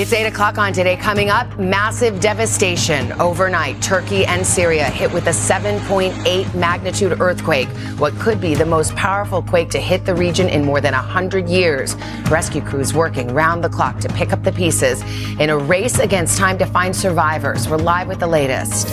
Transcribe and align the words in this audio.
It's 0.00 0.12
8 0.12 0.26
o'clock 0.26 0.58
on 0.58 0.72
today. 0.72 0.94
Coming 0.94 1.28
up, 1.28 1.58
massive 1.58 2.20
devastation 2.20 3.10
overnight. 3.20 3.82
Turkey 3.82 4.24
and 4.26 4.46
Syria 4.46 4.84
hit 4.84 5.12
with 5.12 5.26
a 5.26 5.30
7.8 5.30 6.54
magnitude 6.54 7.20
earthquake, 7.20 7.66
what 7.98 8.14
could 8.20 8.40
be 8.40 8.54
the 8.54 8.64
most 8.64 8.94
powerful 8.94 9.42
quake 9.42 9.70
to 9.70 9.80
hit 9.80 10.06
the 10.06 10.14
region 10.14 10.48
in 10.48 10.64
more 10.64 10.80
than 10.80 10.92
100 10.92 11.48
years. 11.48 11.96
Rescue 12.30 12.60
crews 12.60 12.94
working 12.94 13.34
round 13.34 13.64
the 13.64 13.68
clock 13.68 13.98
to 13.98 14.08
pick 14.10 14.32
up 14.32 14.44
the 14.44 14.52
pieces 14.52 15.02
in 15.40 15.50
a 15.50 15.58
race 15.58 15.98
against 15.98 16.38
time 16.38 16.58
to 16.58 16.66
find 16.66 16.94
survivors. 16.94 17.68
We're 17.68 17.78
live 17.78 18.06
with 18.06 18.20
the 18.20 18.28
latest. 18.28 18.86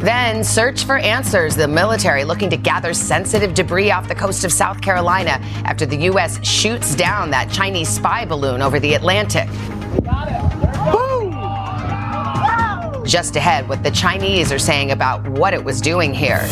Then 0.00 0.42
search 0.42 0.84
for 0.84 0.96
answers. 0.96 1.56
The 1.56 1.68
military 1.68 2.24
looking 2.24 2.48
to 2.48 2.56
gather 2.56 2.94
sensitive 2.94 3.52
debris 3.52 3.90
off 3.90 4.08
the 4.08 4.14
coast 4.14 4.46
of 4.46 4.52
South 4.52 4.80
Carolina 4.80 5.38
after 5.66 5.84
the 5.84 5.96
U.S. 6.04 6.42
shoots 6.42 6.94
down 6.94 7.28
that 7.32 7.50
Chinese 7.52 7.90
spy 7.90 8.24
balloon 8.24 8.62
over 8.62 8.80
the 8.80 8.94
Atlantic. 8.94 9.46
Just 13.04 13.34
ahead, 13.34 13.68
what 13.68 13.82
the 13.82 13.90
Chinese 13.90 14.52
are 14.52 14.58
saying 14.58 14.92
about 14.92 15.26
what 15.30 15.52
it 15.52 15.64
was 15.64 15.80
doing 15.80 16.14
here. 16.14 16.48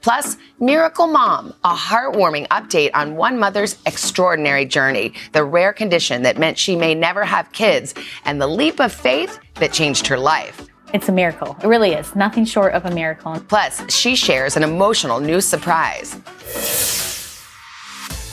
Plus, 0.00 0.38
Miracle 0.60 1.06
Mom, 1.06 1.52
a 1.64 1.74
heartwarming 1.74 2.48
update 2.48 2.90
on 2.94 3.14
one 3.14 3.38
mother's 3.38 3.76
extraordinary 3.84 4.64
journey, 4.64 5.12
the 5.32 5.44
rare 5.44 5.74
condition 5.74 6.22
that 6.22 6.38
meant 6.38 6.56
she 6.56 6.74
may 6.74 6.94
never 6.94 7.22
have 7.24 7.52
kids, 7.52 7.94
and 8.24 8.40
the 8.40 8.46
leap 8.46 8.80
of 8.80 8.90
faith 8.90 9.38
that 9.56 9.72
changed 9.72 10.06
her 10.06 10.18
life. 10.18 10.66
It's 10.94 11.10
a 11.10 11.12
miracle. 11.12 11.54
It 11.62 11.66
really 11.66 11.92
is. 11.92 12.16
Nothing 12.16 12.46
short 12.46 12.72
of 12.72 12.86
a 12.86 12.90
miracle. 12.90 13.38
Plus, 13.48 13.92
she 13.92 14.16
shares 14.16 14.56
an 14.56 14.62
emotional 14.62 15.20
new 15.20 15.42
surprise. 15.42 16.16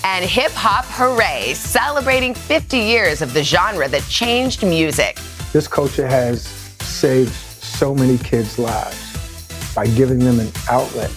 And 0.07 0.23
Hip 0.23 0.51
Hop 0.51 0.85
Hooray, 0.85 1.55
celebrating 1.55 2.35
50 2.35 2.77
years 2.77 3.23
of 3.23 3.33
the 3.33 3.41
genre 3.41 3.87
that 3.87 4.03
changed 4.03 4.61
music. 4.61 5.17
This 5.51 5.67
culture 5.67 6.07
has 6.07 6.43
saved 6.43 7.31
so 7.31 7.95
many 7.95 8.20
kids' 8.20 8.59
lives 8.59 9.73
by 9.73 9.87
giving 9.87 10.20
them 10.20 10.39
an 10.39 10.51
outlet 10.70 11.12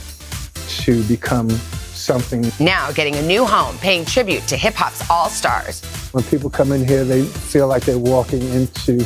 to 0.84 1.02
become 1.02 1.50
something. 1.50 2.50
Now 2.58 2.90
getting 2.92 3.16
a 3.16 3.22
new 3.22 3.44
home, 3.44 3.76
paying 3.76 4.06
tribute 4.06 4.46
to 4.46 4.56
hip 4.56 4.72
hop's 4.72 5.08
all 5.10 5.28
stars. 5.28 5.84
When 6.12 6.24
people 6.24 6.48
come 6.48 6.72
in 6.72 6.82
here, 6.82 7.04
they 7.04 7.24
feel 7.24 7.68
like 7.68 7.82
they're 7.82 7.98
walking 7.98 8.40
into 8.54 9.04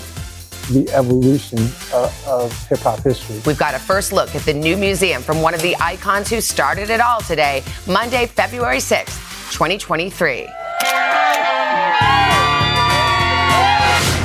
the 0.70 0.89
evolution 0.92 1.58
of, 1.92 2.24
of 2.28 2.69
hip 2.69 2.78
hop 2.78 3.00
history. 3.00 3.41
We've 3.44 3.58
got 3.58 3.74
a 3.74 3.80
first 3.80 4.12
look 4.12 4.33
at 4.36 4.42
the 4.42 4.55
new 4.55 4.77
museum 4.77 5.22
from 5.22 5.42
one 5.42 5.55
of 5.55 5.61
the 5.61 5.77
icons 5.80 6.30
who 6.30 6.41
started 6.41 6.89
it 6.89 7.00
all 7.00 7.20
today, 7.20 7.64
Monday, 7.89 8.27
February 8.27 8.78
6th, 8.78 9.31
2023. 9.53 10.48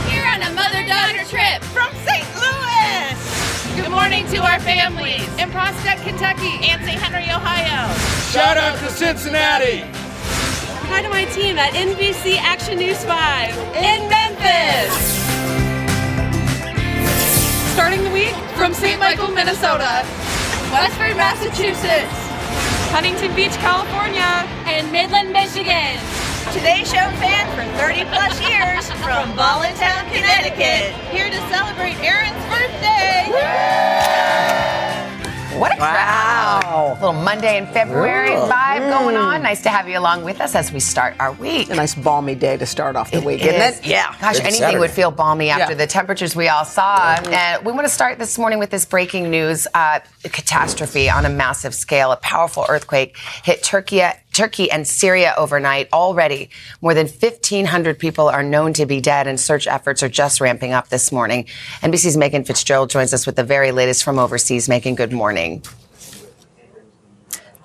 Here 0.07 0.23
on 0.23 0.41
a 0.41 0.51
mother 0.55 0.87
daughter 0.87 1.23
trip 1.27 1.61
from 1.75 1.91
St. 2.07 2.23
Louis. 2.39 3.75
Good 3.75 3.91
morning 3.91 4.25
to 4.27 4.37
our 4.37 4.59
families 4.61 5.27
in 5.37 5.51
Prospect, 5.51 6.01
Kentucky 6.03 6.57
and 6.63 6.81
St. 6.85 6.97
Henry, 6.97 7.25
Ohio. 7.25 7.93
Shout 8.31 8.55
out 8.55 8.79
to 8.79 8.89
Cincinnati. 8.89 9.83
Hi 10.87 11.01
to 11.01 11.09
my 11.09 11.25
team 11.25 11.57
at 11.59 11.73
NBC 11.73 12.37
Action 12.37 12.77
News 12.77 13.03
5 13.03 13.49
in 13.75 14.07
Memphis. 14.07 14.95
Starting 17.73 18.01
the 18.05 18.11
week 18.11 18.33
from 18.55 18.73
St. 18.73 18.97
Michael, 18.97 19.27
Minnesota, 19.27 20.05
Westford, 20.71 21.17
Massachusetts, 21.17 22.26
Huntington 22.91 23.35
Beach, 23.35 23.55
California, 23.57 24.47
and 24.65 24.91
Midland, 24.91 25.31
Michigan. 25.31 25.99
Today 26.53 26.83
Show 26.83 27.09
fan 27.19 27.45
for 27.55 27.65
30 27.77 28.05
plus 28.05 28.39
years 28.41 28.89
from 29.03 29.35
Ballatown, 29.35 30.05
Connecticut. 30.11 30.95
Here 31.11 31.29
to 31.29 31.39
celebrate 31.49 31.97
Aaron's 31.99 32.43
birthday. 32.47 33.27
What 35.59 35.75
a 35.75 35.79
wow. 35.79 36.59
crowd. 36.61 36.97
A 36.97 37.05
little 37.05 37.21
Monday 37.21 37.57
in 37.57 37.65
February 37.67 38.31
Ooh. 38.31 38.49
vibe 38.49 38.81
mm. 38.81 38.89
going 38.89 39.15
on. 39.15 39.41
Nice 39.41 39.63
to 39.63 39.69
have 39.69 39.89
you 39.89 39.97
along 39.97 40.23
with 40.23 40.39
us 40.39 40.53
as 40.53 40.71
we 40.71 40.79
start 40.79 41.15
our 41.19 41.31
week. 41.33 41.69
A 41.69 41.75
nice 41.75 41.95
balmy 41.95 42.35
day 42.35 42.57
to 42.57 42.65
start 42.65 42.95
off 42.95 43.11
the 43.11 43.17
it 43.17 43.23
week, 43.23 43.41
is. 43.41 43.47
isn't 43.47 43.85
it? 43.85 43.87
Yeah. 43.87 44.15
Gosh, 44.21 44.39
anything 44.39 44.59
Saturday. 44.59 44.79
would 44.79 44.91
feel 44.91 45.09
balmy 45.09 45.49
after 45.49 45.73
yeah. 45.73 45.77
the 45.77 45.87
temperatures 45.87 46.35
we 46.35 46.47
all 46.47 46.65
saw. 46.65 47.15
Mm-hmm. 47.15 47.33
And 47.33 47.65
we 47.65 47.71
want 47.71 47.85
to 47.85 47.93
start 47.93 48.19
this 48.19 48.37
morning 48.37 48.59
with 48.59 48.69
this 48.69 48.85
breaking 48.85 49.31
news 49.31 49.67
uh, 49.73 49.99
catastrophe 50.23 51.09
on 51.09 51.25
a 51.25 51.29
massive 51.29 51.73
scale. 51.73 52.11
A 52.11 52.17
powerful 52.17 52.65
earthquake 52.69 53.17
hit 53.43 53.63
Turkey 53.63 54.01
Turkey 54.37 54.69
and 54.69 54.87
Syria 54.87 55.33
overnight. 55.35 55.91
Already, 55.91 56.51
more 56.79 56.93
than 56.93 57.07
1,500 57.07 57.97
people 57.97 58.29
are 58.29 58.43
known 58.43 58.71
to 58.73 58.85
be 58.85 59.01
dead, 59.01 59.25
and 59.25 59.39
search 59.39 59.65
efforts 59.65 60.03
are 60.03 60.09
just 60.09 60.39
ramping 60.39 60.73
up 60.73 60.89
this 60.89 61.11
morning. 61.11 61.47
NBC's 61.81 62.17
Megan 62.17 62.43
Fitzgerald 62.43 62.91
joins 62.91 63.15
us 63.15 63.25
with 63.25 63.35
the 63.35 63.43
very 63.43 63.71
latest 63.71 64.03
from 64.03 64.19
overseas. 64.19 64.69
Megan, 64.69 64.93
good 64.93 65.11
morning. 65.11 65.63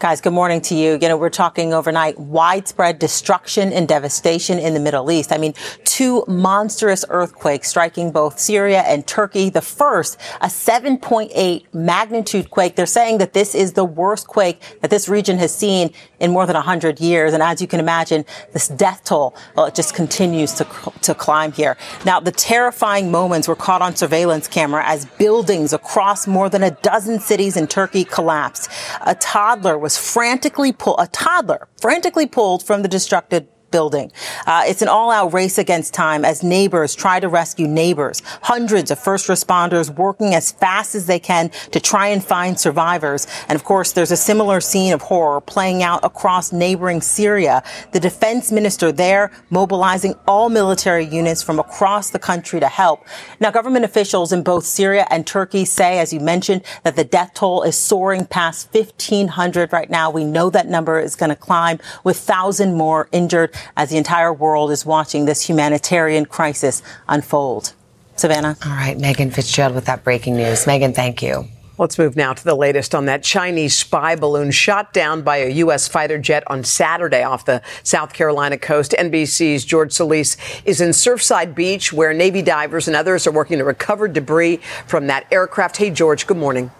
Guys, 0.03 0.21
good 0.21 0.33
morning 0.33 0.61
to 0.61 0.75
you. 0.75 0.99
You 1.01 1.07
know, 1.07 1.17
we're 1.17 1.31
talking 1.31 1.73
overnight 1.73 2.19
widespread 2.19 2.99
destruction 2.99 3.73
and 3.73 3.87
devastation 3.87 4.59
in 4.59 4.75
the 4.75 4.81
Middle 4.81 5.13
East. 5.13 5.31
I 5.31 5.39
mean, 5.39 5.55
two 5.85 6.25
monstrous 6.27 7.05
earthquakes 7.09 7.69
striking 7.69 8.11
both 8.11 8.37
Syria 8.37 8.81
and 8.81 9.07
Turkey. 9.07 9.49
The 9.49 9.61
first, 9.61 10.19
a 10.41 10.49
7.8 10.49 11.73
magnitude 11.73 12.51
quake. 12.51 12.75
They're 12.75 12.85
saying 12.85 13.19
that 13.19 13.33
this 13.33 13.55
is 13.55 13.75
the 13.75 13.85
worst 13.85 14.27
quake 14.27 14.61
that 14.81 14.91
this 14.91 15.09
region 15.09 15.39
has 15.39 15.55
seen 15.55 15.93
in 16.19 16.33
more 16.33 16.47
than 16.47 16.55
100 16.55 16.99
years. 16.99 17.33
And 17.33 17.41
as 17.41 17.63
you 17.63 17.69
can 17.69 17.79
imagine, 17.79 18.25
this 18.53 18.67
death 18.67 19.05
toll, 19.05 19.37
well, 19.55 19.67
it 19.67 19.77
just 19.77 19.95
continues 19.95 20.53
to, 20.55 20.67
to 21.03 21.15
climb 21.15 21.53
here. 21.53 21.77
Now, 22.05 22.19
the 22.19 22.33
terrifying 22.33 23.13
moments 23.13 23.47
were 23.47 23.55
caught 23.55 23.83
on 23.83 23.95
surveillance 23.95 24.49
camera 24.49 24.83
as 24.85 25.05
buildings 25.05 25.73
across 25.73 26.27
more 26.27 26.49
than 26.49 26.65
a 26.65 26.73
dozen 26.73 27.21
cities 27.21 27.57
in 27.57 27.69
Turkey 27.69 28.03
collapsed. 28.03 28.69
A 29.03 29.15
toddler 29.15 29.79
was 29.79 29.92
frantically 29.97 30.73
pulled, 30.73 30.97
a 30.99 31.07
toddler 31.09 31.69
frantically 31.81 32.27
pulled 32.27 32.65
from 32.65 32.83
the 32.83 32.89
destructed 32.89 33.47
building. 33.73 34.13
Uh, 34.47 34.63
it's 34.67 34.83
an 34.83 34.89
all-out 34.89 35.33
race 35.33 35.59
against 35.59 35.93
time 35.95 36.25
as 36.25 36.43
neighbors 36.45 36.95
try 36.95 37.19
to 37.19 37.29
rescue 37.29 37.67
neighbors. 37.67 38.23
Hundreds 38.43 38.91
of 38.93 38.99
first 38.99 39.27
responders 39.27 39.91
working 39.91 40.35
as 40.35 40.53
fast 40.53 40.95
as 40.95 41.07
they 41.07 41.19
can 41.19 41.51
to 41.73 41.81
try 41.81 42.07
and 42.09 42.25
find 42.25 42.61
survivors. 42.61 43.27
And 43.49 43.57
of 43.57 43.65
course, 43.65 43.93
there's 43.93 44.13
a 44.13 44.17
similar 44.17 44.61
scene 44.61 44.93
of 44.93 45.03
horror 45.03 45.41
playing 45.41 45.83
out 45.83 46.05
across 46.05 46.53
neighboring 46.53 47.01
Syria. 47.01 47.65
The 47.91 48.01
defense 48.01 48.53
minister 48.53 48.93
there 48.93 49.33
mobilizing 49.51 50.15
all 50.29 50.49
military 50.49 51.07
units 51.07 51.43
from 51.43 51.59
across 51.59 52.11
the 52.11 52.19
country 52.19 52.61
to 52.61 52.69
help. 52.69 53.05
Now, 53.41 53.51
government 53.51 53.85
officials 53.85 54.33
in 54.33 54.43
both 54.43 54.65
Syria 54.65 55.07
and 55.11 55.27
Turkey 55.27 55.65
say, 55.65 55.99
as 55.99 56.13
you 56.13 56.21
mentioned, 56.21 56.63
that 56.85 56.97
the 56.97 57.05
death 57.05 57.33
toll 57.35 57.63
is 57.63 57.77
soaring 57.77 58.27
past 58.27 58.73
1,500 58.75 59.73
right 59.73 59.89
now. 59.91 60.11
We 60.11 60.25
know 60.25 60.51
that 60.51 60.69
number 60.69 61.01
is 61.01 61.17
going 61.17 61.31
to 61.31 61.37
climb 61.37 61.79
with 62.05 62.17
1,000 62.17 62.75
more 62.75 63.09
injured 63.13 63.55
as 63.77 63.91
the 63.91 63.97
entire 63.97 64.33
world 64.33 64.71
is 64.71 64.87
watching 64.87 65.25
this 65.25 65.49
humanitarian 65.49 66.27
crisis 66.27 66.83
unfold. 67.09 67.75
Savannah. 68.17 68.57
All 68.65 68.73
right, 68.73 68.99
Megan 68.99 69.31
Fitzgerald 69.31 69.75
with 69.75 69.87
that 69.87 70.05
breaking 70.05 70.37
news. 70.37 70.67
Megan, 70.67 70.93
thank 70.93 71.23
you. 71.23 71.49
Let's 71.79 71.99
move 71.99 72.17
now 72.17 72.35
to 72.35 72.45
the 72.45 72.55
latest 72.55 72.95
on 72.95 73.07
that 73.07 73.25
Chinese 73.25 73.75
spy 73.75 74.15
balloon 74.15 74.51
shot 74.51 74.93
down 74.93 75.23
by 75.23 75.39
a 75.39 75.49
U.S. 75.49 75.89
fighter 75.89 76.19
jet 76.19 76.45
on 76.47 76.65
Saturday 76.65 77.23
off 77.23 77.47
the 77.47 77.63
South 77.83 78.13
Carolina 78.13 78.59
coast. 78.59 78.95
NBC's 78.99 79.65
George 79.65 79.91
Solis 79.91 80.37
is 80.65 80.83
in 80.83 80.91
Surfside 80.91 81.55
Beach, 81.55 81.93
where 81.93 82.13
Navy 82.13 82.43
divers 82.43 82.89
and 82.89 82.97
others 82.97 83.27
are 83.27 83.33
working 83.33 83.59
to 83.59 83.65
recover 83.65 84.07
debris 84.07 84.59
from 84.87 85.07
that 85.07 85.27
aircraft. 85.33 85.79
Hey, 85.79 85.91
George, 85.91 86.27
good 86.27 86.37
morning. 86.37 86.71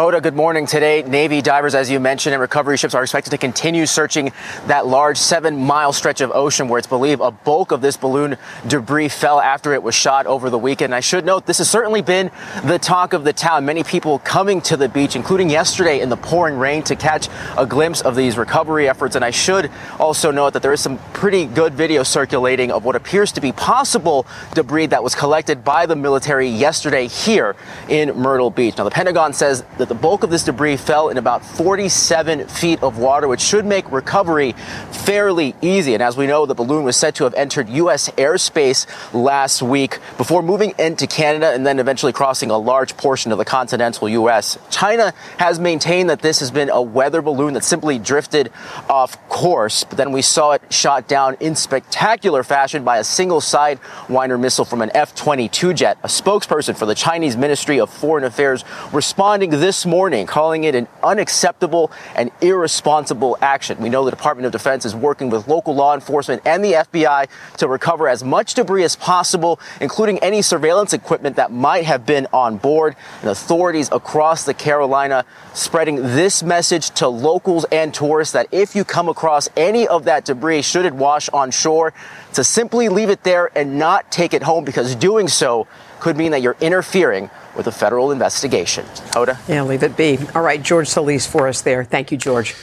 Hoda, 0.00 0.22
good 0.22 0.34
morning. 0.34 0.64
Today, 0.64 1.02
Navy 1.02 1.42
divers, 1.42 1.74
as 1.74 1.90
you 1.90 2.00
mentioned, 2.00 2.32
and 2.32 2.40
recovery 2.40 2.78
ships 2.78 2.94
are 2.94 3.02
expected 3.02 3.28
to 3.32 3.36
continue 3.36 3.84
searching 3.84 4.32
that 4.66 4.86
large 4.86 5.18
seven 5.18 5.58
mile 5.58 5.92
stretch 5.92 6.22
of 6.22 6.30
ocean 6.30 6.68
where 6.68 6.78
it's 6.78 6.86
believed 6.86 7.20
a 7.20 7.30
bulk 7.30 7.70
of 7.70 7.82
this 7.82 7.98
balloon 7.98 8.38
debris 8.66 9.10
fell 9.10 9.38
after 9.38 9.74
it 9.74 9.82
was 9.82 9.94
shot 9.94 10.24
over 10.24 10.48
the 10.48 10.56
weekend. 10.56 10.94
I 10.94 11.00
should 11.00 11.26
note 11.26 11.44
this 11.44 11.58
has 11.58 11.68
certainly 11.68 12.00
been 12.00 12.30
the 12.64 12.78
talk 12.78 13.12
of 13.12 13.24
the 13.24 13.34
town. 13.34 13.66
Many 13.66 13.84
people 13.84 14.20
coming 14.20 14.62
to 14.62 14.76
the 14.78 14.88
beach, 14.88 15.16
including 15.16 15.50
yesterday 15.50 16.00
in 16.00 16.08
the 16.08 16.16
pouring 16.16 16.56
rain, 16.56 16.82
to 16.84 16.96
catch 16.96 17.28
a 17.58 17.66
glimpse 17.66 18.00
of 18.00 18.16
these 18.16 18.38
recovery 18.38 18.88
efforts. 18.88 19.16
And 19.16 19.24
I 19.24 19.30
should 19.30 19.70
also 19.98 20.30
note 20.30 20.54
that 20.54 20.62
there 20.62 20.72
is 20.72 20.80
some 20.80 20.96
pretty 21.12 21.44
good 21.44 21.74
video 21.74 22.04
circulating 22.04 22.72
of 22.72 22.86
what 22.86 22.96
appears 22.96 23.32
to 23.32 23.42
be 23.42 23.52
possible 23.52 24.26
debris 24.54 24.86
that 24.86 25.04
was 25.04 25.14
collected 25.14 25.62
by 25.62 25.84
the 25.84 25.94
military 25.94 26.48
yesterday 26.48 27.06
here 27.06 27.54
in 27.90 28.16
Myrtle 28.16 28.48
Beach. 28.48 28.78
Now, 28.78 28.84
the 28.84 28.90
Pentagon 28.90 29.34
says 29.34 29.62
that 29.76 29.89
the 29.90 29.94
bulk 29.96 30.22
of 30.22 30.30
this 30.30 30.44
debris 30.44 30.76
fell 30.76 31.08
in 31.08 31.18
about 31.18 31.44
47 31.44 32.46
feet 32.46 32.80
of 32.80 32.98
water, 32.98 33.26
which 33.26 33.40
should 33.40 33.66
make 33.66 33.90
recovery 33.90 34.52
fairly 34.92 35.56
easy. 35.60 35.94
And 35.94 36.02
as 36.02 36.16
we 36.16 36.28
know, 36.28 36.46
the 36.46 36.54
balloon 36.54 36.84
was 36.84 36.96
said 36.96 37.16
to 37.16 37.24
have 37.24 37.34
entered 37.34 37.68
U.S. 37.68 38.08
airspace 38.10 38.86
last 39.12 39.62
week 39.62 39.98
before 40.16 40.42
moving 40.42 40.74
into 40.78 41.08
Canada 41.08 41.50
and 41.50 41.66
then 41.66 41.80
eventually 41.80 42.12
crossing 42.12 42.52
a 42.52 42.56
large 42.56 42.96
portion 42.96 43.32
of 43.32 43.38
the 43.38 43.44
continental 43.44 44.08
U.S. 44.08 44.56
China 44.70 45.12
has 45.38 45.58
maintained 45.58 46.08
that 46.08 46.22
this 46.22 46.38
has 46.38 46.52
been 46.52 46.70
a 46.70 46.80
weather 46.80 47.20
balloon 47.20 47.54
that 47.54 47.64
simply 47.64 47.98
drifted 47.98 48.52
off 48.88 49.18
course, 49.28 49.82
but 49.82 49.98
then 49.98 50.12
we 50.12 50.22
saw 50.22 50.52
it 50.52 50.62
shot 50.72 51.08
down 51.08 51.36
in 51.40 51.56
spectacular 51.56 52.44
fashion 52.44 52.84
by 52.84 52.98
a 52.98 53.04
single 53.04 53.40
Sidewinder 53.40 54.38
missile 54.38 54.64
from 54.64 54.82
an 54.82 54.92
F 54.94 55.16
22 55.16 55.74
jet. 55.74 55.98
A 56.04 56.08
spokesperson 56.08 56.76
for 56.76 56.86
the 56.86 56.94
Chinese 56.94 57.36
Ministry 57.36 57.80
of 57.80 57.90
Foreign 57.90 58.22
Affairs 58.22 58.64
responding 58.92 59.50
this 59.50 59.79
morning, 59.86 60.26
calling 60.26 60.64
it 60.64 60.74
an 60.74 60.88
unacceptable 61.02 61.90
and 62.14 62.30
irresponsible 62.40 63.36
action. 63.40 63.78
We 63.78 63.88
know 63.88 64.04
the 64.04 64.10
Department 64.10 64.46
of 64.46 64.52
Defense 64.52 64.84
is 64.84 64.94
working 64.94 65.30
with 65.30 65.48
local 65.48 65.74
law 65.74 65.94
enforcement 65.94 66.42
and 66.44 66.64
the 66.64 66.72
FBI 66.72 67.28
to 67.58 67.68
recover 67.68 68.08
as 68.08 68.24
much 68.24 68.54
debris 68.54 68.84
as 68.84 68.96
possible, 68.96 69.60
including 69.80 70.18
any 70.18 70.42
surveillance 70.42 70.92
equipment 70.92 71.36
that 71.36 71.50
might 71.52 71.84
have 71.84 72.06
been 72.06 72.26
on 72.32 72.56
board. 72.56 72.96
And 73.20 73.30
authorities 73.30 73.88
across 73.92 74.44
the 74.44 74.54
Carolina 74.54 75.24
spreading 75.54 75.96
this 75.96 76.42
message 76.42 76.90
to 76.90 77.08
locals 77.08 77.64
and 77.72 77.92
tourists 77.92 78.32
that 78.32 78.46
if 78.52 78.74
you 78.74 78.84
come 78.84 79.08
across 79.08 79.48
any 79.56 79.86
of 79.86 80.04
that 80.04 80.24
debris, 80.24 80.62
should 80.62 80.86
it 80.86 80.94
wash 80.94 81.28
on 81.30 81.50
shore, 81.50 81.92
to 82.34 82.44
simply 82.44 82.88
leave 82.88 83.10
it 83.10 83.24
there 83.24 83.50
and 83.56 83.78
not 83.78 84.10
take 84.10 84.34
it 84.34 84.42
home 84.42 84.64
because 84.64 84.94
doing 84.94 85.28
so 85.28 85.66
could 86.00 86.16
mean 86.16 86.32
that 86.32 86.42
you're 86.42 86.56
interfering 86.60 87.30
with 87.56 87.66
a 87.66 87.72
federal 87.72 88.12
investigation. 88.12 88.84
Hoda? 89.12 89.38
Yeah, 89.48 89.62
leave 89.62 89.82
it 89.82 89.96
be. 89.96 90.18
All 90.34 90.42
right, 90.42 90.62
George 90.62 90.88
Solis 90.88 91.26
for 91.26 91.48
us 91.48 91.62
there. 91.62 91.84
Thank 91.84 92.10
you, 92.12 92.18
George. 92.18 92.54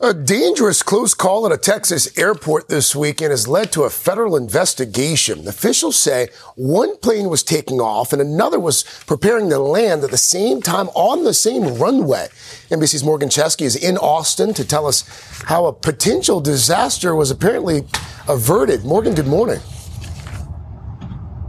A 0.00 0.14
dangerous 0.14 0.84
close 0.84 1.12
call 1.12 1.44
at 1.44 1.50
a 1.50 1.56
Texas 1.56 2.16
airport 2.16 2.68
this 2.68 2.94
weekend 2.94 3.32
has 3.32 3.48
led 3.48 3.72
to 3.72 3.82
a 3.82 3.90
federal 3.90 4.36
investigation. 4.36 5.48
Officials 5.48 5.96
say 5.96 6.28
one 6.54 6.96
plane 6.98 7.28
was 7.28 7.42
taking 7.42 7.80
off 7.80 8.12
and 8.12 8.22
another 8.22 8.60
was 8.60 8.84
preparing 9.08 9.50
to 9.50 9.58
land 9.58 10.04
at 10.04 10.12
the 10.12 10.16
same 10.16 10.62
time 10.62 10.86
on 10.90 11.24
the 11.24 11.34
same 11.34 11.78
runway. 11.78 12.28
NBC's 12.70 13.02
Morgan 13.02 13.28
Chesky 13.28 13.62
is 13.62 13.74
in 13.74 13.96
Austin 13.98 14.54
to 14.54 14.64
tell 14.64 14.86
us 14.86 15.02
how 15.46 15.66
a 15.66 15.72
potential 15.72 16.40
disaster 16.40 17.16
was 17.16 17.32
apparently 17.32 17.80
averted. 18.28 18.84
Morgan, 18.84 19.16
good 19.16 19.26
morning. 19.26 19.58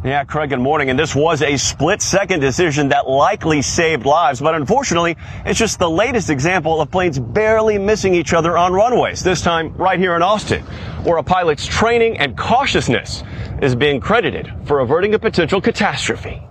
Yeah, 0.01 0.23
Craig, 0.23 0.49
good 0.49 0.61
morning. 0.61 0.89
And 0.89 0.97
this 0.97 1.13
was 1.13 1.41
a 1.41 1.57
split 1.57 2.01
second 2.01 2.39
decision 2.39 2.87
that 2.87 3.09
likely 3.09 3.61
saved 3.61 4.05
lives. 4.05 4.39
But 4.39 4.55
unfortunately, 4.55 5.17
it's 5.45 5.59
just 5.59 5.77
the 5.77 5.89
latest 5.89 6.29
example 6.29 6.79
of 6.79 6.89
planes 6.89 7.19
barely 7.19 7.77
missing 7.77 8.15
each 8.15 8.33
other 8.33 8.57
on 8.57 8.71
runways. 8.71 9.21
This 9.21 9.41
time 9.41 9.75
right 9.75 9.99
here 9.99 10.15
in 10.15 10.21
Austin, 10.21 10.63
where 11.03 11.17
a 11.17 11.23
pilot's 11.23 11.65
training 11.65 12.17
and 12.17 12.37
cautiousness 12.37 13.23
is 13.61 13.75
being 13.75 13.99
credited 13.99 14.49
for 14.63 14.79
averting 14.79 15.13
a 15.15 15.19
potential 15.19 15.59
catastrophe. 15.59 16.41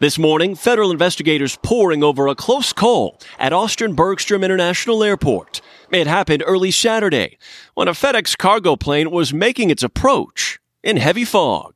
This 0.00 0.18
morning, 0.18 0.54
federal 0.54 0.92
investigators 0.92 1.58
poring 1.62 2.02
over 2.02 2.26
a 2.26 2.34
close 2.34 2.72
call 2.72 3.20
at 3.38 3.52
Austin 3.52 3.94
Bergstrom 3.94 4.42
International 4.42 5.04
Airport. 5.04 5.60
It 5.90 6.06
happened 6.06 6.42
early 6.46 6.70
Saturday 6.70 7.36
when 7.74 7.86
a 7.86 7.92
FedEx 7.92 8.38
cargo 8.38 8.76
plane 8.76 9.10
was 9.10 9.34
making 9.34 9.68
its 9.68 9.82
approach 9.82 10.58
in 10.82 10.96
heavy 10.96 11.24
fog. 11.24 11.71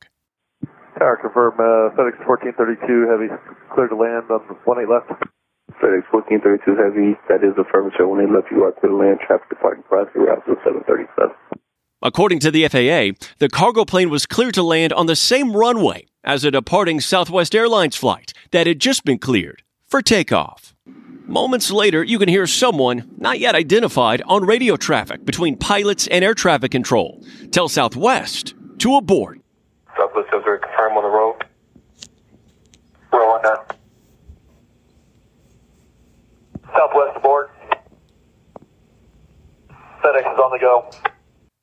Tower 0.97 1.17
confirm 1.21 1.53
uh, 1.61 1.93
FedEx 1.93 2.17
1432 2.25 3.05
Heavy 3.05 3.29
clear 3.73 3.87
to 3.87 3.95
land 3.95 4.25
on 4.33 4.41
18 4.65 4.89
left. 4.89 5.13
FedEx 5.77 6.09
1432 6.09 6.73
Heavy, 6.73 7.13
that 7.29 7.45
is 7.45 7.53
affirmative. 7.57 8.09
When 8.09 8.25
they 8.25 8.31
left, 8.31 8.49
you 8.49 8.63
are 8.63 8.73
clear 8.73 8.91
to 8.91 8.97
land. 8.97 9.19
Traffic 9.25 9.49
departing 9.49 9.83
cross 9.83 10.09
route 10.15 10.41
to 10.45 10.57
737. 10.65 11.35
According 12.01 12.39
to 12.39 12.51
the 12.51 12.67
FAA, 12.67 13.17
the 13.39 13.49
cargo 13.49 13.85
plane 13.85 14.09
was 14.09 14.25
cleared 14.25 14.53
to 14.55 14.63
land 14.63 14.93
on 14.93 15.07
the 15.07 15.15
same 15.15 15.55
runway 15.55 16.05
as 16.23 16.43
a 16.43 16.51
departing 16.51 16.99
Southwest 16.99 17.55
Airlines 17.55 17.95
flight 17.95 18.33
that 18.51 18.67
had 18.67 18.79
just 18.79 19.03
been 19.03 19.17
cleared 19.17 19.63
for 19.87 20.01
takeoff. 20.01 20.75
Moments 21.25 21.71
later, 21.71 22.03
you 22.03 22.19
can 22.19 22.29
hear 22.29 22.47
someone, 22.47 23.09
not 23.17 23.39
yet 23.39 23.55
identified, 23.55 24.21
on 24.27 24.45
radio 24.45 24.77
traffic 24.77 25.25
between 25.25 25.57
pilots 25.57 26.07
and 26.07 26.23
air 26.23 26.33
traffic 26.33 26.71
control 26.71 27.23
tell 27.51 27.67
Southwest 27.67 28.55
to 28.79 28.95
abort. 28.95 29.36
Southwest 30.47 30.61
Desert, 30.61 30.61
confirm 30.63 30.97
on 30.97 31.03
the 31.03 31.09
road. 31.09 31.43
Roll 33.11 33.31
on 33.31 33.41
that. 33.43 33.77
Southwest 36.75 37.17
aboard. 37.17 37.49
FedEx 40.03 40.33
is 40.33 40.39
on 40.39 40.51
the 40.51 40.59
go. 40.59 40.89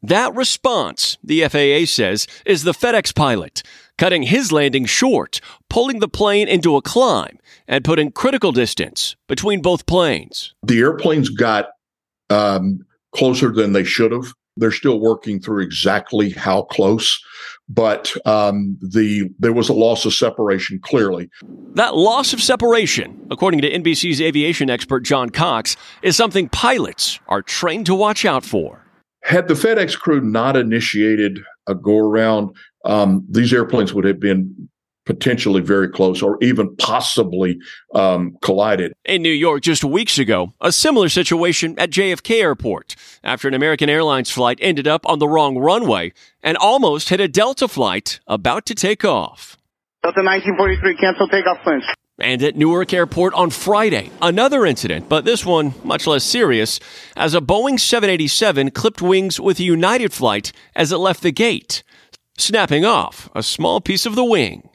That 0.02 0.34
response, 0.34 1.16
the 1.24 1.42
FAA 1.48 1.86
says, 1.86 2.26
is 2.44 2.64
the 2.64 2.72
FedEx 2.72 3.14
pilot, 3.14 3.62
cutting 3.96 4.24
his 4.24 4.52
landing 4.52 4.84
short, 4.84 5.40
pulling 5.70 6.00
the 6.00 6.08
plane 6.08 6.48
into 6.48 6.76
a 6.76 6.82
climb, 6.82 7.38
and 7.66 7.84
putting 7.84 8.12
critical 8.12 8.52
distance 8.52 9.16
between 9.28 9.62
both 9.62 9.86
planes. 9.86 10.54
The 10.62 10.78
airplanes 10.80 11.30
got 11.30 11.68
um, 12.28 12.84
closer 13.12 13.50
than 13.50 13.72
they 13.72 13.84
should 13.84 14.12
have. 14.12 14.34
They're 14.56 14.72
still 14.72 15.00
working 15.00 15.40
through 15.40 15.62
exactly 15.62 16.30
how 16.30 16.62
close, 16.62 17.20
but 17.68 18.14
um, 18.26 18.76
the 18.80 19.30
there 19.38 19.52
was 19.52 19.68
a 19.68 19.72
loss 19.72 20.04
of 20.04 20.12
separation 20.12 20.78
clearly. 20.82 21.30
That 21.74 21.96
loss 21.96 22.32
of 22.32 22.42
separation, 22.42 23.26
according 23.30 23.62
to 23.62 23.70
NBC's 23.70 24.20
aviation 24.20 24.70
expert 24.70 25.00
John 25.00 25.30
Cox, 25.30 25.76
is 26.02 26.16
something 26.16 26.48
pilots 26.48 27.18
are 27.28 27.42
trained 27.42 27.86
to 27.86 27.94
watch 27.94 28.24
out 28.24 28.44
for. 28.44 28.84
Had 29.22 29.48
the 29.48 29.54
FedEx 29.54 29.98
crew 29.98 30.20
not 30.20 30.56
initiated 30.56 31.40
a 31.66 31.74
go 31.74 31.96
around, 31.96 32.54
um, 32.84 33.24
these 33.30 33.52
airplanes 33.52 33.94
would 33.94 34.04
have 34.04 34.20
been 34.20 34.68
potentially 35.04 35.60
very 35.60 35.88
close 35.88 36.22
or 36.22 36.38
even 36.42 36.74
possibly 36.76 37.58
um, 37.94 38.36
collided. 38.42 38.92
In 39.04 39.22
New 39.22 39.30
York 39.30 39.62
just 39.62 39.84
weeks 39.84 40.18
ago, 40.18 40.54
a 40.60 40.72
similar 40.72 41.08
situation 41.08 41.78
at 41.78 41.90
JFK 41.90 42.40
Airport 42.40 42.96
after 43.22 43.48
an 43.48 43.54
American 43.54 43.88
Airlines 43.88 44.30
flight 44.30 44.58
ended 44.60 44.86
up 44.86 45.06
on 45.06 45.18
the 45.18 45.28
wrong 45.28 45.58
runway 45.58 46.12
and 46.42 46.56
almost 46.56 47.08
hit 47.08 47.20
a 47.20 47.28
Delta 47.28 47.68
flight 47.68 48.20
about 48.26 48.66
to 48.66 48.74
take 48.74 49.04
off. 49.04 49.56
Delta 50.02 50.22
1943, 50.22 50.96
cancel 50.96 51.28
takeoff 51.28 51.62
plans. 51.62 51.84
And 52.18 52.42
at 52.44 52.54
Newark 52.54 52.92
Airport 52.92 53.34
on 53.34 53.50
Friday, 53.50 54.10
another 54.22 54.64
incident, 54.64 55.08
but 55.08 55.24
this 55.24 55.44
one 55.44 55.74
much 55.82 56.06
less 56.06 56.22
serious, 56.22 56.78
as 57.16 57.34
a 57.34 57.40
Boeing 57.40 57.80
787 57.80 58.70
clipped 58.70 59.02
wings 59.02 59.40
with 59.40 59.58
a 59.58 59.64
United 59.64 60.12
flight 60.12 60.52
as 60.76 60.92
it 60.92 60.98
left 60.98 61.22
the 61.22 61.32
gate, 61.32 61.82
snapping 62.38 62.84
off 62.84 63.28
a 63.34 63.42
small 63.42 63.80
piece 63.80 64.06
of 64.06 64.14
the 64.14 64.24
wing. 64.24 64.68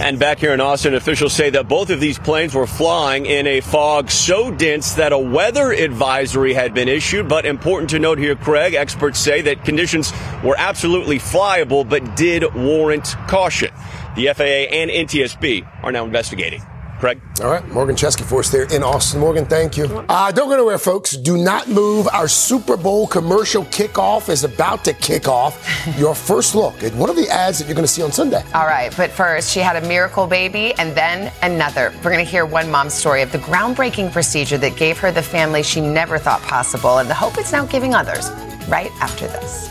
And 0.00 0.18
back 0.18 0.38
here 0.38 0.54
in 0.54 0.62
Austin, 0.62 0.94
officials 0.94 1.34
say 1.34 1.50
that 1.50 1.68
both 1.68 1.90
of 1.90 2.00
these 2.00 2.18
planes 2.18 2.54
were 2.54 2.66
flying 2.66 3.26
in 3.26 3.46
a 3.46 3.60
fog 3.60 4.10
so 4.10 4.50
dense 4.50 4.94
that 4.94 5.12
a 5.12 5.18
weather 5.18 5.72
advisory 5.72 6.54
had 6.54 6.72
been 6.72 6.88
issued. 6.88 7.28
But 7.28 7.44
important 7.44 7.90
to 7.90 7.98
note 7.98 8.16
here, 8.16 8.34
Craig, 8.34 8.72
experts 8.72 9.20
say 9.20 9.42
that 9.42 9.62
conditions 9.62 10.10
were 10.42 10.56
absolutely 10.56 11.18
flyable, 11.18 11.86
but 11.86 12.16
did 12.16 12.54
warrant 12.54 13.14
caution. 13.28 13.68
The 14.16 14.32
FAA 14.34 14.74
and 14.74 14.90
NTSB 14.90 15.68
are 15.82 15.92
now 15.92 16.06
investigating. 16.06 16.62
Craig. 17.00 17.20
All 17.42 17.50
right, 17.50 17.66
Morgan 17.68 17.96
Chesky 17.96 18.22
for 18.22 18.40
us 18.40 18.50
there 18.50 18.64
in 18.74 18.82
Austin. 18.82 19.20
Morgan, 19.20 19.46
thank 19.46 19.76
you. 19.76 19.86
Uh, 20.08 20.30
don't 20.30 20.48
go 20.48 20.54
anywhere, 20.54 20.76
folks. 20.76 21.16
Do 21.16 21.38
not 21.38 21.66
move. 21.68 22.06
Our 22.12 22.28
Super 22.28 22.76
Bowl 22.76 23.06
commercial 23.06 23.64
kickoff 23.64 24.28
is 24.28 24.44
about 24.44 24.84
to 24.84 24.92
kick 24.92 25.26
off. 25.26 25.66
Your 25.98 26.14
first 26.14 26.54
look 26.54 26.82
at 26.82 26.94
one 26.94 27.08
of 27.08 27.16
the 27.16 27.26
ads 27.30 27.58
that 27.58 27.66
you're 27.66 27.74
going 27.74 27.86
to 27.86 27.92
see 27.92 28.02
on 28.02 28.12
Sunday. 28.12 28.44
All 28.52 28.66
right, 28.66 28.94
but 28.98 29.10
first, 29.10 29.50
she 29.50 29.60
had 29.60 29.82
a 29.82 29.88
miracle 29.88 30.26
baby 30.26 30.74
and 30.74 30.94
then 30.94 31.32
another. 31.42 31.92
We're 32.04 32.12
going 32.12 32.24
to 32.24 32.30
hear 32.30 32.44
one 32.44 32.70
mom's 32.70 32.92
story 32.92 33.22
of 33.22 33.32
the 33.32 33.38
groundbreaking 33.38 34.12
procedure 34.12 34.58
that 34.58 34.76
gave 34.76 34.98
her 34.98 35.10
the 35.10 35.22
family 35.22 35.62
she 35.62 35.80
never 35.80 36.18
thought 36.18 36.42
possible 36.42 36.98
and 36.98 37.08
the 37.08 37.14
hope 37.14 37.38
it's 37.38 37.52
now 37.52 37.64
giving 37.64 37.94
others 37.94 38.30
right 38.68 38.90
after 39.00 39.26
this. 39.26 39.70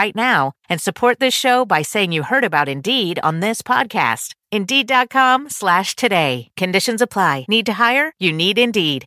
now 0.15 0.53
and 0.67 0.81
support 0.81 1.19
this 1.19 1.33
show 1.35 1.65
by 1.65 1.83
saying 1.83 2.11
you 2.11 2.23
heard 2.23 2.43
about 2.43 2.67
Indeed 2.67 3.19
on 3.21 3.39
this 3.39 3.61
podcast. 3.61 4.33
Indeed.com 4.51 5.49
slash 5.49 5.95
today. 5.95 6.47
Conditions 6.57 7.01
apply. 7.01 7.45
Need 7.47 7.67
to 7.67 7.73
hire? 7.73 8.11
You 8.19 8.33
need 8.33 8.57
Indeed. 8.57 9.05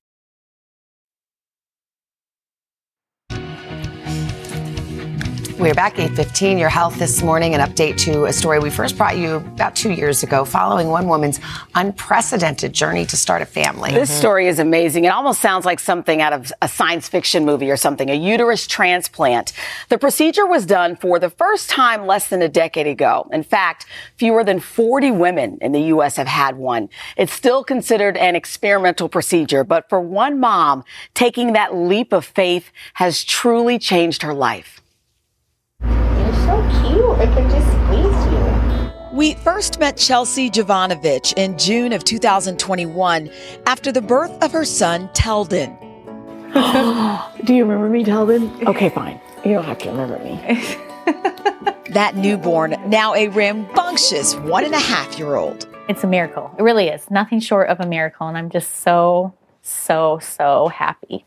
We're 5.59 5.73
back 5.73 6.01
8:15. 6.01 6.59
Your 6.59 6.69
health 6.69 6.99
this 6.99 7.23
morning. 7.23 7.55
An 7.55 7.61
update 7.61 7.97
to 7.99 8.25
a 8.25 8.33
story 8.33 8.59
we 8.59 8.71
first 8.71 8.99
brought 8.99 9.17
you 9.17 9.37
about 9.37 9.77
two 9.77 9.93
years 9.93 10.25
ago, 10.25 10.45
following 10.45 10.89
one 10.89 11.07
woman's 11.07 11.39
unprecedented 11.77 12.73
journey 12.73 13.07
to 13.07 13.17
start 13.17 13.41
a 13.41 13.47
family. 13.47 13.93
This 13.93 14.11
mm-hmm. 14.11 14.19
story 14.19 14.49
is 14.49 14.59
amazing. 14.59 15.05
It 15.05 15.11
almost 15.11 15.41
sounds 15.41 15.65
like 15.65 15.79
something 15.79 16.21
out 16.21 16.33
of 16.33 16.53
a 16.61 16.67
science 16.67 17.09
fiction 17.09 17.45
movie 17.45 17.71
or 17.71 17.77
something. 17.77 18.11
A 18.11 18.15
uterus 18.15 18.67
transplant. 18.67 19.53
The 19.91 19.97
procedure 19.97 20.45
was 20.45 20.67
done 20.67 20.97
for 20.97 21.21
the 21.21 21.31
first 21.31 21.71
time 21.71 22.05
less 22.05 22.27
than 22.27 22.43
a 22.43 22.49
decade 22.49 22.89
ago. 22.89 23.29
In 23.33 23.45
fact, 23.45 23.87
fewer 24.17 24.43
than 24.43 24.59
40 24.59 25.13
women 25.13 25.59
in 25.61 25.71
the 25.71 25.83
U.S. 25.83 26.17
have 26.17 26.27
had 26.27 26.57
one. 26.57 26.89
It's 27.17 27.33
still 27.33 27.63
considered 27.63 28.17
an 28.17 28.35
experimental 28.35 29.09
procedure, 29.09 29.63
but 29.63 29.89
for 29.89 30.01
one 30.01 30.41
mom, 30.41 30.83
taking 31.15 31.53
that 31.53 31.77
leap 31.77 32.13
of 32.13 32.25
faith 32.25 32.73
has 32.95 33.23
truly 33.23 33.79
changed 33.79 34.23
her 34.23 34.35
life. 34.35 34.81
So 37.05 37.17
cute. 37.17 37.35
Can 37.35 37.51
just 37.51 37.69
squeeze 37.73 38.33
you. 38.33 39.17
We 39.17 39.35
first 39.35 39.79
met 39.79 39.97
Chelsea 39.97 40.51
Jovanovich 40.51 41.35
in 41.37 41.57
June 41.59 41.93
of 41.93 42.03
2021 42.05 43.31
after 43.67 43.93
the 43.93 44.03
birth 44.03 44.43
of 44.43 44.53
her 44.53 44.65
son, 44.65 45.09
Teldon. 45.15 45.79
Do 47.45 47.55
you 47.55 47.65
remember 47.65 47.89
me, 47.89 48.05
Teldon? 48.05 48.67
Okay, 48.67 48.89
fine. 48.89 49.21
You 49.45 49.53
don't 49.55 49.65
have 49.65 49.79
to 49.79 49.91
remember 49.91 50.19
me. 50.19 50.41
That 51.95 52.17
newborn, 52.17 52.77
now 52.89 53.15
a 53.15 53.29
rambunctious 53.29 54.35
one 54.35 54.65
and 54.65 54.75
a 54.75 54.81
half 54.81 55.17
year 55.17 55.37
old. 55.37 55.69
It's 55.89 56.03
a 56.03 56.09
miracle. 56.09 56.53
It 56.59 56.63
really 56.63 56.89
is. 56.89 57.09
Nothing 57.09 57.39
short 57.39 57.69
of 57.69 57.79
a 57.79 57.87
miracle. 57.87 58.27
And 58.27 58.37
I'm 58.37 58.51
just 58.51 58.81
so, 58.81 59.33
so, 59.63 60.19
so 60.21 60.67
happy. 60.67 61.25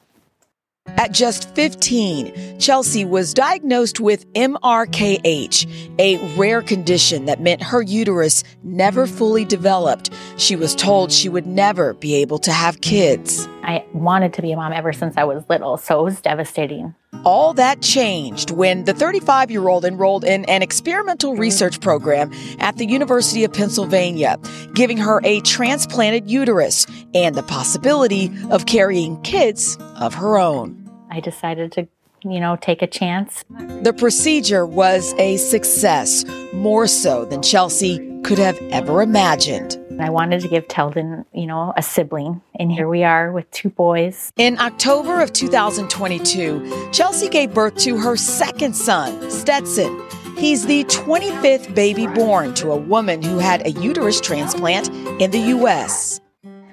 At 0.95 1.11
just 1.11 1.53
15, 1.53 2.59
Chelsea 2.59 3.05
was 3.05 3.33
diagnosed 3.33 3.99
with 3.99 4.31
MRKH, 4.33 5.99
a 5.99 6.17
rare 6.35 6.61
condition 6.61 7.25
that 7.25 7.41
meant 7.41 7.61
her 7.61 7.81
uterus 7.81 8.43
never 8.63 9.05
fully 9.05 9.45
developed. 9.45 10.09
She 10.37 10.55
was 10.55 10.73
told 10.73 11.11
she 11.11 11.29
would 11.29 11.45
never 11.45 11.93
be 11.93 12.15
able 12.15 12.39
to 12.39 12.51
have 12.51 12.81
kids. 12.81 13.47
I 13.63 13.85
wanted 13.93 14.33
to 14.33 14.41
be 14.41 14.51
a 14.51 14.55
mom 14.55 14.73
ever 14.73 14.93
since 14.93 15.17
I 15.17 15.25
was 15.25 15.43
little, 15.49 15.77
so 15.77 15.99
it 15.99 16.03
was 16.03 16.21
devastating. 16.21 16.95
All 17.23 17.53
that 17.53 17.81
changed 17.81 18.51
when 18.51 18.85
the 18.85 18.93
35 18.93 19.51
year 19.51 19.67
old 19.67 19.85
enrolled 19.85 20.23
in 20.23 20.45
an 20.45 20.61
experimental 20.61 21.35
research 21.35 21.81
program 21.81 22.31
at 22.59 22.77
the 22.77 22.85
University 22.85 23.43
of 23.43 23.53
Pennsylvania, 23.53 24.37
giving 24.73 24.97
her 24.97 25.21
a 25.23 25.41
transplanted 25.41 26.29
uterus 26.29 26.85
and 27.13 27.35
the 27.35 27.43
possibility 27.43 28.31
of 28.49 28.65
carrying 28.65 29.21
kids 29.21 29.77
of 29.95 30.13
her 30.13 30.37
own. 30.37 30.89
I 31.09 31.19
decided 31.19 31.71
to, 31.73 31.87
you 32.23 32.39
know, 32.39 32.57
take 32.59 32.81
a 32.81 32.87
chance. 32.87 33.43
The 33.81 33.93
procedure 33.97 34.65
was 34.65 35.13
a 35.17 35.37
success, 35.37 36.25
more 36.53 36.87
so 36.87 37.25
than 37.25 37.41
Chelsea 37.41 37.97
could 38.23 38.37
have 38.39 38.57
ever 38.71 39.01
imagined. 39.01 39.77
I 39.99 40.09
wanted 40.09 40.41
to 40.41 40.47
give 40.47 40.67
Teldon, 40.67 41.25
you 41.33 41.47
know, 41.47 41.73
a 41.75 41.81
sibling. 41.81 42.41
And 42.59 42.71
here 42.71 42.87
we 42.87 43.03
are 43.03 43.31
with 43.31 43.49
two 43.51 43.69
boys. 43.69 44.31
In 44.37 44.59
October 44.59 45.21
of 45.21 45.33
2022, 45.33 46.89
Chelsea 46.91 47.29
gave 47.29 47.53
birth 47.53 47.75
to 47.77 47.97
her 47.97 48.15
second 48.15 48.75
son, 48.75 49.31
Stetson. 49.31 50.01
He's 50.37 50.65
the 50.67 50.83
25th 50.85 51.73
baby 51.73 52.05
born 52.05 52.53
to 52.55 52.71
a 52.71 52.77
woman 52.77 53.23
who 53.23 53.39
had 53.39 53.65
a 53.65 53.71
uterus 53.71 54.21
transplant 54.21 54.89
in 55.19 55.31
the 55.31 55.39
U.S. 55.39 56.21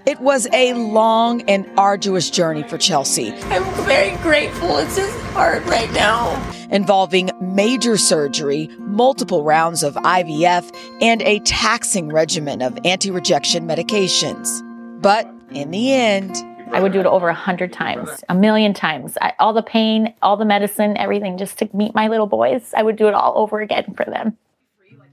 It 0.07 0.21
was 0.21 0.47
a 0.53 0.75
long 0.75 1.41
and 1.49 1.65
arduous 1.79 2.29
journey 2.29 2.63
for 2.63 2.77
Chelsea, 2.77 3.33
I'm 3.45 3.65
very 3.87 4.15
grateful. 4.19 4.77
It's 4.77 4.97
just 4.97 5.19
hard 5.33 5.65
right 5.67 5.91
now. 5.93 6.37
involving 6.71 7.31
major 7.41 7.97
surgery, 7.97 8.69
multiple 8.81 9.45
rounds 9.45 9.83
of 9.83 9.95
IVF, 9.95 10.71
and 11.01 11.23
a 11.23 11.39
taxing 11.41 12.11
regimen 12.11 12.61
of 12.61 12.79
anti 12.85 13.11
rejection 13.11 13.67
medications. 13.67 14.61
But 15.01 15.27
in 15.53 15.71
the 15.71 15.95
end, 15.95 16.37
I 16.71 16.81
would 16.81 16.93
do 16.93 17.01
it 17.01 17.07
over 17.07 17.31
a 17.31 17.35
hundred 17.35 17.73
times, 17.73 18.23
a 18.29 18.35
million 18.35 18.75
times. 18.75 19.17
I, 19.23 19.33
all 19.39 19.55
the 19.55 19.63
pain, 19.63 20.13
all 20.21 20.37
the 20.37 20.45
medicine, 20.45 20.99
everything, 20.99 21.39
just 21.39 21.59
to 21.61 21.71
meet 21.73 21.95
my 21.95 22.09
little 22.09 22.27
boys. 22.27 22.75
I 22.77 22.83
would 22.83 22.97
do 22.97 23.09
it 23.09 23.15
all 23.15 23.39
over 23.39 23.61
again 23.61 23.95
for 23.97 24.05
them. 24.05 24.37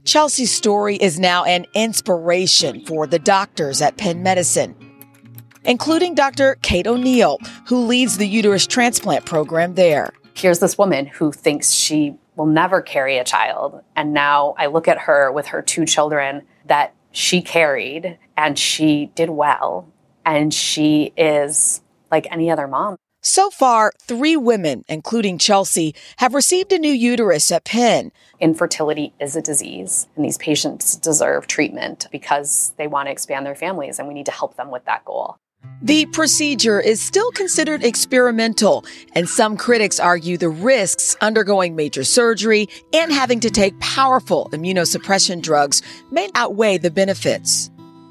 Chelsea's 0.04 0.52
story 0.52 0.96
is 0.96 1.20
now 1.20 1.44
an 1.44 1.66
inspiration 1.76 2.84
for 2.86 3.06
the 3.06 3.20
doctors 3.20 3.82
at 3.82 3.98
Penn 3.98 4.24
Medicine, 4.24 4.76
including 5.64 6.16
Dr. 6.16 6.58
Kate 6.64 6.88
O'Neill, 6.88 7.38
who 7.68 7.86
leads 7.86 8.18
the 8.18 8.28
uterus 8.28 8.66
transplant 8.66 9.26
program 9.26 9.76
there. 9.76 10.12
here's 10.34 10.60
this 10.60 10.78
woman 10.78 11.06
who 11.06 11.32
thinks 11.32 11.72
she 11.72 12.16
will 12.36 12.48
never 12.48 12.82
carry 12.82 13.18
a 13.18 13.24
child. 13.24 13.84
And 13.96 14.14
now 14.14 14.56
I 14.58 14.68
look 14.68 14.88
at 14.88 14.98
her 14.98 15.32
with 15.32 15.48
her 15.48 15.62
two 15.62 15.86
children 15.86 16.44
that 16.66 16.96
she 17.12 17.42
carried 17.42 18.18
and 18.38 18.58
she 18.58 19.12
did 19.14 19.30
well. 19.30 19.88
And 20.26 20.54
she 20.54 21.14
is 21.18 21.82
like 22.10 22.28
any 22.32 22.50
other 22.50 22.68
mom. 22.68 22.98
So 23.24 23.52
far, 23.52 23.94
three 24.02 24.36
women, 24.36 24.84
including 24.88 25.38
Chelsea, 25.38 25.94
have 26.18 26.34
received 26.34 26.74
a 26.74 26.80
new 26.80 26.92
uterus 26.92 27.52
at 27.52 27.66
Penn. 27.66 28.12
Infertility 28.40 29.14
is 29.20 29.36
a 29.36 29.44
disease, 29.44 30.08
and 30.16 30.26
these 30.26 30.40
patients 30.40 30.96
deserve 30.96 31.46
treatment 31.46 32.08
because 32.12 32.74
they 32.78 32.88
want 32.88 33.06
to 33.08 33.12
expand 33.12 33.46
their 33.46 33.54
families, 33.54 34.00
and 34.00 34.08
we 34.08 34.16
need 34.16 34.26
to 34.26 34.32
help 34.32 34.58
them 34.58 34.72
with 34.72 34.86
that 34.86 35.06
goal. 35.06 35.38
The 35.84 36.08
procedure 36.08 36.80
is 36.80 37.00
still 37.00 37.30
considered 37.32 37.84
experimental, 37.84 38.86
and 39.14 39.30
some 39.30 39.56
critics 39.56 40.00
argue 40.00 40.38
the 40.40 40.50
risks 40.50 41.16
undergoing 41.22 41.76
major 41.76 42.04
surgery 42.04 42.70
and 42.92 43.12
having 43.12 43.40
to 43.42 43.52
take 43.52 43.80
powerful 43.80 44.50
immunosuppression 44.52 45.44
drugs 45.44 45.84
may 46.10 46.28
outweigh 46.34 46.80
the 46.80 46.90
benefits. 46.90 47.70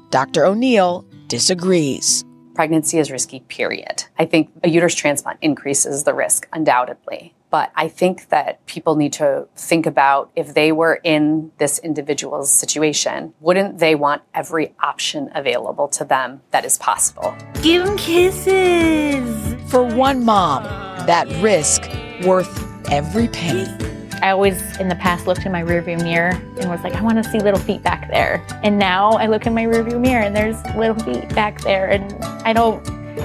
Dr. 0.09 0.45
O'Neill 0.45 1.05
disagrees. 1.27 2.23
Pregnancy 2.61 2.99
is 2.99 3.09
risky, 3.09 3.39
period. 3.39 4.03
I 4.19 4.25
think 4.27 4.51
a 4.63 4.69
uterus 4.69 4.93
transplant 4.93 5.39
increases 5.41 6.03
the 6.03 6.13
risk, 6.13 6.47
undoubtedly. 6.53 7.33
But 7.49 7.71
I 7.75 7.87
think 7.87 8.29
that 8.29 8.63
people 8.67 8.95
need 8.95 9.13
to 9.13 9.47
think 9.55 9.87
about 9.87 10.29
if 10.35 10.53
they 10.53 10.71
were 10.71 11.01
in 11.03 11.51
this 11.57 11.79
individual's 11.79 12.53
situation, 12.53 13.33
wouldn't 13.39 13.79
they 13.79 13.95
want 13.95 14.21
every 14.35 14.75
option 14.79 15.31
available 15.33 15.87
to 15.87 16.05
them 16.05 16.41
that 16.51 16.63
is 16.63 16.77
possible? 16.77 17.35
Give 17.63 17.83
them 17.83 17.97
kisses. 17.97 19.55
For 19.71 19.83
one 19.83 20.23
mom, 20.23 20.65
that 21.07 21.27
risk 21.41 21.89
worth 22.23 22.91
every 22.91 23.27
penny. 23.27 23.90
I 24.21 24.29
always 24.29 24.77
in 24.77 24.87
the 24.87 24.95
past 24.95 25.25
looked 25.25 25.45
in 25.45 25.51
my 25.51 25.63
rearview 25.63 26.01
mirror 26.01 26.39
and 26.59 26.69
was 26.69 26.81
like, 26.83 26.93
I 26.93 27.01
want 27.01 27.23
to 27.23 27.29
see 27.29 27.39
little 27.39 27.59
feet 27.59 27.81
back 27.81 28.09
there. 28.09 28.45
And 28.63 28.77
now 28.77 29.11
I 29.11 29.25
look 29.25 29.47
in 29.47 29.53
my 29.53 29.63
rearview 29.63 29.99
mirror 29.99 30.23
and 30.23 30.35
there's 30.35 30.63
little 30.75 30.95
feet 30.95 31.27
back 31.33 31.59
there. 31.61 31.89
And 31.89 32.23
I 32.45 32.53
don't 32.53 32.83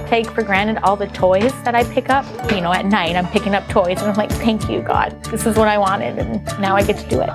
take 0.09 0.31
for 0.31 0.43
granted 0.43 0.79
all 0.83 0.97
the 0.97 1.09
toys 1.09 1.53
that 1.65 1.75
I 1.75 1.85
pick 1.85 2.09
up. 2.09 2.25
You 2.51 2.61
know, 2.63 2.73
at 2.73 2.87
night 2.87 3.15
I'm 3.15 3.29
picking 3.29 3.55
up 3.55 3.69
toys 3.69 4.01
and 4.01 4.11
I'm 4.11 4.17
like, 4.17 4.31
thank 4.31 4.71
you, 4.71 4.81
God. 4.81 5.23
This 5.25 5.47
is 5.47 5.57
what 5.57 5.69
I 5.69 5.77
wanted. 5.77 6.19
And 6.19 6.45
now 6.61 6.77
I 6.77 6.83
get 6.83 6.99
to 6.99 7.09
do 7.09 7.21
it. 7.21 7.29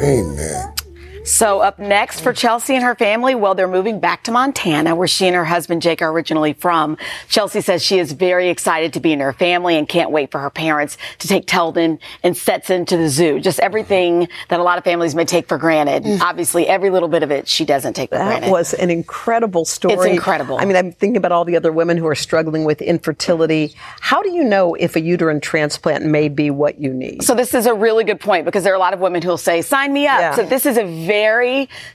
Amen. 0.00 0.83
So, 1.24 1.60
up 1.60 1.78
next 1.78 2.20
for 2.20 2.34
Chelsea 2.34 2.74
and 2.74 2.84
her 2.84 2.94
family, 2.94 3.34
well, 3.34 3.54
they're 3.54 3.66
moving 3.66 3.98
back 3.98 4.24
to 4.24 4.30
Montana, 4.30 4.94
where 4.94 5.08
she 5.08 5.26
and 5.26 5.34
her 5.34 5.46
husband 5.46 5.80
Jake 5.80 6.02
are 6.02 6.10
originally 6.10 6.52
from. 6.52 6.98
Chelsea 7.28 7.62
says 7.62 7.82
she 7.82 7.98
is 7.98 8.12
very 8.12 8.50
excited 8.50 8.92
to 8.92 9.00
be 9.00 9.10
in 9.10 9.20
her 9.20 9.32
family 9.32 9.78
and 9.78 9.88
can't 9.88 10.10
wait 10.10 10.30
for 10.30 10.38
her 10.40 10.50
parents 10.50 10.98
to 11.20 11.26
take 11.26 11.46
Teldon 11.46 11.98
and 12.22 12.36
Stetson 12.36 12.84
to 12.84 12.98
the 12.98 13.08
zoo. 13.08 13.40
Just 13.40 13.58
everything 13.60 14.28
that 14.50 14.60
a 14.60 14.62
lot 14.62 14.76
of 14.76 14.84
families 14.84 15.14
may 15.14 15.24
take 15.24 15.48
for 15.48 15.56
granted. 15.56 16.02
Mm. 16.04 16.20
Obviously, 16.20 16.68
every 16.68 16.90
little 16.90 17.08
bit 17.08 17.22
of 17.22 17.30
it 17.30 17.48
she 17.48 17.64
doesn't 17.64 17.94
take 17.94 18.10
for 18.10 18.18
That 18.18 18.26
granted. 18.26 18.50
was 18.50 18.74
an 18.74 18.90
incredible 18.90 19.64
story. 19.64 19.94
It's 19.94 20.04
incredible. 20.04 20.58
I 20.58 20.66
mean, 20.66 20.76
I'm 20.76 20.92
thinking 20.92 21.16
about 21.16 21.32
all 21.32 21.46
the 21.46 21.56
other 21.56 21.72
women 21.72 21.96
who 21.96 22.06
are 22.06 22.14
struggling 22.14 22.66
with 22.66 22.82
infertility. 22.82 23.74
How 24.00 24.22
do 24.22 24.30
you 24.30 24.44
know 24.44 24.74
if 24.74 24.94
a 24.94 25.00
uterine 25.00 25.40
transplant 25.40 26.04
may 26.04 26.28
be 26.28 26.50
what 26.50 26.78
you 26.82 26.92
need? 26.92 27.22
So 27.22 27.34
this 27.34 27.54
is 27.54 27.64
a 27.64 27.72
really 27.72 28.04
good 28.04 28.20
point 28.20 28.44
because 28.44 28.62
there 28.62 28.74
are 28.74 28.76
a 28.76 28.80
lot 28.80 28.92
of 28.92 29.00
women 29.00 29.22
who'll 29.22 29.38
say, 29.38 29.62
sign 29.62 29.90
me 29.90 30.06
up. 30.06 30.20
Yeah. 30.20 30.34
So 30.34 30.44
this 30.44 30.66
is 30.66 30.76
a 30.76 30.84
very 30.84 31.13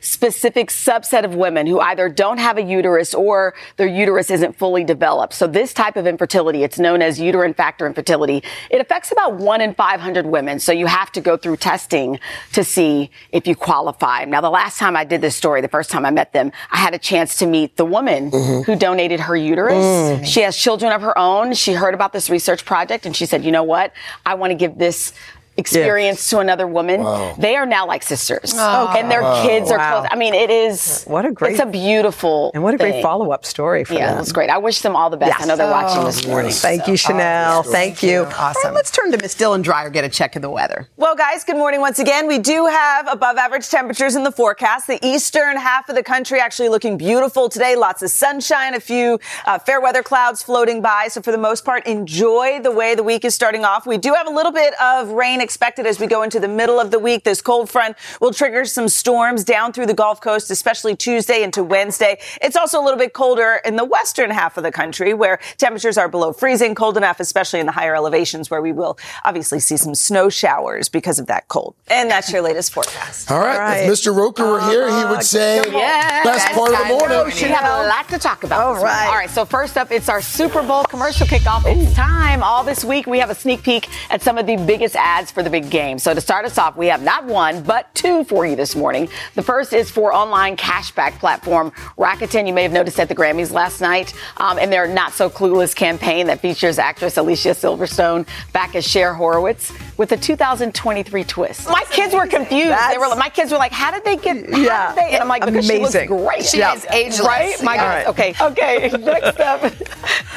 specific 0.01 0.69
subset 0.69 1.23
of 1.23 1.35
women 1.35 1.67
who 1.67 1.79
either 1.79 2.09
don't 2.09 2.37
have 2.37 2.57
a 2.57 2.61
uterus 2.61 3.13
or 3.13 3.53
their 3.77 3.87
uterus 3.87 4.29
isn't 4.29 4.57
fully 4.57 4.83
developed. 4.83 5.33
So 5.33 5.47
this 5.47 5.73
type 5.73 5.95
of 5.95 6.07
infertility, 6.07 6.63
it's 6.63 6.79
known 6.79 7.01
as 7.01 7.19
uterine 7.19 7.53
factor 7.53 7.85
infertility. 7.85 8.43
It 8.69 8.81
affects 8.81 9.11
about 9.11 9.35
one 9.35 9.61
in 9.61 9.73
500 9.73 10.25
women. 10.25 10.59
So 10.59 10.71
you 10.71 10.85
have 10.85 11.11
to 11.13 11.21
go 11.21 11.37
through 11.37 11.57
testing 11.57 12.19
to 12.53 12.63
see 12.63 13.11
if 13.31 13.47
you 13.47 13.55
qualify. 13.55 14.25
Now, 14.25 14.41
the 14.41 14.49
last 14.49 14.77
time 14.77 14.95
I 14.95 15.03
did 15.03 15.21
this 15.21 15.35
story, 15.35 15.61
the 15.61 15.67
first 15.67 15.89
time 15.89 16.05
I 16.05 16.11
met 16.11 16.33
them, 16.33 16.51
I 16.71 16.77
had 16.77 16.93
a 16.93 16.99
chance 16.99 17.37
to 17.37 17.47
meet 17.47 17.77
the 17.77 17.85
woman 17.85 18.31
who 18.31 18.75
donated 18.75 19.19
her 19.19 19.35
uterus. 19.35 19.75
Mm. 19.75 20.25
She 20.25 20.41
has 20.41 20.55
children 20.55 20.91
of 20.91 21.01
her 21.01 21.17
own. 21.17 21.53
She 21.53 21.73
heard 21.73 21.93
about 21.93 22.13
this 22.13 22.29
research 22.29 22.65
project 22.65 23.05
and 23.05 23.15
she 23.15 23.25
said, 23.25 23.43
you 23.43 23.51
know 23.51 23.63
what? 23.63 23.93
I 24.25 24.35
want 24.35 24.51
to 24.51 24.55
give 24.55 24.77
this 24.77 25.13
experience 25.59 26.29
to 26.31 26.39
another 26.39 26.65
woman. 26.67 27.03
Wow. 27.03 27.35
They 27.37 27.55
are 27.55 27.65
now 27.65 27.85
like 27.85 28.03
sisters. 28.03 28.53
Oh. 28.57 28.93
and 28.97 29.09
their 29.11 29.21
Wow. 29.21 29.43
kids 29.45 29.71
are 29.71 29.77
Wow. 29.77 29.99
close. 30.01 30.09
I 30.11 30.15
mean, 30.15 30.33
it 30.33 30.49
is 30.49 31.03
What 31.05 31.25
a 31.25 31.31
great- 31.31 31.51
It's 31.53 31.61
a 31.61 31.65
beautiful 31.65 32.51
And 32.53 32.63
what 32.63 32.73
a 32.73 32.77
great 32.77 32.93
thing. 32.93 33.03
follow 33.03 33.31
up 33.31 33.45
story 33.45 33.83
for 33.83 33.93
Yeah, 33.93 34.11
them. 34.13 34.19
it's 34.21 34.31
great. 34.31 34.49
I 34.49 34.57
wish 34.57 34.81
them 34.81 34.95
all 34.95 35.09
the 35.09 35.17
best. 35.17 35.39
I 35.41 35.45
know 35.45 35.55
they're 35.55 35.69
watching 35.69 36.03
this 36.05 36.25
morning. 36.25 36.51
Thank 36.51 36.87
you, 36.87 36.95
Chanel. 36.97 37.63
Thank 37.63 38.01
you. 38.03 38.27
Awesome. 38.37 38.73
let's 38.73 38.91
turn 38.91 39.11
to 39.11 39.17
Miss 39.17 39.35
Dylan 39.35 39.61
Dreyer, 39.61 39.89
get 39.89 40.03
a 40.03 40.09
check 40.09 40.35
of 40.35 40.41
the 40.41 40.49
weather. 40.49 40.87
Well, 40.97 41.15
guys, 41.15 41.43
good 41.43 41.57
morning 41.57 41.81
once 41.81 41.99
again. 41.99 42.27
We 42.27 42.37
do 42.39 42.65
have 42.67 43.07
above 43.11 43.37
average 43.37 43.69
temperatures 43.69 44.15
in 44.15 44.23
the 44.23 44.31
forecast. 44.31 44.87
The 44.87 44.99
eastern 45.05 45.57
half 45.57 45.89
of 45.89 45.95
the 45.95 46.03
country 46.03 46.39
actually 46.39 46.69
looking 46.69 46.97
beautiful 46.97 47.49
today. 47.49 47.75
Lots 47.75 48.01
of 48.01 48.09
sunshine, 48.11 48.73
a 48.73 48.79
few 48.79 49.19
uh, 49.45 49.59
fair 49.59 49.81
weather 49.81 50.03
clouds 50.03 50.41
floating 50.43 50.81
by. 50.81 51.07
So 51.09 51.21
for 51.21 51.31
the 51.31 51.37
most 51.37 51.65
part, 51.65 51.85
enjoy 51.87 52.59
the 52.61 52.71
way 52.71 52.95
the 52.95 53.03
week 53.03 53.25
is 53.25 53.33
starting 53.35 53.65
off. 53.65 53.85
We 53.85 53.97
do 53.97 54.13
have 54.13 54.27
a 54.27 54.31
little 54.31 54.51
bit 54.51 54.73
of 54.81 55.09
rain 55.09 55.41
expected 55.49 55.87
as 55.87 55.99
we 55.99 56.05
go 56.05 56.21
into 56.21 56.39
the 56.39 56.47
middle 56.47 56.79
of 56.79 56.91
the 56.91 56.99
week. 56.99 57.23
This 57.23 57.41
cold 57.41 57.71
front 57.71 57.97
will 58.21 58.31
trigger 58.31 58.65
some 58.65 58.87
storms 58.87 59.43
down 59.43 59.73
through 59.73 59.87
the 59.87 59.95
Gulf 59.95 60.21
Coast, 60.21 60.51
especially 60.51 60.95
Tuesday 60.95 61.41
into 61.41 61.63
Wednesday. 61.63 62.19
It's 62.39 62.55
also 62.55 62.79
a 62.79 62.83
little 62.83 62.99
bit 62.99 63.13
colder 63.13 63.59
in 63.65 63.75
the 63.75 63.83
western 63.83 64.29
half 64.29 64.57
of 64.57 64.63
the 64.63 64.71
country 64.71 65.15
where 65.15 65.39
temperatures 65.57 65.97
are 65.97 66.07
below 66.07 66.33
freezing, 66.33 66.75
cold 66.75 66.97
enough, 66.97 67.19
especially 67.19 67.59
in 67.59 67.65
the 67.65 67.71
higher 67.71 67.95
elevations 67.95 68.51
where 68.51 68.61
we 68.61 68.71
will 68.71 68.99
obviously 69.25 69.59
see 69.59 69.75
some 69.75 69.95
snow 69.95 70.29
showers 70.29 70.87
because 70.87 71.17
of 71.17 71.25
that 71.25 71.47
cold. 71.47 71.73
And 71.87 72.11
that's 72.11 72.31
your 72.31 72.43
latest 72.43 72.71
forecast. 72.71 73.31
All 73.31 73.39
right. 73.39 73.85
If 73.85 73.91
Mr. 73.91 74.15
Roker 74.15 74.45
were 74.51 74.61
here, 74.61 74.87
he 74.87 75.03
would 75.05 75.17
uh, 75.17 75.21
say, 75.21 75.63
Yes. 75.71 76.23
best 76.25 76.47
part 76.53 76.73
of 76.73 76.77
the 76.77 76.85
morning. 76.93 77.25
We 77.41 77.49
have 77.49 77.65
a 77.65 77.87
lot 77.87 78.07
to 78.09 78.19
talk 78.19 78.43
about. 78.43 78.61
All 78.61 78.73
this 78.75 78.81
morning. 78.83 78.97
right. 78.99 79.07
All 79.07 79.15
right. 79.15 79.29
So 79.31 79.45
first 79.45 79.77
up, 79.77 79.91
it's 79.91 80.09
our 80.09 80.21
Super 80.21 80.61
Bowl 80.61 80.83
commercial 80.83 81.25
kickoff. 81.25 81.63
It's 81.65 81.95
time. 81.95 82.43
All 82.43 82.63
this 82.63 82.85
week, 82.85 83.07
we 83.07 83.17
have 83.17 83.31
a 83.31 83.35
sneak 83.35 83.63
peek 83.63 83.89
at 84.11 84.21
some 84.21 84.37
of 84.37 84.45
the 84.45 84.55
biggest 84.57 84.95
ads 84.95 85.31
for 85.31 85.38
the 85.43 85.49
big 85.49 85.69
game. 85.69 85.99
So 85.99 86.13
to 86.13 86.21
start 86.21 86.45
us 86.45 86.57
off, 86.57 86.75
we 86.77 86.87
have 86.87 87.01
not 87.01 87.25
one, 87.25 87.61
but 87.63 87.93
two 87.95 88.23
for 88.25 88.45
you 88.45 88.55
this 88.55 88.75
morning. 88.75 89.09
The 89.35 89.41
first 89.43 89.73
is 89.73 89.89
for 89.91 90.13
online 90.13 90.57
cashback 90.57 91.19
platform 91.19 91.71
Rakuten. 91.97 92.47
You 92.47 92.53
may 92.53 92.63
have 92.63 92.71
noticed 92.71 92.99
at 92.99 93.07
the 93.09 93.15
Grammys 93.15 93.51
last 93.51 93.81
night, 93.81 94.13
um, 94.37 94.57
and 94.59 94.71
their 94.71 94.87
Not 94.87 95.13
So 95.13 95.29
Clueless 95.29 95.75
campaign 95.75 96.27
that 96.27 96.39
features 96.39 96.79
actress 96.79 97.17
Alicia 97.17 97.49
Silverstone 97.49 98.27
back 98.53 98.75
as 98.75 98.85
Cher 98.87 99.13
Horowitz 99.13 99.71
with 99.97 100.11
a 100.11 100.17
2023 100.17 101.23
twist. 101.25 101.67
My 101.69 101.83
kids 101.89 102.13
were 102.13 102.27
confused. 102.27 102.77
They 102.89 102.97
were, 102.97 103.15
my 103.15 103.29
kids 103.29 103.51
were 103.51 103.57
like, 103.57 103.71
"How 103.71 103.91
did 103.91 104.03
they 104.03 104.15
get? 104.17 104.37
Yeah. 104.57 104.93
they?" 104.95 105.11
And 105.11 105.21
I'm 105.21 105.27
like, 105.27 105.45
"Because 105.45 105.69
Amazing. 105.69 106.03
she 106.03 106.07
looks 106.09 106.23
great. 106.25 106.45
She 106.45 106.61
is 106.61 106.85
ageless. 106.91 107.21
right? 107.21 107.61
My 107.63 107.75
Yeah. 107.75 108.03
goodness. 108.13 108.35
Okay, 108.41 108.89
okay. 108.89 108.97
Next 109.03 109.39
up, 109.39 109.73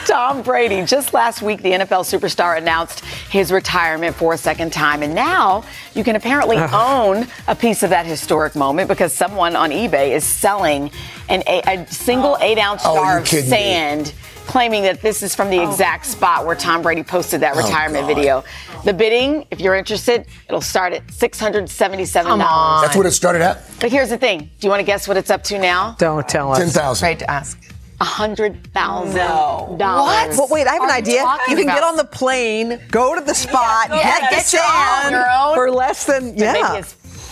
Tom 0.06 0.42
Brady. 0.42 0.84
Just 0.84 1.14
last 1.14 1.42
week, 1.42 1.62
the 1.62 1.72
NFL 1.72 2.02
superstar 2.04 2.56
announced 2.58 3.04
his 3.30 3.52
retirement 3.52 4.16
for 4.16 4.32
a 4.34 4.38
second 4.38 4.72
time, 4.72 4.81
and 4.82 5.14
now 5.14 5.64
you 5.94 6.02
can 6.04 6.16
apparently 6.16 6.56
ah. 6.58 7.02
own 7.04 7.26
a 7.46 7.54
piece 7.54 7.82
of 7.82 7.90
that 7.90 8.04
historic 8.06 8.54
moment 8.56 8.88
because 8.88 9.12
someone 9.12 9.54
on 9.56 9.70
eBay 9.70 10.10
is 10.10 10.24
selling 10.24 10.90
an 11.28 11.42
a, 11.46 11.62
a 11.66 11.86
single 11.86 12.36
oh. 12.38 12.42
eight-ounce 12.42 12.82
Oh, 12.84 12.96
jar 12.96 13.14
you 13.16 13.22
of 13.22 13.26
kidding 13.26 13.50
me. 13.50 13.56
sand. 13.56 14.14
Claiming 14.46 14.82
that 14.82 15.00
this 15.00 15.22
is 15.22 15.36
from 15.36 15.50
the 15.50 15.60
oh. 15.60 15.70
exact 15.70 16.04
spot 16.04 16.44
where 16.44 16.56
Tom 16.56 16.82
Brady 16.82 17.04
posted 17.04 17.40
that 17.42 17.54
Oh, 17.54 17.58
retirement 17.58 18.08
God. 18.08 18.14
video. 18.16 18.44
The 18.84 18.92
bidding, 18.92 19.46
if 19.52 19.60
you're 19.60 19.76
interested, 19.76 20.26
it'll 20.48 20.60
start 20.60 20.92
at 20.92 21.06
$677. 21.06 22.22
Come 22.24 22.40
on. 22.40 22.82
That's 22.82 22.96
what 22.96 23.06
it 23.06 23.12
started 23.12 23.40
at? 23.40 23.62
But 23.80 23.92
here's 23.92 24.08
the 24.08 24.18
thing. 24.18 24.40
Do 24.40 24.66
you 24.66 24.68
want 24.68 24.80
to 24.80 24.84
guess 24.84 25.06
what 25.06 25.16
it's 25.16 25.30
up 25.30 25.44
to 25.44 25.58
now? 25.58 25.94
Don't 26.00 26.28
tell 26.28 26.50
us. 26.50 26.58
10,000. 26.58 27.06
Great 27.06 27.18
to 27.20 27.30
ask. 27.30 27.71
A 28.02 28.04
hundred 28.04 28.66
thousand 28.74 29.14
No. 29.14 29.76
dollars. 29.78 30.36
Well, 30.36 30.48
wait, 30.50 30.66
I 30.66 30.72
have 30.74 30.82
an 30.82 30.90
are 30.90 30.94
you 30.94 30.98
idea. 30.98 31.22
You 31.48 31.54
can 31.54 31.66
get 31.66 31.84
on 31.84 31.94
the 31.96 32.02
plane, 32.04 32.80
go 32.90 33.14
to 33.14 33.20
the 33.20 33.32
spot, 33.32 33.90
Yeah, 33.90 34.18
get 34.18 34.30
the 34.30 34.36
get 34.36 34.52
your 34.52 34.62
own, 34.62 35.02
sand 35.02 35.10
your 35.14 35.30
own. 35.30 35.54
for 35.54 35.70
less 35.70 36.04
than, 36.04 36.36
yeah. 36.36 36.82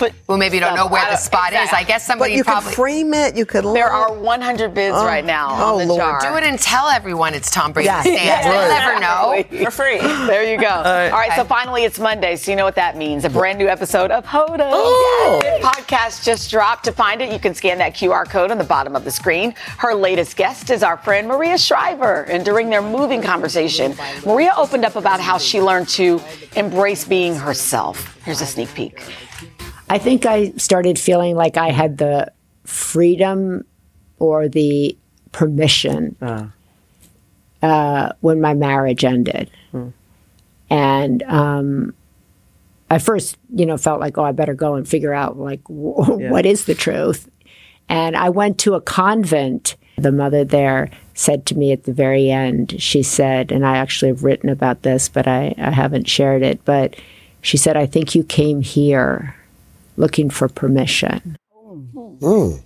It's 0.02 0.14
foot. 0.16 0.22
Well, 0.26 0.38
maybe 0.38 0.56
you 0.56 0.60
don't 0.60 0.74
know 0.76 0.86
where 0.86 1.04
the 1.10 1.16
spot 1.16 1.52
is. 1.52 1.70
I 1.72 1.82
guess 1.84 2.02
But 2.06 2.12
somebody 2.12 2.34
you 2.34 2.44
probably 2.44 2.68
could 2.70 2.76
frame 2.76 3.14
it. 3.14 3.36
You 3.36 3.46
could. 3.46 3.64
There 3.64 3.88
are 3.90 4.12
100 4.12 4.74
bids 4.74 4.96
Oh. 4.96 5.04
right 5.04 5.24
now 5.24 5.48
Oh, 5.50 5.80
on 5.80 5.86
the 5.88 5.94
Lord. 5.94 6.00
jar. 6.00 6.20
do 6.20 6.36
it 6.36 6.44
and 6.44 6.58
tell 6.58 6.88
everyone 6.88 7.34
it's 7.34 7.50
Tom 7.50 7.72
Brady's 7.72 7.86
Yeah. 7.88 8.00
stand. 8.02 8.16
Yeah, 8.24 8.42
They'll 8.42 8.68
right. 8.68 8.68
never 8.68 9.00
know. 9.00 9.64
For 9.64 9.70
free. 9.70 9.98
There 9.98 10.44
you 10.44 10.58
go. 10.60 10.68
All 10.68 10.82
right, 11.10 11.32
so 11.36 11.44
finally 11.44 11.84
it's 11.84 11.98
Monday, 11.98 12.36
so 12.36 12.50
you 12.50 12.56
know 12.56 12.64
what 12.64 12.74
that 12.76 12.96
means. 12.96 13.24
A 13.24 13.30
brand 13.30 13.58
new 13.58 13.68
episode 13.68 14.10
of 14.10 14.24
Hoda. 14.24 14.68
Oh. 14.72 15.40
Yes. 15.42 15.62
Podcast 15.64 16.24
just 16.24 16.50
dropped. 16.50 16.84
To 16.84 16.92
find 16.92 17.20
it, 17.20 17.30
you 17.32 17.38
can 17.38 17.54
scan 17.54 17.78
that 17.78 17.94
QR 17.94 18.24
code 18.28 18.50
on 18.50 18.58
the 18.58 18.64
bottom 18.64 18.96
of 18.96 19.04
the 19.04 19.10
screen. 19.10 19.54
Her 19.78 19.94
latest 19.94 20.36
guest 20.36 20.70
is 20.70 20.82
our 20.82 20.96
friend 20.96 21.28
Maria 21.28 21.58
Shriver. 21.58 22.22
And 22.22 22.44
during 22.44 22.70
their 22.70 22.82
moving 22.82 23.22
conversation, 23.22 23.94
Maria 24.24 24.52
opened 24.56 24.84
up 24.84 24.96
about 24.96 25.20
how 25.20 25.36
she 25.38 25.60
learned 25.60 25.88
to 25.90 26.20
embrace 26.56 27.04
being 27.04 27.34
herself. 27.34 28.16
Here's 28.24 28.40
a 28.40 28.46
sneak 28.46 28.72
peek. 28.74 29.00
I 29.90 29.98
think 29.98 30.24
I 30.24 30.52
started 30.52 30.98
feeling 30.98 31.34
like 31.36 31.56
I 31.56 31.70
had 31.70 31.98
the 31.98 32.30
freedom 32.64 33.64
or 34.18 34.48
the 34.48 34.96
permission 35.32 36.16
uh, 37.62 38.12
when 38.20 38.40
my 38.40 38.54
marriage 38.54 39.04
ended. 39.04 39.50
And 40.70 41.22
um, 41.24 41.94
I 42.88 42.98
first, 42.98 43.36
you 43.52 43.66
know, 43.66 43.76
felt 43.76 44.00
like, 44.00 44.16
oh, 44.16 44.24
I 44.24 44.30
better 44.32 44.54
go 44.54 44.74
and 44.74 44.86
figure 44.88 45.12
out, 45.12 45.36
like, 45.36 45.62
w- 45.64 46.20
Yeah. 46.20 46.30
what 46.30 46.46
is 46.46 46.66
the 46.66 46.74
truth? 46.76 47.28
And 47.88 48.16
I 48.16 48.28
went 48.28 48.58
to 48.60 48.74
a 48.74 48.80
convent. 48.80 49.76
The 49.98 50.12
mother 50.12 50.44
there 50.44 50.90
said 51.14 51.44
to 51.46 51.58
me 51.58 51.72
at 51.72 51.84
the 51.84 51.92
very 51.92 52.30
end, 52.30 52.80
she 52.80 53.02
said, 53.02 53.50
and 53.50 53.66
I 53.66 53.76
actually 53.78 54.08
have 54.08 54.22
written 54.24 54.48
about 54.48 54.82
this, 54.82 55.08
but 55.08 55.26
I, 55.26 55.54
I 55.58 55.70
haven't 55.72 56.08
shared 56.08 56.42
it, 56.42 56.64
but 56.64 56.94
she 57.42 57.56
said, 57.56 57.76
I 57.76 57.86
think 57.86 58.14
you 58.14 58.22
came 58.24 58.60
here 58.62 59.34
looking 60.00 60.30
for 60.30 60.48
permission. 60.48 61.36
Mm. 61.54 62.62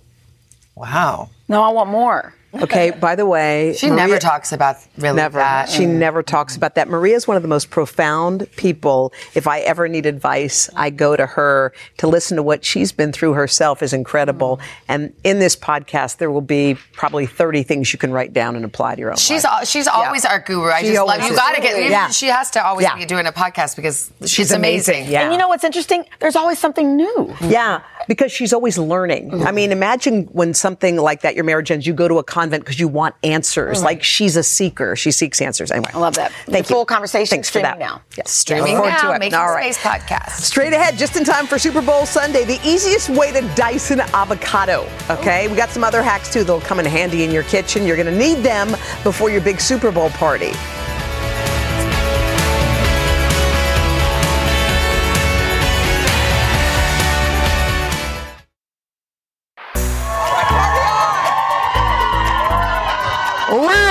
Wow. 0.75 1.29
No, 1.47 1.61
I 1.61 1.69
want 1.69 1.89
more. 1.89 2.33
Okay, 2.61 2.91
by 2.99 3.15
the 3.15 3.25
way, 3.25 3.73
She 3.77 3.89
never 3.89 4.17
talks 4.19 4.51
about 4.51 4.77
really 4.97 5.15
Never. 5.15 5.39
that. 5.39 5.69
She 5.69 5.83
mm. 5.83 5.95
never 5.95 6.23
talks 6.23 6.55
about 6.55 6.75
that. 6.75 6.87
Maria 6.87 7.15
is 7.15 7.27
one 7.27 7.37
of 7.37 7.43
the 7.43 7.49
most 7.49 7.69
profound 7.69 8.47
people. 8.55 9.13
If 9.33 9.47
I 9.47 9.59
ever 9.61 9.87
need 9.87 10.05
advice, 10.05 10.69
I 10.75 10.89
go 10.89 11.15
to 11.15 11.25
her 11.25 11.73
to 11.97 12.07
listen 12.07 12.37
to 12.37 12.43
what 12.43 12.63
she's 12.65 12.91
been 12.91 13.11
through 13.11 13.33
herself 13.33 13.81
is 13.83 13.93
incredible. 13.93 14.57
Mm. 14.57 14.63
And 14.87 15.13
in 15.23 15.39
this 15.39 15.55
podcast, 15.55 16.17
there 16.17 16.31
will 16.31 16.41
be 16.41 16.77
probably 16.93 17.25
30 17.25 17.63
things 17.63 17.91
you 17.93 17.99
can 17.99 18.11
write 18.11 18.33
down 18.33 18.55
and 18.55 18.63
apply 18.65 18.95
to 18.95 19.01
your 19.01 19.11
own 19.11 19.17
She's 19.17 19.43
life. 19.43 19.53
al- 19.53 19.65
she's 19.65 19.87
always 19.87 20.25
our 20.25 20.39
guru. 20.39 20.69
I 20.69 20.81
She 20.81 20.87
just 20.87 20.99
love 20.99 21.09
always 21.19 21.29
you. 21.29 21.35
Got 21.35 21.55
to 21.55 21.61
get. 21.61 21.89
Yeah. 21.89 22.09
She 22.09 22.27
has 22.27 22.51
to 22.51 22.65
always 22.65 22.83
Yeah. 22.85 22.95
be 22.97 23.05
doing 23.05 23.25
a 23.27 23.31
podcast 23.31 23.75
because 23.75 24.11
she's, 24.21 24.29
She's 24.31 24.51
amazing. 24.51 24.95
amazing, 24.95 25.11
yeah. 25.13 25.23
And 25.23 25.31
you 25.33 25.37
know 25.39 25.47
what's 25.47 25.63
interesting? 25.63 26.05
There's 26.19 26.35
always 26.35 26.59
something 26.59 26.95
new. 26.95 27.35
Yeah, 27.41 27.81
because 28.07 28.31
she's 28.31 28.53
always 28.53 28.77
learning. 28.77 29.43
I 29.45 29.51
mean, 29.51 29.71
imagine 29.71 30.23
when 30.25 30.53
something 30.53 30.97
like 30.97 31.21
that, 31.21 31.35
your 31.35 31.43
marriage 31.43 31.71
ends, 31.71 31.85
you 31.87 31.93
go 31.93 32.07
to 32.07 32.17
a 32.19 32.23
convent 32.23 32.63
because 32.63 32.79
you 32.79 32.87
want 32.87 33.15
answers. 33.23 33.77
Mm-hmm. 33.77 33.85
Like 33.85 34.03
she's 34.03 34.35
a 34.35 34.43
seeker. 34.43 34.95
She 34.95 35.11
seeks 35.11 35.41
answers. 35.41 35.71
Anyway. 35.71 35.91
I 35.93 35.97
love 35.99 36.15
that. 36.15 36.31
Thank 36.45 36.67
The 36.67 36.73
you. 36.73 36.75
full 36.77 36.85
conversation 36.85 37.35
Thanks 37.35 37.49
for 37.49 37.59
that. 37.61 37.79
now. 37.79 38.01
Yes. 38.17 38.31
Streaming 38.31 38.75
now, 38.75 39.09
to 39.09 39.15
it. 39.15 39.19
Making 39.19 39.35
All 39.39 39.47
right. 39.47 39.73
Space 39.73 39.83
podcast. 39.83 40.31
Straight 40.41 40.73
ahead, 40.73 40.97
just 40.97 41.15
in 41.15 41.23
time 41.23 41.47
for 41.47 41.57
Super 41.59 41.81
Bowl 41.81 42.05
Sunday, 42.05 42.43
the 42.43 42.59
easiest 42.63 43.09
way 43.09 43.31
to 43.31 43.41
dice 43.55 43.91
an 43.91 44.01
avocado. 44.01 44.87
Okay, 45.09 45.47
we 45.47 45.55
got 45.55 45.69
some 45.69 45.83
other 45.83 46.01
hacks 46.01 46.31
too 46.31 46.39
that'll 46.43 46.61
come 46.61 46.79
in 46.79 46.85
handy 46.85 47.23
in 47.23 47.31
your 47.31 47.43
kitchen. 47.43 47.85
You're 47.85 47.97
going 47.97 48.11
to 48.11 48.17
need 48.17 48.43
them 48.43 48.69
before 49.03 49.29
your 49.29 49.41
big 49.41 49.59
Super 49.59 49.91
Bowl 49.91 50.09
party. 50.11 50.51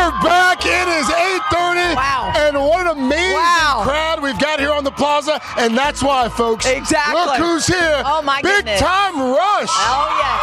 We're 0.05 0.21
back. 0.21 0.61
It 0.61 0.85
is 1.01 1.09
8:30. 1.09 1.97
Wow. 1.97 2.29
And 2.37 2.61
what 2.61 2.85
an 2.85 2.93
amazing 3.09 3.33
Wow. 3.41 3.81
crowd 3.89 4.21
we've 4.21 4.37
got 4.39 4.61
here 4.61 4.71
on 4.71 4.85
the 4.85 4.93
plaza. 4.93 5.41
And 5.57 5.73
that's 5.73 6.03
why, 6.03 6.29
folks. 6.29 6.67
Exactly. 6.67 7.17
Look 7.17 7.37
who's 7.41 7.67
here. 7.67 8.03
Oh, 8.05 8.21
my 8.21 8.43
Big 8.43 8.53
goodness. 8.69 8.81
time 8.85 9.17
rush. 9.33 9.73
Oh, 9.73 10.05
yes. 10.21 10.41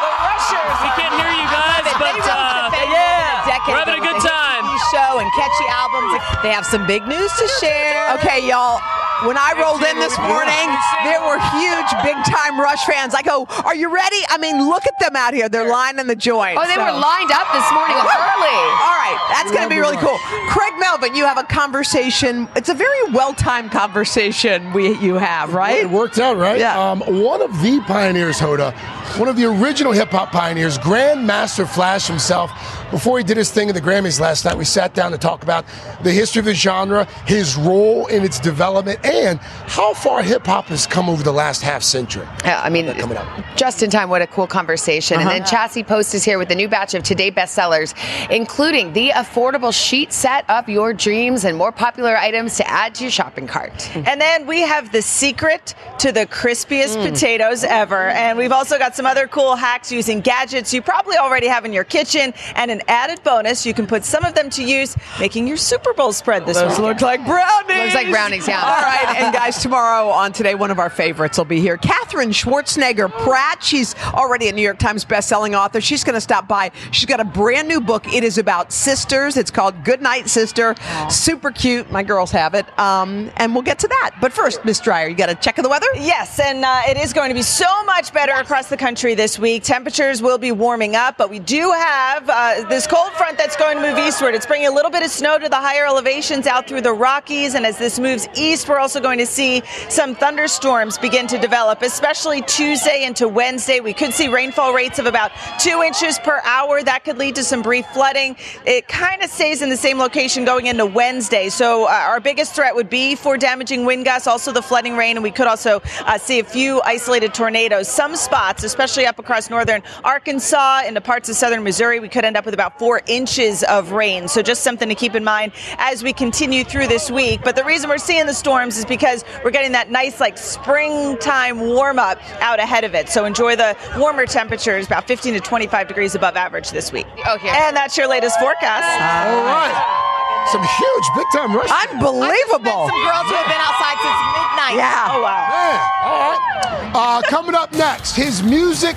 The 0.00 0.08
Rushers. 0.24 0.76
We 0.80 0.88
can't 0.96 1.14
hear 1.20 1.32
you 1.36 1.46
guys, 1.52 1.84
but 1.84 2.16
rose 2.16 2.24
uh, 2.32 2.64
to 2.64 2.76
fame 2.80 2.88
more 2.88 2.96
than 2.96 3.28
a 3.28 3.44
decade 3.44 3.68
we're 3.68 3.76
having 3.84 4.00
a 4.00 4.06
good 4.08 4.20
time. 4.24 4.64
TV 4.64 4.78
show 4.88 5.18
and 5.20 5.28
catchy 5.36 5.68
albums. 5.68 6.12
They 6.42 6.50
have 6.56 6.64
some 6.64 6.86
big 6.86 7.04
news 7.06 7.28
to 7.36 7.46
share. 7.60 8.08
Okay, 8.16 8.40
y'all. 8.48 8.80
When 9.26 9.36
I 9.36 9.50
rolled 9.58 9.82
in 9.82 9.98
this 9.98 10.14
morning, 10.18 10.68
there 11.02 11.18
were 11.26 11.42
huge 11.58 11.90
big 12.06 12.14
time 12.22 12.60
Rush 12.60 12.84
fans. 12.86 13.14
I 13.14 13.22
go, 13.22 13.46
Are 13.64 13.74
you 13.74 13.92
ready? 13.92 14.22
I 14.28 14.38
mean, 14.38 14.68
look 14.68 14.86
at 14.86 14.96
them 15.00 15.16
out 15.16 15.34
here. 15.34 15.48
They're 15.48 15.68
lining 15.68 16.06
the 16.06 16.14
joint. 16.14 16.56
Oh, 16.56 16.64
they 16.66 16.74
so- 16.74 16.84
were 16.84 16.92
lined 16.92 17.32
up 17.32 17.50
this 17.50 17.66
morning 17.74 17.96
early. 17.98 18.58
All 18.78 18.94
right, 18.94 19.18
that's 19.34 19.50
going 19.50 19.64
to 19.64 19.68
be 19.68 19.80
really 19.80 19.96
cool. 19.96 20.18
Craig 20.48 20.72
Melvin, 20.78 21.16
you 21.16 21.24
have 21.24 21.36
a 21.36 21.42
conversation. 21.42 22.48
It's 22.54 22.68
a 22.68 22.74
very 22.74 23.10
well 23.10 23.34
timed 23.34 23.72
conversation 23.72 24.72
we 24.72 24.96
you 24.98 25.14
have, 25.14 25.52
right? 25.52 25.78
It 25.78 25.90
worked 25.90 26.18
out, 26.18 26.36
right? 26.36 26.58
Yeah. 26.60 26.78
Um, 26.90 27.00
one 27.00 27.42
of 27.42 27.50
the 27.60 27.80
pioneers, 27.86 28.38
Hoda, 28.38 28.72
one 29.18 29.28
of 29.28 29.36
the 29.36 29.46
original 29.46 29.92
hip 29.92 30.10
hop 30.10 30.30
pioneers, 30.30 30.78
Grandmaster 30.78 31.68
Flash 31.68 32.06
himself. 32.06 32.52
Before 32.90 33.18
he 33.18 33.24
did 33.24 33.36
his 33.36 33.50
thing 33.50 33.68
in 33.68 33.74
the 33.74 33.82
Grammys 33.82 34.18
last 34.18 34.44
night, 34.46 34.56
we 34.56 34.64
sat 34.64 34.94
down 34.94 35.12
to 35.12 35.18
talk 35.18 35.42
about 35.42 35.66
the 36.02 36.10
history 36.10 36.38
of 36.40 36.46
the 36.46 36.54
genre, 36.54 37.04
his 37.26 37.54
role 37.56 38.06
in 38.06 38.24
its 38.24 38.40
development, 38.40 38.98
and 39.08 39.38
how 39.38 39.94
far 39.94 40.22
hip 40.22 40.46
hop 40.46 40.66
has 40.66 40.86
come 40.86 41.08
over 41.08 41.22
the 41.22 41.32
last 41.32 41.62
half 41.62 41.82
century. 41.82 42.26
Yeah, 42.44 42.60
I 42.62 42.70
mean, 42.70 42.92
coming 42.94 43.16
up. 43.16 43.26
just 43.56 43.82
in 43.82 43.90
time. 43.90 44.10
What 44.10 44.22
a 44.22 44.26
cool 44.26 44.46
conversation. 44.46 45.18
Uh-huh. 45.18 45.28
And 45.28 45.30
then 45.30 45.42
uh-huh. 45.42 45.68
Chassie 45.68 45.86
Post 45.86 46.14
is 46.14 46.24
here 46.24 46.38
with 46.38 46.50
a 46.50 46.54
new 46.54 46.68
batch 46.68 46.94
of 46.94 47.02
Today 47.02 47.30
bestsellers, 47.30 47.94
including 48.30 48.92
the 48.92 49.10
affordable 49.10 49.72
sheet 49.72 50.12
set 50.12 50.44
up 50.48 50.68
your 50.68 50.92
dreams 50.92 51.44
and 51.44 51.56
more 51.56 51.72
popular 51.72 52.16
items 52.16 52.56
to 52.56 52.68
add 52.68 52.94
to 52.96 53.04
your 53.04 53.10
shopping 53.10 53.46
cart. 53.46 53.72
Mm. 53.72 54.06
And 54.06 54.20
then 54.20 54.46
we 54.46 54.60
have 54.60 54.92
the 54.92 55.02
secret 55.02 55.74
to 55.98 56.12
the 56.12 56.26
crispiest 56.26 56.96
mm. 56.96 57.10
potatoes 57.10 57.64
ever. 57.64 58.08
And 58.08 58.38
we've 58.38 58.52
also 58.52 58.78
got 58.78 58.94
some 58.94 59.06
other 59.06 59.26
cool 59.26 59.56
hacks 59.56 59.90
using 59.92 60.20
gadgets 60.20 60.72
you 60.72 60.82
probably 60.82 61.16
already 61.16 61.46
have 61.46 61.64
in 61.64 61.72
your 61.72 61.84
kitchen. 61.84 62.32
And 62.54 62.70
an 62.70 62.82
added 62.88 63.22
bonus, 63.22 63.64
you 63.66 63.74
can 63.74 63.86
put 63.86 64.04
some 64.04 64.24
of 64.24 64.34
them 64.34 64.50
to 64.50 64.64
use 64.64 64.96
making 65.20 65.46
your 65.46 65.56
Super 65.56 65.92
Bowl 65.92 66.12
spread 66.12 66.46
this 66.46 66.56
Those 66.56 66.78
weekend. 66.78 66.86
look 66.86 67.00
like 67.00 67.24
brownies. 67.26 67.78
Looks 67.78 67.94
like 67.94 68.10
brownies, 68.10 68.48
yeah. 68.48 68.60
All 68.62 68.82
right, 68.82 68.97
and 69.06 69.34
guys, 69.34 69.62
tomorrow 69.62 70.08
on 70.08 70.32
today, 70.32 70.54
one 70.54 70.70
of 70.70 70.78
our 70.78 70.90
favorites 70.90 71.38
will 71.38 71.44
be 71.44 71.60
here. 71.60 71.76
Katherine 71.76 72.30
Schwarzenegger 72.30 73.10
Pratt. 73.10 73.62
She's 73.62 73.94
already 74.14 74.48
a 74.48 74.52
New 74.52 74.62
York 74.62 74.78
Times 74.78 75.04
bestselling 75.04 75.58
author. 75.58 75.80
She's 75.80 76.04
going 76.04 76.14
to 76.14 76.20
stop 76.20 76.48
by. 76.48 76.70
She's 76.90 77.06
got 77.06 77.20
a 77.20 77.24
brand 77.24 77.68
new 77.68 77.80
book. 77.80 78.12
It 78.12 78.24
is 78.24 78.38
about 78.38 78.72
sisters. 78.72 79.36
It's 79.36 79.50
called 79.50 79.84
Good 79.84 80.02
Night 80.02 80.28
Sister. 80.28 80.74
Super 81.10 81.50
cute. 81.50 81.90
My 81.90 82.02
girls 82.02 82.30
have 82.30 82.54
it. 82.54 82.66
Um, 82.78 83.30
and 83.36 83.54
we'll 83.54 83.62
get 83.62 83.78
to 83.80 83.88
that. 83.88 84.16
But 84.20 84.32
first, 84.32 84.64
Miss 84.64 84.80
Dreyer, 84.80 85.08
you 85.08 85.14
got 85.14 85.30
a 85.30 85.34
check 85.34 85.58
of 85.58 85.64
the 85.64 85.70
weather? 85.70 85.86
Yes, 85.94 86.40
and 86.40 86.64
uh, 86.64 86.82
it 86.88 86.96
is 86.96 87.12
going 87.12 87.28
to 87.28 87.34
be 87.34 87.42
so 87.42 87.84
much 87.84 88.12
better 88.12 88.32
across 88.32 88.68
the 88.68 88.76
country 88.76 89.14
this 89.14 89.38
week. 89.38 89.62
Temperatures 89.62 90.22
will 90.22 90.38
be 90.38 90.52
warming 90.52 90.96
up, 90.96 91.16
but 91.18 91.30
we 91.30 91.38
do 91.38 91.70
have 91.72 92.28
uh, 92.28 92.68
this 92.68 92.86
cold 92.86 93.12
front 93.12 93.36
that's 93.36 93.56
going 93.56 93.76
to 93.76 93.82
move 93.82 93.98
eastward. 93.98 94.34
It's 94.34 94.46
bringing 94.46 94.68
a 94.68 94.72
little 94.72 94.90
bit 94.90 95.02
of 95.02 95.10
snow 95.10 95.38
to 95.38 95.48
the 95.48 95.56
higher 95.56 95.86
elevations 95.86 96.46
out 96.46 96.66
through 96.66 96.80
the 96.80 96.92
Rockies, 96.92 97.54
and 97.54 97.66
as 97.66 97.78
this 97.78 97.98
moves 97.98 98.28
east, 98.34 98.68
we're 98.68 98.78
also 98.78 98.87
going 98.96 99.18
to 99.18 99.26
see 99.26 99.62
some 99.88 100.14
thunderstorms 100.14 100.98
begin 100.98 101.26
to 101.28 101.38
develop, 101.38 101.82
especially 101.82 102.42
Tuesday 102.42 103.04
into 103.04 103.28
Wednesday. 103.28 103.80
We 103.80 103.92
could 103.92 104.12
see 104.12 104.28
rainfall 104.28 104.72
rates 104.72 104.98
of 104.98 105.06
about 105.06 105.30
two 105.58 105.82
inches 105.82 106.18
per 106.18 106.40
hour. 106.44 106.82
That 106.82 107.04
could 107.04 107.18
lead 107.18 107.34
to 107.36 107.44
some 107.44 107.62
brief 107.62 107.86
flooding. 107.86 108.36
It 108.66 108.88
kind 108.88 109.22
of 109.22 109.30
stays 109.30 109.62
in 109.62 109.68
the 109.68 109.76
same 109.76 109.98
location 109.98 110.44
going 110.44 110.66
into 110.66 110.86
Wednesday. 110.86 111.48
So 111.48 111.84
uh, 111.84 111.88
our 111.88 112.20
biggest 112.20 112.54
threat 112.54 112.74
would 112.74 112.90
be 112.90 113.14
for 113.14 113.36
damaging 113.36 113.84
wind 113.84 114.04
gusts, 114.04 114.26
also 114.26 114.52
the 114.52 114.62
flooding 114.62 114.96
rain, 114.96 115.16
and 115.16 115.22
we 115.22 115.30
could 115.30 115.46
also 115.46 115.82
uh, 116.00 116.18
see 116.18 116.38
a 116.38 116.44
few 116.44 116.80
isolated 116.82 117.34
tornadoes. 117.34 117.88
Some 117.88 118.16
spots, 118.16 118.64
especially 118.64 119.06
up 119.06 119.18
across 119.18 119.50
northern 119.50 119.82
Arkansas 120.04 120.82
into 120.86 121.00
parts 121.00 121.28
of 121.28 121.36
southern 121.36 121.62
Missouri, 121.62 122.00
we 122.00 122.08
could 122.08 122.24
end 122.24 122.36
up 122.36 122.44
with 122.44 122.54
about 122.54 122.78
four 122.78 123.02
inches 123.06 123.62
of 123.64 123.92
rain. 123.92 124.28
So 124.28 124.42
just 124.42 124.62
something 124.62 124.88
to 124.88 124.94
keep 124.94 125.14
in 125.14 125.24
mind 125.24 125.52
as 125.78 126.02
we 126.02 126.12
continue 126.12 126.64
through 126.64 126.86
this 126.86 127.10
week. 127.10 127.40
But 127.42 127.56
the 127.56 127.64
reason 127.64 127.90
we're 127.90 127.98
seeing 127.98 128.26
the 128.26 128.34
storms 128.34 128.77
is 128.78 128.84
because 128.84 129.24
we're 129.44 129.50
getting 129.50 129.72
that 129.72 129.90
nice, 129.90 130.20
like 130.20 130.38
springtime 130.38 131.60
warm 131.60 131.98
up 131.98 132.18
out 132.40 132.58
ahead 132.60 132.84
of 132.84 132.94
it. 132.94 133.08
So 133.08 133.24
enjoy 133.24 133.56
the 133.56 133.76
warmer 133.96 134.26
temperatures, 134.26 134.86
about 134.86 135.06
15 135.06 135.34
to 135.34 135.40
25 135.40 135.88
degrees 135.88 136.14
above 136.14 136.36
average 136.36 136.70
this 136.70 136.92
week. 136.92 137.06
Okay. 137.26 137.48
And 137.48 137.76
that's 137.76 137.96
your 137.96 138.08
latest 138.08 138.38
forecast. 138.40 138.84
All 138.84 139.44
right. 139.44 140.04
Some 140.52 140.62
huge 140.62 141.04
big 141.14 141.26
time 141.32 141.54
rush. 141.54 141.70
Unbelievable. 141.90 142.88
Some 142.88 143.02
girls 143.04 143.26
who 143.28 143.34
have 143.36 143.46
been 143.46 143.60
outside 143.60 143.98
since 144.00 144.18
midnight. 144.32 144.76
Yeah. 144.76 145.08
Oh, 145.12 145.22
wow. 145.22 145.48
Man, 145.52 145.80
all 146.04 146.20
right. 146.32 147.18
Uh, 147.18 147.22
coming 147.28 147.54
up 147.54 147.70
next, 147.72 148.16
his 148.16 148.42
music 148.42 148.96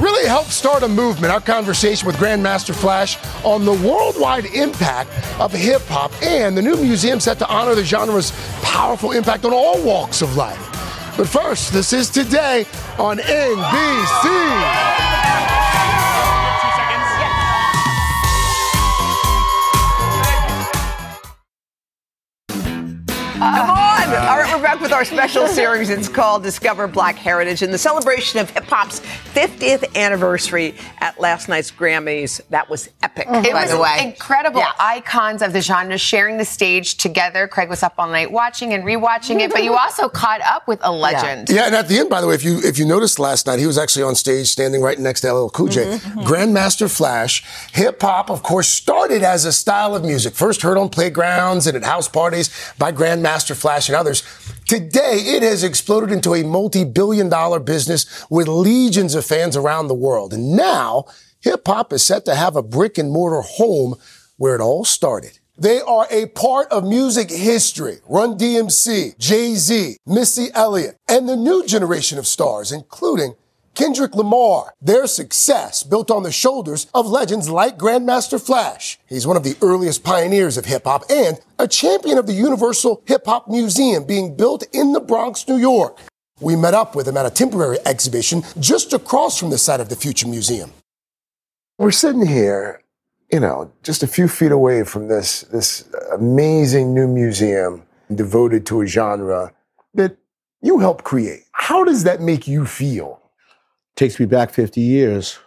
really 0.00 0.26
helped 0.26 0.50
start 0.50 0.82
a 0.82 0.88
movement. 0.88 1.32
Our 1.32 1.40
conversation 1.40 2.06
with 2.06 2.16
Grandmaster 2.16 2.74
Flash 2.74 3.18
on 3.44 3.64
the 3.64 3.72
worldwide 3.72 4.46
impact 4.46 5.10
of 5.40 5.52
hip 5.52 5.82
hop 5.86 6.12
and 6.22 6.56
the 6.56 6.62
new 6.62 6.76
museum 6.76 7.20
set 7.20 7.38
to 7.38 7.48
honor 7.48 7.74
the 7.74 7.84
genre's 7.84 8.32
powerful 8.62 9.12
impact 9.12 9.44
on 9.44 9.52
all 9.52 9.82
walks 9.82 10.22
of 10.22 10.36
life. 10.36 10.64
But 11.16 11.28
first, 11.28 11.72
this 11.72 11.92
is 11.92 12.10
today 12.10 12.64
on 12.98 13.18
NBC. 13.18 14.28
Come 23.40 23.70
on! 23.70 23.97
All 24.08 24.14
right, 24.38 24.50
we're 24.56 24.62
back 24.62 24.80
with 24.80 24.90
our 24.90 25.04
special 25.04 25.46
series. 25.48 25.90
It's 25.90 26.08
called 26.08 26.42
Discover 26.42 26.88
Black 26.88 27.16
Heritage 27.16 27.60
and 27.60 27.70
the 27.72 27.76
celebration 27.76 28.40
of 28.40 28.48
hip 28.48 28.64
hop's 28.64 29.00
50th 29.34 29.94
anniversary 29.94 30.74
at 31.00 31.20
last 31.20 31.46
night's 31.50 31.70
Grammys. 31.70 32.40
That 32.48 32.70
was 32.70 32.88
epic, 33.02 33.26
It 33.28 33.52
by 33.52 33.62
was 33.64 33.70
the 33.70 33.78
way. 33.78 33.98
incredible 34.00 34.60
Yeah. 34.60 34.72
icons 34.80 35.42
of 35.42 35.52
the 35.52 35.60
genre 35.60 35.98
sharing 35.98 36.38
the 36.38 36.46
stage 36.46 36.96
together. 36.96 37.46
Craig 37.46 37.68
was 37.68 37.82
up 37.82 37.94
all 37.98 38.08
night 38.08 38.32
watching 38.32 38.72
and 38.72 38.82
rewatching 38.82 39.40
it, 39.40 39.50
but 39.52 39.62
you 39.62 39.76
also 39.76 40.08
caught 40.08 40.40
up 40.40 40.66
with 40.66 40.78
a 40.82 40.90
legend. 40.90 41.50
Yeah, 41.50 41.66
and 41.66 41.74
at 41.74 41.88
the 41.88 41.98
end, 41.98 42.08
by 42.08 42.22
the 42.22 42.26
way, 42.28 42.34
if 42.34 42.42
you 42.42 42.60
if 42.64 42.78
you 42.78 42.86
noticed 42.86 43.18
last 43.18 43.46
night, 43.46 43.58
he 43.58 43.66
was 43.66 43.76
actually 43.76 44.04
on 44.04 44.14
stage 44.14 44.48
standing 44.48 44.80
right 44.80 44.98
next 44.98 45.20
to 45.20 45.28
LL 45.34 45.50
Cool 45.50 45.68
J. 45.68 45.84
Mm-hmm. 45.84 46.20
Grandmaster 46.20 46.90
Flash. 46.90 47.44
Hip 47.74 48.00
hop, 48.00 48.30
of 48.30 48.42
course, 48.42 48.68
started 48.68 49.22
as 49.22 49.44
a 49.44 49.52
style 49.52 49.94
of 49.94 50.02
music. 50.02 50.34
First 50.34 50.62
heard 50.62 50.78
on 50.78 50.88
playgrounds 50.88 51.66
and 51.66 51.76
at 51.76 51.84
house 51.84 52.08
parties 52.08 52.48
by 52.78 52.90
Grandmaster 52.90 53.54
Flash 53.54 53.88
and 53.90 53.97
others. 53.98 54.22
Today, 54.66 55.18
it 55.36 55.42
has 55.42 55.64
exploded 55.64 56.12
into 56.12 56.34
a 56.34 56.44
multi-billion 56.44 57.28
dollar 57.28 57.58
business 57.58 58.24
with 58.30 58.48
legions 58.48 59.14
of 59.14 59.26
fans 59.26 59.56
around 59.56 59.88
the 59.88 59.94
world. 59.94 60.32
And 60.32 60.56
now, 60.56 61.04
hip 61.40 61.66
hop 61.66 61.92
is 61.92 62.04
set 62.04 62.24
to 62.24 62.34
have 62.34 62.56
a 62.56 62.62
brick 62.62 62.96
and 62.96 63.10
mortar 63.10 63.42
home 63.42 63.96
where 64.36 64.54
it 64.54 64.60
all 64.60 64.84
started. 64.84 65.38
They 65.58 65.80
are 65.80 66.06
a 66.10 66.26
part 66.26 66.68
of 66.68 66.84
music 66.84 67.30
history. 67.30 67.98
Run 68.08 68.38
DMC, 68.38 69.18
Jay-Z, 69.18 69.96
Missy 70.06 70.48
Elliott, 70.54 70.96
and 71.08 71.28
the 71.28 71.34
new 71.34 71.66
generation 71.66 72.16
of 72.16 72.28
stars, 72.28 72.70
including 72.70 73.34
Kendrick 73.78 74.16
Lamar. 74.16 74.74
Their 74.82 75.06
success 75.06 75.84
built 75.84 76.10
on 76.10 76.24
the 76.24 76.32
shoulders 76.32 76.88
of 76.92 77.06
legends 77.06 77.48
like 77.48 77.78
Grandmaster 77.78 78.44
Flash. 78.44 78.98
He's 79.08 79.24
one 79.24 79.36
of 79.36 79.44
the 79.44 79.56
earliest 79.62 80.02
pioneers 80.02 80.56
of 80.56 80.64
hip 80.64 80.82
hop 80.82 81.04
and 81.08 81.38
a 81.60 81.68
champion 81.68 82.18
of 82.18 82.26
the 82.26 82.32
Universal 82.32 83.04
Hip 83.06 83.24
Hop 83.26 83.46
Museum 83.46 84.04
being 84.04 84.34
built 84.34 84.64
in 84.72 84.94
the 84.94 85.00
Bronx, 85.00 85.46
New 85.46 85.58
York. 85.58 86.00
We 86.40 86.56
met 86.56 86.74
up 86.74 86.96
with 86.96 87.06
him 87.06 87.16
at 87.16 87.24
a 87.24 87.30
temporary 87.30 87.78
exhibition 87.86 88.42
just 88.58 88.92
across 88.92 89.38
from 89.38 89.50
the 89.50 89.58
site 89.58 89.78
of 89.78 89.90
the 89.90 89.96
Future 89.96 90.26
Museum. 90.26 90.72
We're 91.78 91.92
sitting 91.92 92.26
here, 92.26 92.82
you 93.32 93.38
know, 93.38 93.70
just 93.84 94.02
a 94.02 94.08
few 94.08 94.26
feet 94.26 94.50
away 94.50 94.82
from 94.82 95.06
this 95.06 95.42
this 95.52 95.88
amazing 96.12 96.94
new 96.94 97.06
museum 97.06 97.84
devoted 98.12 98.66
to 98.66 98.80
a 98.80 98.86
genre 98.86 99.52
that 99.94 100.16
you 100.62 100.80
helped 100.80 101.04
create. 101.04 101.44
How 101.52 101.84
does 101.84 102.02
that 102.02 102.20
make 102.20 102.48
you 102.48 102.66
feel? 102.66 103.22
Takes 103.98 104.18
me 104.20 104.26
back 104.26 104.50
50 104.50 104.80
years. 104.80 105.38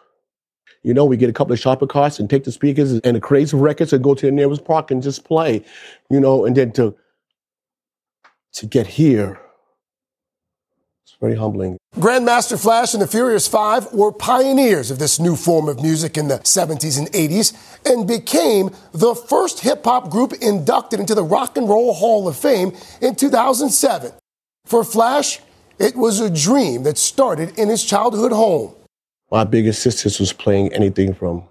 You 0.84 0.94
know, 0.94 1.06
we 1.06 1.16
get 1.16 1.30
a 1.30 1.34
couple 1.34 1.54
of 1.54 1.60
shopper 1.60 1.88
carts 1.88 2.20
and 2.20 2.30
take 2.30 2.44
the 2.44 2.52
speakers 2.52 2.92
and 2.92 3.16
the 3.16 3.20
crates 3.20 3.54
of 3.54 3.62
records 3.62 3.94
and 3.94 4.04
go 4.04 4.14
to 4.14 4.26
the 4.26 4.32
nearest 4.32 4.66
park 4.66 4.92
and 4.92 5.02
just 5.02 5.24
play, 5.24 5.64
you 6.10 6.20
know, 6.20 6.46
and 6.46 6.56
then 6.56 6.72
to 6.74 6.96
to 8.54 8.66
get 8.66 8.86
here, 8.86 9.40
it's 11.06 11.16
very 11.22 11.36
humbling. 11.36 11.78
Grandmaster 11.96 12.62
Flash 12.62 12.94
and 12.94 13.02
the 13.02 13.08
Furious 13.08 13.48
Five 13.48 13.94
were 13.94 14.12
pioneers 14.12 14.92
of 14.92 15.00
this 15.00 15.20
new 15.20 15.38
form 15.38 15.70
of 15.70 15.82
music 15.82 16.18
in 16.18 16.28
the 16.28 16.40
70s 16.40 16.98
and 16.98 17.10
80s 17.12 17.54
and 17.86 18.06
became 18.06 18.72
the 18.92 19.16
first 19.16 19.62
hip 19.62 19.86
hop 19.86 20.10
group 20.10 20.34
inducted 20.42 21.00
into 21.00 21.16
the 21.16 21.24
Rock 21.24 21.56
and 21.56 21.70
Roll 21.70 21.94
Hall 21.94 22.28
of 22.28 22.36
Fame 22.36 22.74
in 23.02 23.16
2007. 23.16 24.12
For 24.66 24.84
Flash, 24.84 25.40
it 25.82 25.96
was 25.96 26.20
a 26.20 26.30
dream 26.30 26.84
that 26.84 26.98
started 26.98 27.58
in 27.58 27.68
his 27.68 27.84
childhood 27.84 28.32
home. 28.32 28.76
My 29.32 29.44
biggest 29.44 29.82
sisters 29.82 30.20
was 30.20 30.32
playing 30.32 30.72
anything 30.74 31.14
from 31.16 31.44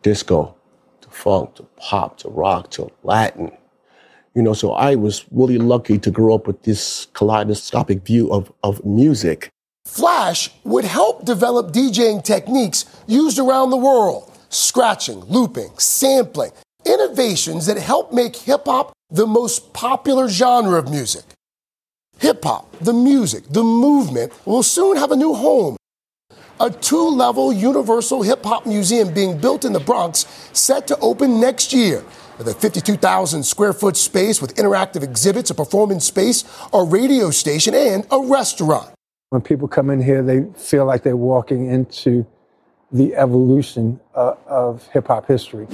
disco 0.00 0.54
to 1.02 1.10
funk 1.10 1.56
to 1.56 1.64
pop 1.76 2.16
to 2.18 2.30
rock 2.30 2.70
to 2.70 2.90
Latin. 3.02 3.52
You 4.34 4.40
know, 4.40 4.54
so 4.54 4.72
I 4.72 4.94
was 4.94 5.26
really 5.30 5.58
lucky 5.58 5.98
to 5.98 6.10
grow 6.10 6.34
up 6.34 6.46
with 6.46 6.62
this 6.62 7.08
kaleidoscopic 7.12 8.02
view 8.06 8.32
of, 8.32 8.50
of 8.62 8.82
music. 8.86 9.50
Flash 9.84 10.50
would 10.64 10.86
help 10.86 11.26
develop 11.26 11.72
DJing 11.72 12.24
techniques 12.24 12.86
used 13.06 13.38
around 13.38 13.68
the 13.68 13.76
world 13.76 14.30
scratching, 14.48 15.20
looping, 15.24 15.72
sampling, 15.78 16.52
innovations 16.86 17.66
that 17.66 17.76
help 17.76 18.12
make 18.12 18.36
hip 18.36 18.62
hop 18.64 18.92
the 19.10 19.26
most 19.26 19.72
popular 19.74 20.28
genre 20.28 20.78
of 20.78 20.90
music. 20.90 21.24
Hip 22.22 22.44
hop, 22.44 22.70
the 22.78 22.92
music, 22.92 23.42
the 23.50 23.64
movement 23.64 24.32
will 24.46 24.62
soon 24.62 24.96
have 24.96 25.10
a 25.10 25.16
new 25.16 25.34
home. 25.34 25.76
A 26.60 26.70
two 26.70 27.08
level 27.08 27.52
universal 27.52 28.22
hip 28.22 28.44
hop 28.44 28.64
museum 28.64 29.12
being 29.12 29.38
built 29.38 29.64
in 29.64 29.72
the 29.72 29.80
Bronx, 29.80 30.24
set 30.52 30.86
to 30.86 30.96
open 31.00 31.40
next 31.40 31.72
year. 31.72 32.04
With 32.38 32.46
a 32.46 32.54
52,000 32.54 33.42
square 33.42 33.72
foot 33.72 33.96
space 33.96 34.40
with 34.40 34.54
interactive 34.54 35.02
exhibits, 35.02 35.50
a 35.50 35.54
performance 35.56 36.04
space, 36.04 36.44
a 36.72 36.84
radio 36.84 37.30
station, 37.30 37.74
and 37.74 38.06
a 38.12 38.20
restaurant. 38.20 38.94
When 39.30 39.42
people 39.42 39.66
come 39.66 39.90
in 39.90 40.00
here, 40.00 40.22
they 40.22 40.44
feel 40.56 40.84
like 40.84 41.02
they're 41.02 41.16
walking 41.16 41.66
into 41.66 42.24
the 42.92 43.16
evolution 43.16 43.98
uh, 44.14 44.34
of 44.46 44.86
hip 44.92 45.08
hop 45.08 45.26
history. 45.26 45.66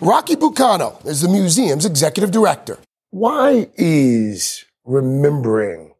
Rocky 0.00 0.34
Bucano 0.34 1.06
is 1.06 1.20
the 1.20 1.28
museum's 1.28 1.86
executive 1.86 2.32
director. 2.32 2.80
Why 3.10 3.68
is 3.76 4.64
remembering 4.84 5.94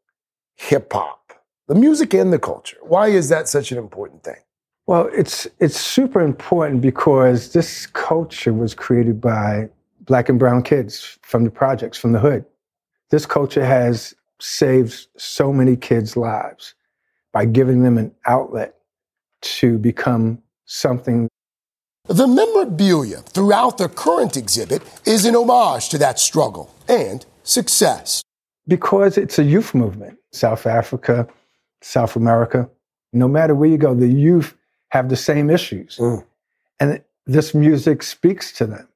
hip 0.56 0.92
hop, 0.92 1.32
the 1.68 1.74
music 1.74 2.14
and 2.14 2.32
the 2.32 2.38
culture, 2.38 2.76
why 2.82 3.08
is 3.08 3.28
that 3.28 3.48
such 3.48 3.72
an 3.72 3.78
important 3.78 4.22
thing? 4.22 4.36
Well, 4.86 5.08
it's 5.12 5.46
it's 5.60 5.80
super 5.80 6.20
important 6.20 6.80
because 6.80 7.52
this 7.52 7.86
culture 7.86 8.52
was 8.52 8.74
created 8.74 9.20
by 9.20 9.68
black 10.00 10.28
and 10.28 10.38
brown 10.38 10.62
kids 10.62 11.18
from 11.22 11.44
the 11.44 11.50
projects, 11.50 11.96
from 11.96 12.12
the 12.12 12.18
hood. 12.18 12.44
This 13.10 13.24
culture 13.24 13.64
has 13.64 14.14
saved 14.40 15.06
so 15.16 15.52
many 15.52 15.76
kids' 15.76 16.16
lives 16.16 16.74
by 17.32 17.44
giving 17.44 17.82
them 17.82 17.96
an 17.96 18.12
outlet 18.26 18.74
to 19.42 19.78
become 19.78 20.42
something. 20.64 21.28
The 22.06 22.26
memorabilia 22.26 23.18
throughout 23.18 23.78
the 23.78 23.88
current 23.88 24.36
exhibit 24.36 24.82
is 25.06 25.24
an 25.24 25.36
homage 25.36 25.88
to 25.90 25.98
that 25.98 26.18
struggle 26.18 26.74
and 26.88 27.24
success. 27.44 28.22
Because 28.66 29.18
it's 29.18 29.38
a 29.38 29.44
youth 29.44 29.74
movement. 29.74 30.18
South 30.32 30.66
Africa, 30.66 31.26
South 31.80 32.16
America, 32.16 32.68
no 33.12 33.28
matter 33.28 33.54
where 33.54 33.68
you 33.68 33.78
go, 33.78 33.94
the 33.94 34.06
youth 34.06 34.56
have 34.90 35.08
the 35.08 35.16
same 35.16 35.50
issues. 35.50 35.96
Mm. 35.96 36.24
And 36.80 37.02
this 37.26 37.54
music 37.54 38.02
speaks 38.02 38.52
to 38.52 38.66
them. 38.66 38.88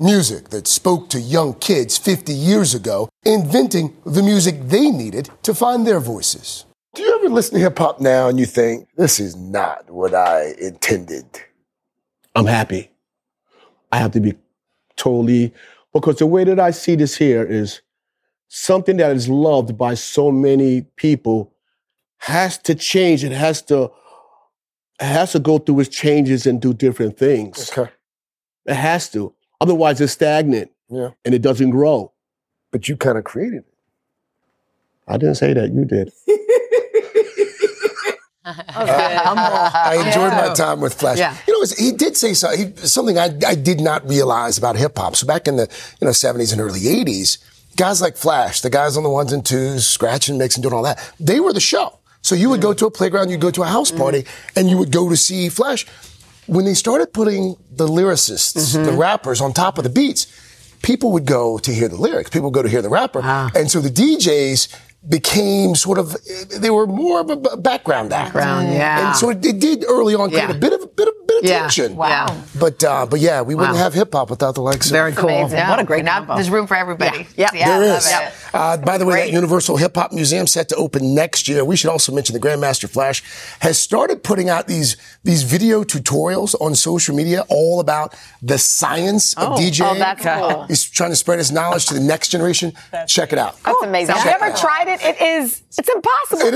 Music 0.00 0.48
that 0.48 0.66
spoke 0.66 1.08
to 1.10 1.20
young 1.20 1.54
kids 1.54 1.96
50 1.98 2.32
years 2.32 2.74
ago, 2.74 3.08
inventing 3.24 3.96
the 4.04 4.22
music 4.22 4.56
they 4.68 4.90
needed 4.90 5.30
to 5.42 5.54
find 5.54 5.86
their 5.86 6.00
voices. 6.00 6.66
Do 6.94 7.02
you 7.02 7.14
ever 7.16 7.28
listen 7.28 7.54
to 7.54 7.60
hip 7.60 7.78
hop 7.78 8.00
now 8.00 8.28
and 8.28 8.38
you 8.38 8.46
think, 8.46 8.88
this 8.96 9.20
is 9.20 9.36
not 9.36 9.88
what 9.90 10.14
I 10.14 10.54
intended? 10.60 11.26
I'm 12.34 12.46
happy. 12.46 12.90
I 13.92 13.98
have 13.98 14.12
to 14.12 14.20
be 14.20 14.34
totally, 14.96 15.54
because 15.92 16.18
the 16.18 16.26
way 16.26 16.42
that 16.44 16.58
I 16.58 16.72
see 16.72 16.96
this 16.96 17.16
here 17.16 17.44
is 17.44 17.80
something 18.48 18.96
that 18.98 19.14
is 19.16 19.28
loved 19.28 19.76
by 19.76 19.94
so 19.94 20.30
many 20.30 20.82
people 20.96 21.52
has 22.18 22.58
to 22.58 22.74
change. 22.74 23.24
It 23.24 23.32
has 23.32 23.62
to, 23.62 23.90
it 25.00 25.04
has 25.06 25.32
to 25.32 25.38
go 25.40 25.58
through 25.58 25.80
its 25.80 25.94
changes 25.94 26.46
and 26.46 26.60
do 26.60 26.72
different 26.72 27.18
things. 27.18 27.70
Okay. 27.76 27.90
It 28.66 28.74
has 28.74 29.10
to. 29.10 29.34
Otherwise, 29.60 30.00
it's 30.00 30.12
stagnant. 30.14 30.70
Yeah. 30.88 31.10
And 31.24 31.34
it 31.34 31.42
doesn't 31.42 31.70
grow. 31.70 32.12
But 32.70 32.88
you 32.88 32.96
kind 32.96 33.18
of 33.18 33.24
created 33.24 33.58
it. 33.58 33.74
I 35.06 35.16
didn't 35.18 35.34
say 35.36 35.52
that. 35.52 35.72
You 35.72 35.84
did. 35.84 36.10
I 38.46 39.94
enjoyed 40.06 40.32
Yeah. 40.32 40.48
my 40.48 40.54
time 40.54 40.80
with 40.80 40.94
Flash. 40.94 41.18
Yeah. 41.18 41.36
You 41.46 41.58
know, 41.60 41.66
he 41.78 41.92
did 41.92 42.16
say 42.16 42.34
so, 42.34 42.50
he, 42.54 42.74
something 42.76 43.18
I, 43.18 43.30
I 43.46 43.54
did 43.54 43.80
not 43.80 44.06
realize 44.08 44.58
about 44.58 44.76
hip 44.76 44.98
hop. 44.98 45.16
So 45.16 45.26
back 45.26 45.48
in 45.48 45.56
the 45.56 45.62
you 46.00 46.04
know 46.06 46.10
70s 46.12 46.52
and 46.52 46.60
early 46.60 46.80
80s, 46.80 47.38
guys 47.76 48.00
like 48.00 48.16
Flash, 48.16 48.60
the 48.60 48.70
guys 48.70 48.96
on 48.96 49.02
the 49.02 49.10
ones 49.10 49.32
and 49.32 49.44
twos, 49.44 49.86
scratching, 49.86 50.38
mixing, 50.38 50.62
doing 50.62 50.74
all 50.74 50.82
that, 50.82 51.12
they 51.20 51.40
were 51.40 51.52
the 51.52 51.60
show. 51.60 51.98
So 52.22 52.34
you 52.34 52.48
would 52.50 52.62
go 52.62 52.72
to 52.72 52.86
a 52.86 52.90
playground, 52.90 53.30
you'd 53.30 53.40
go 53.40 53.50
to 53.50 53.62
a 53.62 53.66
house 53.66 53.90
mm-hmm. 53.90 54.00
party, 54.00 54.24
and 54.56 54.70
you 54.70 54.78
would 54.78 54.90
go 54.90 55.08
to 55.08 55.16
see 55.16 55.48
Flash. 55.48 55.86
When 56.46 56.64
they 56.64 56.74
started 56.74 57.12
putting 57.12 57.56
the 57.70 57.86
lyricists, 57.86 58.74
mm-hmm. 58.74 58.84
the 58.84 58.92
rappers 58.92 59.40
on 59.40 59.52
top 59.52 59.78
of 59.78 59.84
the 59.84 59.90
beats, 59.90 60.26
people 60.82 61.12
would 61.12 61.26
go 61.26 61.58
to 61.58 61.72
hear 61.72 61.88
the 61.88 61.96
lyrics. 61.96 62.30
People 62.30 62.50
would 62.50 62.54
go 62.54 62.62
to 62.62 62.68
hear 62.68 62.82
the 62.82 62.88
rapper. 62.88 63.20
And 63.54 63.70
so 63.70 63.80
the 63.80 63.90
DJs 63.90 64.74
became 65.08 65.74
sort 65.74 65.98
of, 65.98 66.16
they 66.56 66.70
were 66.70 66.86
more 66.86 67.20
of 67.20 67.30
a 67.30 67.36
background 67.56 68.12
act. 68.12 68.32
Background, 68.34 68.72
yeah. 68.72 69.08
And 69.08 69.16
so 69.16 69.30
it, 69.30 69.44
it 69.44 69.58
did 69.60 69.84
early 69.86 70.14
on 70.14 70.30
create 70.30 70.48
Yeah. 70.48 70.56
a 70.56 70.58
bit 70.58 70.72
of, 70.72 70.82
a 70.82 70.86
bit 70.86 71.08
of, 71.08 71.14
bit 71.26 71.38
of 71.38 71.44
Yeah. 71.44 71.60
tension. 71.60 71.96
Wow. 71.96 72.26
But, 72.58 72.82
uh, 72.82 73.04
but 73.06 73.20
yeah, 73.20 73.42
we 73.42 73.54
wouldn't 73.54 73.76
have 73.76 73.92
hip 73.92 74.12
hop 74.14 74.30
without 74.30 74.54
the 74.54 74.62
likes 74.62 74.88
Very 74.90 75.10
of 75.10 75.16
cool. 75.18 75.28
Amazing. 75.28 75.68
What 75.68 75.78
a 75.78 75.84
great 75.84 76.04
Now. 76.04 76.24
There's 76.24 76.48
room 76.50 76.66
for 76.66 76.76
everybody. 76.76 77.26
Yeah. 77.36 77.50
yeah 77.52 77.78
There 77.78 77.92
I 77.92 77.96
is. 77.96 78.10
love 78.12 78.22
it. 78.22 78.32
Uh, 78.54 78.76
by 78.78 78.98
the 78.98 79.04
way, 79.04 79.12
Great. 79.14 79.26
that 79.26 79.32
Universal 79.32 79.76
Hip 79.78 79.94
Hop 79.96 80.12
Museum 80.12 80.46
set 80.46 80.68
to 80.70 80.76
open 80.76 81.14
next 81.14 81.48
year. 81.48 81.64
We 81.64 81.76
should 81.76 81.90
also 81.90 82.12
mention 82.12 82.34
the 82.34 82.40
Grandmaster 82.40 82.88
Flash 82.88 83.22
has 83.60 83.78
started 83.78 84.22
putting 84.22 84.48
out 84.48 84.68
these 84.68 84.96
these 85.24 85.42
video 85.42 85.82
tutorials 85.82 86.54
on 86.60 86.74
social 86.74 87.14
media 87.16 87.44
all 87.48 87.80
about 87.80 88.14
the 88.42 88.56
science 88.58 89.34
of 89.34 89.52
Oh. 89.54 89.56
DJing. 89.56 89.90
Oh, 89.90 89.98
that's 89.98 90.22
cool. 90.22 90.62
He's 90.68 90.84
trying 90.84 91.10
to 91.10 91.16
spread 91.16 91.38
his 91.38 91.50
knowledge 91.50 91.86
to 91.86 91.94
the 91.94 92.00
next 92.00 92.28
generation. 92.28 92.72
Check 93.08 93.32
it 93.32 93.38
out. 93.38 93.60
That's 93.64 93.82
amazing. 93.82 94.14
Have 94.14 94.24
you 94.24 94.30
ever 94.46 94.56
tried 94.56 94.88
it? 94.88 94.93
It 95.02 95.20
is. 95.20 95.62
It's 95.76 95.88
impossible. 95.88 96.42
It 96.46 96.54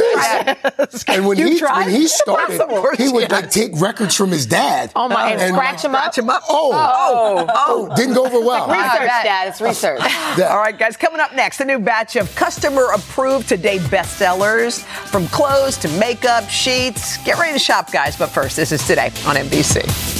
is. 0.95 1.05
And 1.09 1.27
when 1.27 1.39
You 1.39 1.49
he 1.49 1.59
tried? 1.59 1.87
when 1.87 1.95
he 1.95 2.07
started, 2.07 2.61
impossible. 2.61 2.97
he 2.97 3.09
would 3.13 3.31
like 3.31 3.51
take 3.51 3.73
records 3.81 4.15
from 4.15 4.31
his 4.31 4.47
dad. 4.47 4.93
Oh 4.95 5.09
my! 5.09 5.31
And, 5.33 5.55
scratch 5.55 5.83
them 5.83 5.95
up. 5.95 6.13
Scratch 6.15 6.19
'em 6.19 6.31
up. 6.31 6.43
Oh. 6.49 6.71
oh, 6.73 7.47
Oh, 7.49 7.89
oh. 7.91 7.97
didn't 7.97 8.15
go 8.15 8.25
over 8.27 8.41
well. 8.41 8.69
Research, 8.69 9.09
Dad. 9.09 9.49
It's 9.49 9.61
research. 9.61 10.01
All 10.39 10.59
right, 10.59 10.79
guys, 10.79 10.97
coming 10.97 11.21
up 11.21 11.35
next, 11.35 11.61
a 11.61 11.65
new 11.65 11.79
batch 11.79 12.17
of 12.17 12.33
customer 12.37 12.89
approved 12.95 13.49
today 13.49 13.79
bestsellers 13.79 14.83
from 15.09 15.27
clothes 15.29 15.77
to 15.79 15.89
makeup, 15.99 16.49
sheets. 16.49 17.17
Get 17.25 17.39
ready 17.39 17.53
to 17.55 17.59
shop, 17.59 17.91
guys. 17.93 18.17
But 18.17 18.29
first, 18.29 18.57
this 18.57 18.73
is 18.73 18.87
today 18.87 19.07
on 19.27 19.37
NBC. 19.37 20.18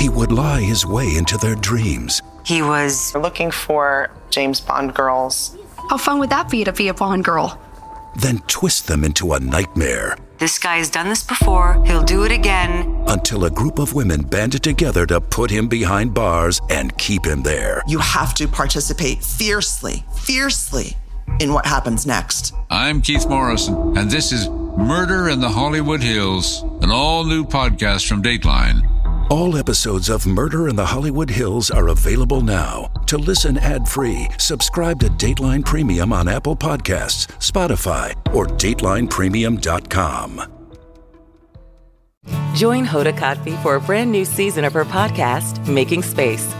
He 0.00 0.08
would 0.08 0.32
lie 0.32 0.62
his 0.62 0.86
way 0.86 1.16
into 1.16 1.36
their 1.36 1.54
dreams. 1.54 2.22
He 2.44 2.62
was 2.62 3.14
looking 3.14 3.50
for 3.50 4.10
James 4.30 4.58
Bond 4.60 4.94
girls. 4.94 5.56
How 5.90 5.98
fun 5.98 6.18
would 6.20 6.30
that 6.30 6.48
be 6.48 6.64
to 6.64 6.72
be 6.72 6.88
a 6.88 6.94
Bond 6.94 7.24
girl? 7.24 7.60
then 8.16 8.38
twist 8.48 8.88
them 8.88 9.04
into 9.04 9.34
a 9.34 9.38
nightmare 9.40 10.16
This 10.38 10.58
guy's 10.58 10.90
done 10.90 11.08
this 11.08 11.22
before. 11.22 11.80
He'll 11.86 12.02
do 12.02 12.24
it 12.24 12.32
again. 12.32 13.04
until 13.06 13.44
a 13.44 13.50
group 13.50 13.78
of 13.78 13.94
women 13.94 14.22
banded 14.22 14.64
together 14.64 15.06
to 15.06 15.20
put 15.20 15.48
him 15.50 15.68
behind 15.68 16.12
bars 16.12 16.60
and 16.70 16.96
keep 16.98 17.24
him 17.24 17.42
there. 17.44 17.82
You 17.86 17.98
have 18.00 18.34
to 18.34 18.48
participate 18.48 19.22
fiercely, 19.22 20.04
fiercely 20.16 20.96
in 21.38 21.52
what 21.52 21.66
happens 21.66 22.04
next. 22.04 22.52
I'm 22.68 23.00
Keith 23.00 23.28
Morrison, 23.28 23.96
and 23.96 24.10
this 24.10 24.32
is 24.32 24.48
Murder 24.48 25.28
in 25.28 25.40
the 25.40 25.48
Hollywood 25.50 26.02
Hills, 26.02 26.64
an 26.82 26.90
all 26.90 27.24
new 27.24 27.44
podcast 27.44 28.08
from 28.08 28.22
Dateline. 28.24 28.89
All 29.30 29.56
episodes 29.56 30.08
of 30.08 30.26
Murder 30.26 30.68
in 30.68 30.74
the 30.74 30.84
Hollywood 30.84 31.30
Hills 31.30 31.70
are 31.70 31.90
available 31.90 32.40
now. 32.40 32.90
To 33.06 33.16
listen 33.16 33.58
ad-free, 33.58 34.26
subscribe 34.38 34.98
to 34.98 35.06
Dateline 35.06 35.64
Premium 35.64 36.12
on 36.12 36.26
Apple 36.26 36.56
Podcasts, 36.56 37.28
Spotify, 37.38 38.10
or 38.34 38.46
DatelinePremium.com. 38.46 40.52
Join 42.56 42.84
Hoda 42.84 43.16
Kotb 43.16 43.62
for 43.62 43.76
a 43.76 43.80
brand 43.80 44.10
new 44.10 44.24
season 44.24 44.64
of 44.64 44.72
her 44.72 44.84
podcast, 44.84 45.64
Making 45.72 46.02
Space. 46.02 46.52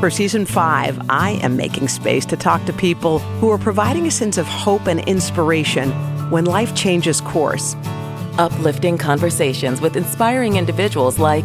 For 0.00 0.08
season 0.08 0.46
five, 0.46 0.98
I 1.10 1.32
am 1.42 1.54
making 1.54 1.88
space 1.88 2.24
to 2.26 2.36
talk 2.38 2.64
to 2.64 2.72
people 2.72 3.18
who 3.40 3.50
are 3.50 3.58
providing 3.58 4.06
a 4.06 4.10
sense 4.10 4.38
of 4.38 4.46
hope 4.46 4.86
and 4.86 5.00
inspiration 5.00 5.90
when 6.30 6.46
life 6.46 6.74
changes 6.74 7.20
course. 7.20 7.76
Uplifting 8.38 8.96
conversations 8.96 9.82
with 9.82 9.98
inspiring 9.98 10.56
individuals 10.56 11.18
like 11.18 11.44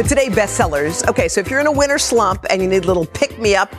With 0.00 0.08
today 0.08 0.28
bestsellers. 0.28 1.06
Okay, 1.10 1.28
so 1.28 1.42
if 1.42 1.50
you're 1.50 1.60
in 1.60 1.66
a 1.66 1.72
winter 1.72 1.98
slump 1.98 2.46
and 2.48 2.62
you 2.62 2.68
need 2.68 2.84
a 2.84 2.86
little 2.86 3.04
pick 3.04 3.38
me 3.38 3.54
up, 3.54 3.74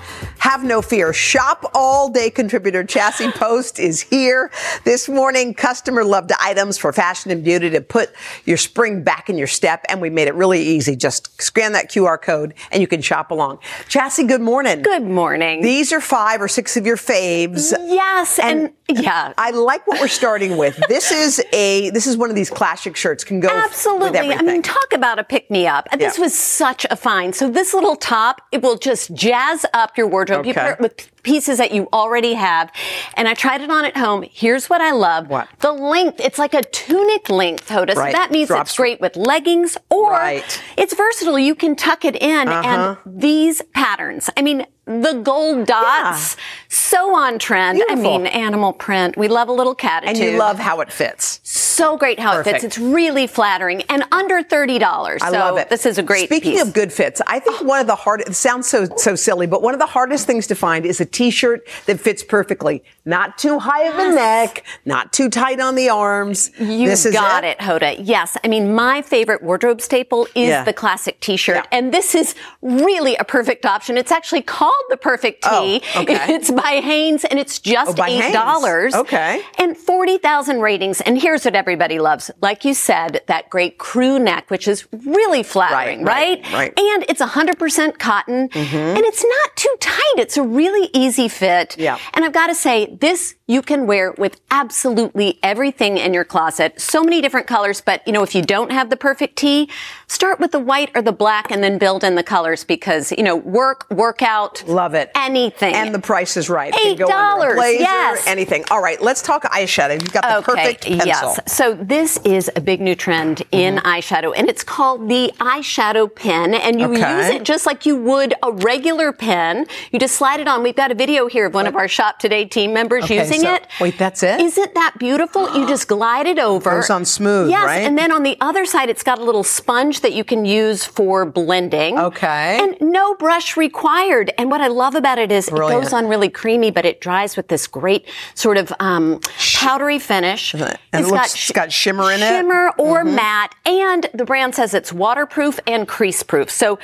have 0.51 0.65
no 0.65 0.81
fear. 0.81 1.13
Shop 1.13 1.71
all 1.73 2.09
day 2.09 2.29
contributor 2.29 2.83
Chassie 2.83 3.33
Post 3.33 3.79
is 3.79 4.01
here. 4.01 4.51
This 4.83 5.07
morning, 5.07 5.53
customer 5.53 6.03
loved 6.03 6.33
items 6.41 6.77
for 6.77 6.91
fashion 6.91 7.31
and 7.31 7.41
beauty 7.41 7.69
to 7.69 7.79
put 7.79 8.09
your 8.43 8.57
spring 8.57 9.01
back 9.01 9.29
in 9.29 9.37
your 9.37 9.47
step, 9.47 9.85
and 9.87 10.01
we 10.01 10.09
made 10.09 10.27
it 10.27 10.35
really 10.35 10.61
easy. 10.61 10.97
Just 10.97 11.41
scan 11.41 11.71
that 11.71 11.89
QR 11.89 12.21
code 12.21 12.53
and 12.69 12.81
you 12.81 12.87
can 12.87 13.01
shop 13.01 13.31
along. 13.31 13.59
Chassie, 13.87 14.27
good 14.27 14.41
morning. 14.41 14.81
Good 14.81 15.07
morning. 15.07 15.61
These 15.61 15.93
are 15.93 16.01
five 16.01 16.41
or 16.41 16.49
six 16.49 16.75
of 16.75 16.85
your 16.85 16.97
faves. 16.97 17.71
Yes, 17.87 18.37
and, 18.37 18.73
yeah. 18.89 19.31
I 19.37 19.51
like 19.51 19.87
what 19.87 20.01
we're 20.01 20.09
starting 20.09 20.57
with. 20.57 20.77
This 20.89 21.13
is 21.13 21.41
a 21.53 21.91
this 21.91 22.07
is 22.07 22.17
one 22.17 22.29
of 22.29 22.35
these 22.35 22.49
classic 22.49 22.97
shirts 22.97 23.23
can 23.23 23.39
go 23.39 23.47
with 23.47 23.63
Absolutely. 23.63 24.19
I 24.19 24.41
mean, 24.41 24.61
talk 24.61 24.91
about 24.91 25.17
a 25.17 25.23
pick 25.23 25.49
me 25.49 25.65
up. 25.65 25.87
This 25.97 26.17
Yeah. 26.17 26.23
was 26.25 26.37
such 26.37 26.85
a 26.89 26.97
find. 26.97 27.33
So 27.33 27.49
this 27.49 27.73
little 27.73 27.95
top, 27.95 28.41
it 28.51 28.61
will 28.61 28.77
just 28.77 29.13
jazz 29.13 29.65
up 29.73 29.97
your 29.97 30.07
wardrobe. 30.07 30.40
You 30.45 30.53
put 30.53 30.65
it 30.65 30.79
with 30.79 31.23
pieces 31.23 31.57
that 31.59 31.71
you 31.71 31.87
already 31.93 32.33
have. 32.33 32.71
And 33.15 33.27
I 33.27 33.33
tried 33.33 33.61
it 33.61 33.69
on 33.69 33.85
at 33.85 33.95
home. 33.95 34.23
Here's 34.29 34.69
what 34.69 34.81
I 34.81 34.91
love. 34.91 35.27
What? 35.27 35.47
The 35.59 35.71
length. 35.71 36.19
It's 36.19 36.39
like 36.39 36.53
a 36.53 36.61
tunic 36.61 37.29
length, 37.29 37.69
Hoda. 37.69 37.95
Right. 37.95 38.11
So 38.11 38.17
that 38.17 38.31
means 38.31 38.47
Drops- 38.47 38.71
it's 38.71 38.77
great 38.77 38.99
with 39.01 39.15
leggings 39.15 39.77
or 39.89 40.11
Right. 40.11 40.61
it's 40.77 40.93
versatile. 40.95 41.37
You 41.39 41.55
can 41.55 41.75
tuck 41.75 42.05
it 42.05 42.15
in 42.15 42.47
Uh-huh. 42.49 42.95
and 43.05 43.21
these 43.21 43.61
patterns. 43.73 44.29
I 44.35 44.41
mean, 44.41 44.65
the 44.85 45.13
gold 45.23 45.67
dots, 45.67 46.35
so 46.67 47.15
on 47.15 47.37
trend. 47.39 47.77
Beautiful. 47.77 48.15
I 48.15 48.17
mean, 48.17 48.27
animal 48.27 48.73
print. 48.73 49.15
We 49.15 49.27
love 49.27 49.47
a 49.47 49.51
little 49.53 49.75
cat. 49.75 50.03
and 50.05 50.17
you 50.17 50.37
love 50.37 50.57
how 50.59 50.81
it 50.81 50.91
fits. 50.91 51.39
So 51.43 51.70
great 51.97 52.19
how 52.19 52.39
it 52.39 52.43
fits. 52.43 52.63
It's 52.63 52.77
really 52.77 53.27
flattering 53.27 53.83
and 53.89 54.03
under 54.11 54.43
thirty 54.43 54.79
dollars. 54.79 55.21
I 55.21 55.31
so 55.31 55.37
love 55.39 55.57
it. 55.57 55.69
This 55.69 55.85
is 55.85 55.97
a 55.97 56.03
great 56.03 56.27
Speaking 56.27 56.53
piece. 56.53 56.61
of 56.61 56.73
good 56.73 56.91
fits, 56.91 57.21
I 57.27 57.39
think 57.39 57.61
oh. 57.61 57.65
one 57.65 57.79
of 57.79 57.87
the 57.87 57.95
hardest, 57.95 58.29
it 58.29 58.33
sounds 58.33 58.67
so, 58.67 58.85
so 58.97 59.15
silly, 59.15 59.47
but 59.47 59.61
one 59.61 59.73
of 59.73 59.79
the 59.79 59.85
hardest 59.85 60.27
things 60.27 60.47
to 60.47 60.55
find 60.55 60.85
is 60.85 60.99
a 61.01 61.05
t-shirt 61.05 61.67
that 61.85 61.99
fits 61.99 62.23
perfectly. 62.23 62.83
Not 63.03 63.37
too 63.37 63.57
high 63.59 63.83
of 63.87 63.97
a 63.97 64.15
neck, 64.15 64.63
not 64.85 65.11
too 65.11 65.29
tight 65.29 65.59
on 65.59 65.73
the 65.75 65.89
arms. 65.89 66.51
You 66.59 66.87
this 66.87 67.05
is 67.05 67.13
got 67.13 67.43
it. 67.43 67.57
Hoda. 67.57 67.95
Yes. 67.99 68.37
I 68.43 68.47
mean, 68.47 68.75
my 68.75 69.01
favorite 69.01 69.41
wardrobe 69.41 69.81
staple 69.81 70.25
is 70.35 70.49
Yeah. 70.49 70.63
the 70.63 70.73
classic 70.73 71.19
t-shirt. 71.19 71.65
And 71.71 71.91
this 71.91 72.13
is 72.13 72.35
really 72.61 73.15
a 73.15 73.23
perfect 73.23 73.65
option. 73.65 73.97
It's 73.97 74.11
actually 74.11 74.43
called 74.43 74.83
the 74.89 74.97
perfect 74.97 75.43
tee. 75.43 75.81
Oh, 75.95 76.01
okay. 76.03 76.19
It's 76.35 76.51
by 76.51 76.79
Hanes 76.83 77.23
and 77.25 77.39
it's 77.39 77.59
Oh, 77.59 77.71
just 77.71 77.97
by 77.97 78.09
$8. 78.09 78.83
Hanes. 78.83 78.95
Okay. 78.95 79.41
And 79.57 79.75
40,000 79.75 80.61
ratings. 80.61 81.01
And 81.01 81.19
here's 81.19 81.43
what 81.43 81.55
everybody 81.55 81.97
loves. 81.99 82.29
Like 82.41 82.63
you 82.65 82.73
said, 82.75 83.21
that 83.27 83.49
great 83.49 83.79
crew 83.79 84.19
neck, 84.19 84.49
which 84.51 84.67
is 84.67 84.87
really 85.05 85.41
flattering, 85.43 86.03
Right, 86.03 86.39
right? 86.43 86.53
right. 86.53 86.73
And 86.79 87.05
it's 87.09 87.21
100% 87.21 87.97
cotton. 87.99 88.49
Mhm. 88.49 88.95
And 88.95 88.99
it's 89.05 89.23
not 89.23 89.55
too 89.55 89.75
tight. 89.79 90.13
It's 90.17 90.37
a 90.37 90.43
really 90.43 90.89
easy 90.93 91.27
fit. 91.27 91.75
Yeah. 91.77 91.97
And 92.13 92.23
I've 92.23 92.33
got 92.33 92.47
to 92.47 92.55
say, 92.55 92.90
this 92.99 93.35
you 93.47 93.61
can 93.61 93.85
wear 93.85 94.13
with 94.17 94.39
absolutely 94.49 95.37
everything 95.43 95.97
in 95.97 96.13
your 96.13 96.23
closet. 96.23 96.79
So 96.79 97.03
many 97.03 97.21
different 97.21 97.47
colors, 97.47 97.81
but 97.81 98.05
you 98.07 98.13
know, 98.13 98.23
if 98.23 98.33
you 98.33 98.41
don't 98.41 98.71
have 98.71 98.89
the 98.89 98.95
perfect 98.97 99.35
tee, 99.37 99.69
start 100.07 100.39
with 100.39 100.51
the 100.51 100.59
white 100.59 100.89
or 100.95 101.01
the 101.01 101.11
black 101.11 101.51
and 101.51 101.63
then 101.63 101.77
build 101.77 102.03
in 102.03 102.15
the 102.15 102.23
colors 102.23 102.63
because, 102.63 103.11
you 103.11 103.23
know, 103.23 103.35
work, 103.35 103.87
workout. 103.89 104.63
Love 104.67 104.93
it. 104.93 105.11
Anything. 105.15 105.73
And 105.75 105.93
the 105.93 105.99
price 105.99 106.37
is 106.37 106.49
right. 106.49 106.73
Eight 106.85 106.97
go 106.97 107.05
under 107.05 107.51
a 107.53 107.55
dollars, 107.55 107.79
yes. 107.79 108.27
Anything. 108.27 108.63
All 108.71 108.81
right, 108.81 109.01
let's 109.01 109.21
talk 109.21 109.43
eyeshadow. 109.43 109.93
You've 110.01 110.11
got 110.13 110.23
the 110.23 110.41
perfect 110.43 110.83
pencil. 110.85 111.07
Yes. 111.07 111.39
So 111.47 111.73
this 111.73 112.17
is 112.25 112.49
a 112.55 112.61
big 112.61 112.81
new 112.81 112.95
trend 112.95 113.43
in 113.51 113.75
Mm-hmm. 113.75 113.87
eyeshadow, 113.87 114.33
and 114.35 114.49
it's 114.49 114.63
called 114.63 115.07
the 115.09 115.31
eyeshadow 115.39 116.13
pen. 116.13 116.53
And 116.53 116.79
you 116.79 116.87
Okay. 116.91 117.17
use 117.17 117.27
it 117.29 117.43
just 117.43 117.65
like 117.65 117.85
you 117.85 117.95
would 117.95 118.33
a 118.43 118.51
regular 118.51 119.11
pen. 119.13 119.65
You 119.91 119.99
just 119.99 120.15
slide 120.15 120.39
it 120.39 120.47
on. 120.47 120.61
We've 120.63 120.75
got 120.75 120.91
a 120.91 120.95
video 120.95 121.27
here 121.27 121.45
of 121.47 121.53
one 121.53 121.67
of 121.67 121.75
our 121.75 121.87
Shop 121.87 122.19
Today 122.19 122.45
team 122.45 122.73
members 122.73 122.80
Okay, 122.89 123.19
using 123.19 123.41
so- 123.41 123.53
it. 123.55 123.67
Wait, 123.79 123.97
that's 123.97 124.23
it? 124.23 124.39
Isn't 124.39 124.73
that 124.75 124.93
beautiful? 124.97 125.53
You 125.57 125.67
just 125.67 125.87
glide 125.87 126.27
it 126.27 126.39
over. 126.39 126.71
It 126.71 126.75
Goes 126.75 126.89
on 126.89 127.05
smooth, 127.05 127.49
yes, 127.49 127.65
right? 127.65 127.81
and 127.83 127.97
then 127.97 128.11
on 128.11 128.23
the 128.23 128.37
other 128.41 128.65
side, 128.65 128.89
it's 128.89 129.03
got 129.03 129.19
a 129.19 129.23
little 129.23 129.43
sponge 129.43 130.01
that 130.01 130.13
you 130.13 130.23
can 130.23 130.45
use 130.45 130.85
for 130.85 131.25
blending. 131.25 131.97
Okay. 131.99 132.59
And 132.61 132.77
no 132.81 133.15
brush 133.15 133.57
required. 133.57 134.31
And 134.37 134.49
what 134.51 134.61
I 134.61 134.67
love 134.67 134.95
about 134.95 135.17
it 135.19 135.31
is 135.31 135.47
it 135.47 135.51
goes 135.55 135.93
on 135.93 136.07
really 136.07 136.29
creamy, 136.29 136.71
but 136.71 136.85
it 136.85 137.01
dries 137.01 137.35
with 137.37 137.47
this 137.49 137.67
great 137.67 138.07
sort 138.35 138.57
of 138.57 138.71
um, 138.79 139.19
powdery 139.55 139.99
finish. 139.99 140.53
And 140.53 140.61
it 140.93 141.05
looks- 141.07 141.33
it's 141.35 141.51
got 141.51 141.71
shimmer 141.71 142.11
in 142.11 142.21
it? 142.21 142.27
Shimmer 142.27 142.71
or 142.77 143.03
Mhm. 143.03 143.13
matte. 143.15 143.55
And 143.65 144.07
the 144.13 144.25
brand 144.25 144.55
says 144.55 144.73
it's 144.73 144.91
waterproof 144.93 145.59
and 145.67 145.87
crease 145.87 146.23
proof. 146.23 146.49
So 146.49 146.79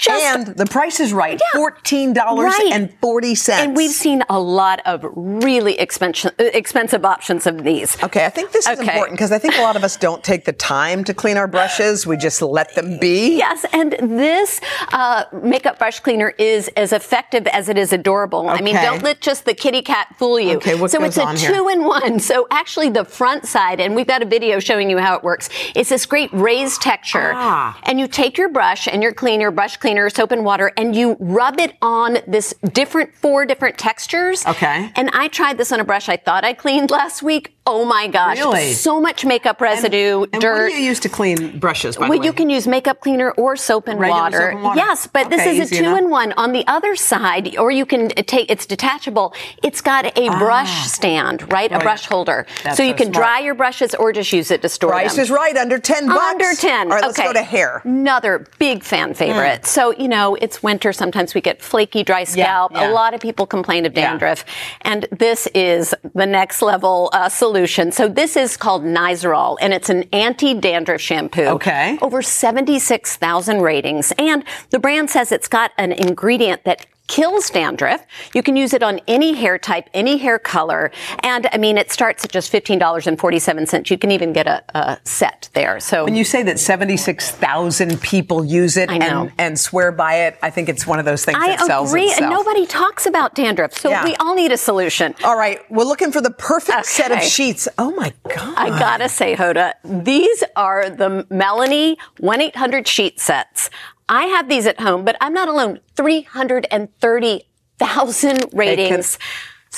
just 0.00 0.24
and 0.24 0.46
the 0.56 0.66
price 0.66 1.00
is 1.00 1.12
right. 1.12 1.40
yeah, 1.40 1.58
Fourteen 1.58 2.12
dollars 2.12 2.46
Right. 2.58 2.70
and 2.72 2.92
forty 3.00 3.34
cents. 3.34 3.60
and 3.62 3.76
we've 3.76 3.90
seen 3.90 4.22
a 4.28 4.38
lot 4.40 4.80
of 4.86 5.04
really 5.14 5.78
expensive 5.78 6.32
expensive 6.38 7.04
options 7.04 7.46
of 7.46 7.64
these. 7.64 8.02
Okay, 8.02 8.24
I 8.24 8.30
think 8.30 8.52
this 8.52 8.66
is 8.66 8.78
Okay. 8.78 8.88
important 8.92 9.12
because 9.18 9.32
I 9.32 9.38
think 9.38 9.56
a 9.58 9.62
lot 9.62 9.76
of 9.76 9.84
us 9.84 9.96
don't 9.96 10.22
take 10.24 10.44
the 10.44 10.52
time 10.52 11.04
to 11.04 11.12
clean 11.14 11.36
our 11.36 11.46
brushes. 11.46 12.06
We 12.06 12.16
just 12.16 12.40
let 12.42 12.74
them 12.74 12.98
be. 12.98 13.36
Yes, 13.36 13.64
and 13.72 13.92
this 14.00 14.60
uh, 14.92 15.24
makeup 15.42 15.78
brush 15.78 16.00
cleaner 16.00 16.32
is 16.38 16.68
as 16.76 16.92
effective 16.92 17.46
as 17.48 17.68
it 17.68 17.76
is 17.76 17.92
adorable. 17.92 18.48
I 18.48 18.60
mean, 18.60 18.76
don't 18.76 19.02
let 19.02 19.20
just 19.20 19.44
the 19.44 19.54
kitty 19.54 19.82
cat 19.82 20.08
fool 20.18 20.38
you. 20.40 20.56
Okay, 20.56 20.74
what 20.76 20.90
so 20.90 20.98
goes 20.98 21.08
it's 21.08 21.16
a 21.18 21.24
on 21.24 21.36
here? 21.36 21.52
two 21.54 21.68
in 21.68 21.84
one. 21.84 22.18
So 22.20 22.46
actually, 22.50 22.90
the 22.90 23.04
front 23.04 23.46
side, 23.46 23.80
and 23.80 23.94
we've 23.94 24.06
got 24.06 24.22
a 24.22 24.26
video 24.26 24.60
showing 24.60 24.88
you 24.90 24.98
how 24.98 25.16
it 25.16 25.22
works. 25.24 25.48
It's 25.74 25.90
this 25.90 26.06
great 26.06 26.30
raised 26.32 26.80
texture, 26.80 27.32
Ah. 27.34 27.78
and 27.84 27.98
you 28.00 28.06
take 28.08 28.38
your 28.38 28.48
brush 28.48 28.86
and 28.88 29.02
your 29.02 29.12
cleaner, 29.12 29.50
brush 29.50 29.76
cleaner, 29.76 29.89
soap 30.10 30.32
and 30.32 30.44
water, 30.44 30.72
and 30.76 30.94
you 30.94 31.16
rub 31.18 31.58
it 31.58 31.76
on 31.82 32.18
this 32.26 32.54
different 32.72 33.14
four 33.14 33.46
different 33.46 33.78
textures. 33.78 34.46
Okay. 34.46 34.90
And 34.94 35.10
I 35.12 35.28
tried 35.28 35.58
this 35.58 35.72
on 35.72 35.80
a 35.80 35.84
brush 35.84 36.08
I 36.08 36.16
thought 36.16 36.44
I 36.44 36.52
cleaned 36.52 36.90
last 36.90 37.22
week. 37.22 37.56
Oh 37.72 37.84
my 37.84 38.08
gosh, 38.08 38.38
Really? 38.38 38.72
so 38.72 39.00
much 39.00 39.24
makeup 39.24 39.60
residue, 39.60 40.24
And 40.32 40.42
dirt. 40.42 40.62
what 40.64 40.68
do 40.70 40.74
you 40.76 40.82
use 40.88 40.98
to 41.00 41.08
clean 41.08 41.58
brushes? 41.60 41.96
By 41.96 42.08
Well, 42.08 42.12
the 42.12 42.18
way? 42.20 42.26
you 42.26 42.32
can 42.32 42.50
use 42.50 42.66
makeup 42.66 43.00
cleaner 43.00 43.30
or 43.32 43.54
soap 43.56 43.86
and, 43.86 44.00
water. 44.00 44.38
soap 44.38 44.50
and 44.54 44.62
water. 44.62 44.76
Yes, 44.78 45.06
but 45.06 45.30
this 45.30 45.46
is 45.46 45.70
a 45.70 45.74
two 45.76 45.84
enough. 45.84 45.98
in 46.00 46.10
one. 46.10 46.32
On 46.36 46.50
the 46.52 46.66
other 46.66 46.96
side, 46.96 47.56
or 47.58 47.70
you 47.70 47.86
can 47.86 48.08
take 48.08 48.50
it's 48.50 48.66
detachable. 48.66 49.32
It's 49.62 49.80
got 49.80 50.06
a 50.18 50.28
brush 50.38 50.86
stand, 50.88 51.50
right? 51.52 51.70
A 51.70 51.78
brush 51.78 52.06
holder, 52.06 52.46
Ah. 52.48 52.52
That's 52.64 52.76
so 52.76 52.82
you 52.82 52.90
so 52.92 52.96
can 52.96 53.12
smart. 53.12 53.24
dry 53.24 53.38
your 53.38 53.54
brushes 53.54 53.94
or 53.94 54.12
just 54.12 54.32
use 54.32 54.50
it 54.50 54.62
to 54.62 54.68
store 54.68 54.90
Price 54.90 55.14
them. 55.14 55.22
is 55.22 55.30
right, 55.30 55.56
under 55.56 55.78
ten 55.78 56.08
bucks. 56.08 56.20
Under 56.20 56.52
10. 56.54 56.88
All 56.88 56.94
right, 56.96 57.04
let's 57.04 57.18
okay. 57.18 57.28
go 57.28 57.32
to 57.32 57.42
hair. 57.42 57.82
Another 57.84 58.46
big 58.58 58.82
fan 58.82 59.14
favorite. 59.14 59.64
So, 59.64 59.92
you 59.92 60.08
know, 60.08 60.34
it's 60.34 60.60
winter. 60.62 60.92
Sometimes 60.92 61.34
we 61.34 61.40
get 61.40 61.62
flaky, 61.62 62.02
dry 62.02 62.24
scalp. 62.24 62.72
yeah. 62.72 62.90
A 62.90 62.92
lot 62.92 63.14
of 63.14 63.20
people 63.20 63.46
complain 63.46 63.86
of 63.86 63.96
Yeah. 63.96 64.10
dandruff. 64.10 64.44
And 64.82 65.06
this 65.12 65.46
is 65.54 65.94
the 66.14 66.26
next 66.26 66.62
level 66.62 67.10
uh, 67.12 67.28
solution. 67.28 67.59
So, 67.66 68.08
this 68.08 68.36
is 68.36 68.56
called 68.56 68.84
Nizoral, 68.84 69.56
and 69.60 69.72
it's 69.72 69.90
an 69.90 70.04
anti 70.12 70.54
dandruff 70.54 71.00
shampoo. 71.00 71.46
Okay. 71.46 71.98
Over 72.02 72.22
76,000 72.22 73.60
ratings. 73.60 74.12
And 74.18 74.44
the 74.70 74.78
brand 74.78 75.10
says 75.10 75.32
it's 75.32 75.48
got 75.48 75.72
an 75.78 75.92
ingredient 75.92 76.64
that 76.64 76.86
kills 77.10 77.50
dandruff. 77.50 78.06
You 78.34 78.42
can 78.42 78.54
use 78.54 78.72
it 78.72 78.82
on 78.84 79.00
any 79.08 79.34
hair 79.34 79.58
type, 79.58 79.90
any 79.92 80.16
hair 80.16 80.38
color. 80.38 80.92
And 81.24 81.48
I 81.52 81.58
mean, 81.58 81.76
it 81.76 81.90
starts 81.90 82.24
at 82.24 82.30
just 82.30 82.52
$15.47. 82.52 83.90
You 83.90 83.98
can 83.98 84.12
even 84.12 84.32
get 84.32 84.46
a, 84.46 84.62
a 84.78 84.98
set 85.02 85.48
there. 85.52 85.80
So 85.80 86.04
When 86.04 86.14
you 86.14 86.22
say 86.24 86.44
that 86.44 86.60
76,000 86.60 88.00
people 88.00 88.44
use 88.44 88.76
it 88.76 88.90
and, 88.90 89.32
and 89.38 89.58
swear 89.58 89.90
by 89.90 90.26
it, 90.26 90.38
I 90.40 90.50
think 90.50 90.68
it's 90.68 90.86
one 90.86 91.00
of 91.00 91.04
those 91.04 91.24
things 91.24 91.38
I 91.40 91.48
that 91.56 91.60
sells 91.66 91.90
agree, 91.90 92.04
itself. 92.04 92.20
and 92.22 92.30
nobody 92.30 92.64
talks 92.66 93.06
about 93.06 93.34
dandruff, 93.34 93.74
so 93.76 93.90
Yeah. 93.90 94.04
we 94.04 94.14
all 94.16 94.36
need 94.36 94.52
a 94.52 94.56
solution. 94.56 95.14
All 95.24 95.36
right, 95.36 95.58
we're 95.70 95.84
looking 95.84 96.12
for 96.12 96.20
the 96.20 96.30
perfect 96.30 96.86
set 96.86 97.10
of 97.10 97.22
sheets. 97.22 97.66
Oh 97.76 97.90
my 97.92 98.14
God. 98.28 98.54
I 98.56 98.68
gotta 98.78 99.08
say, 99.08 99.34
Hoda, 99.34 99.72
these 99.84 100.44
are 100.54 100.88
the 100.88 101.26
Mellanni 101.30 101.96
1 102.18 102.40
800 102.40 102.86
sheet 102.86 103.18
sets. 103.18 103.68
I 104.10 104.24
have 104.24 104.48
these 104.48 104.66
at 104.66 104.80
home, 104.80 105.04
but 105.04 105.16
I'm 105.20 105.32
not 105.32 105.48
alone. 105.48 105.78
330,000 105.96 108.44
ratings. 108.52 109.16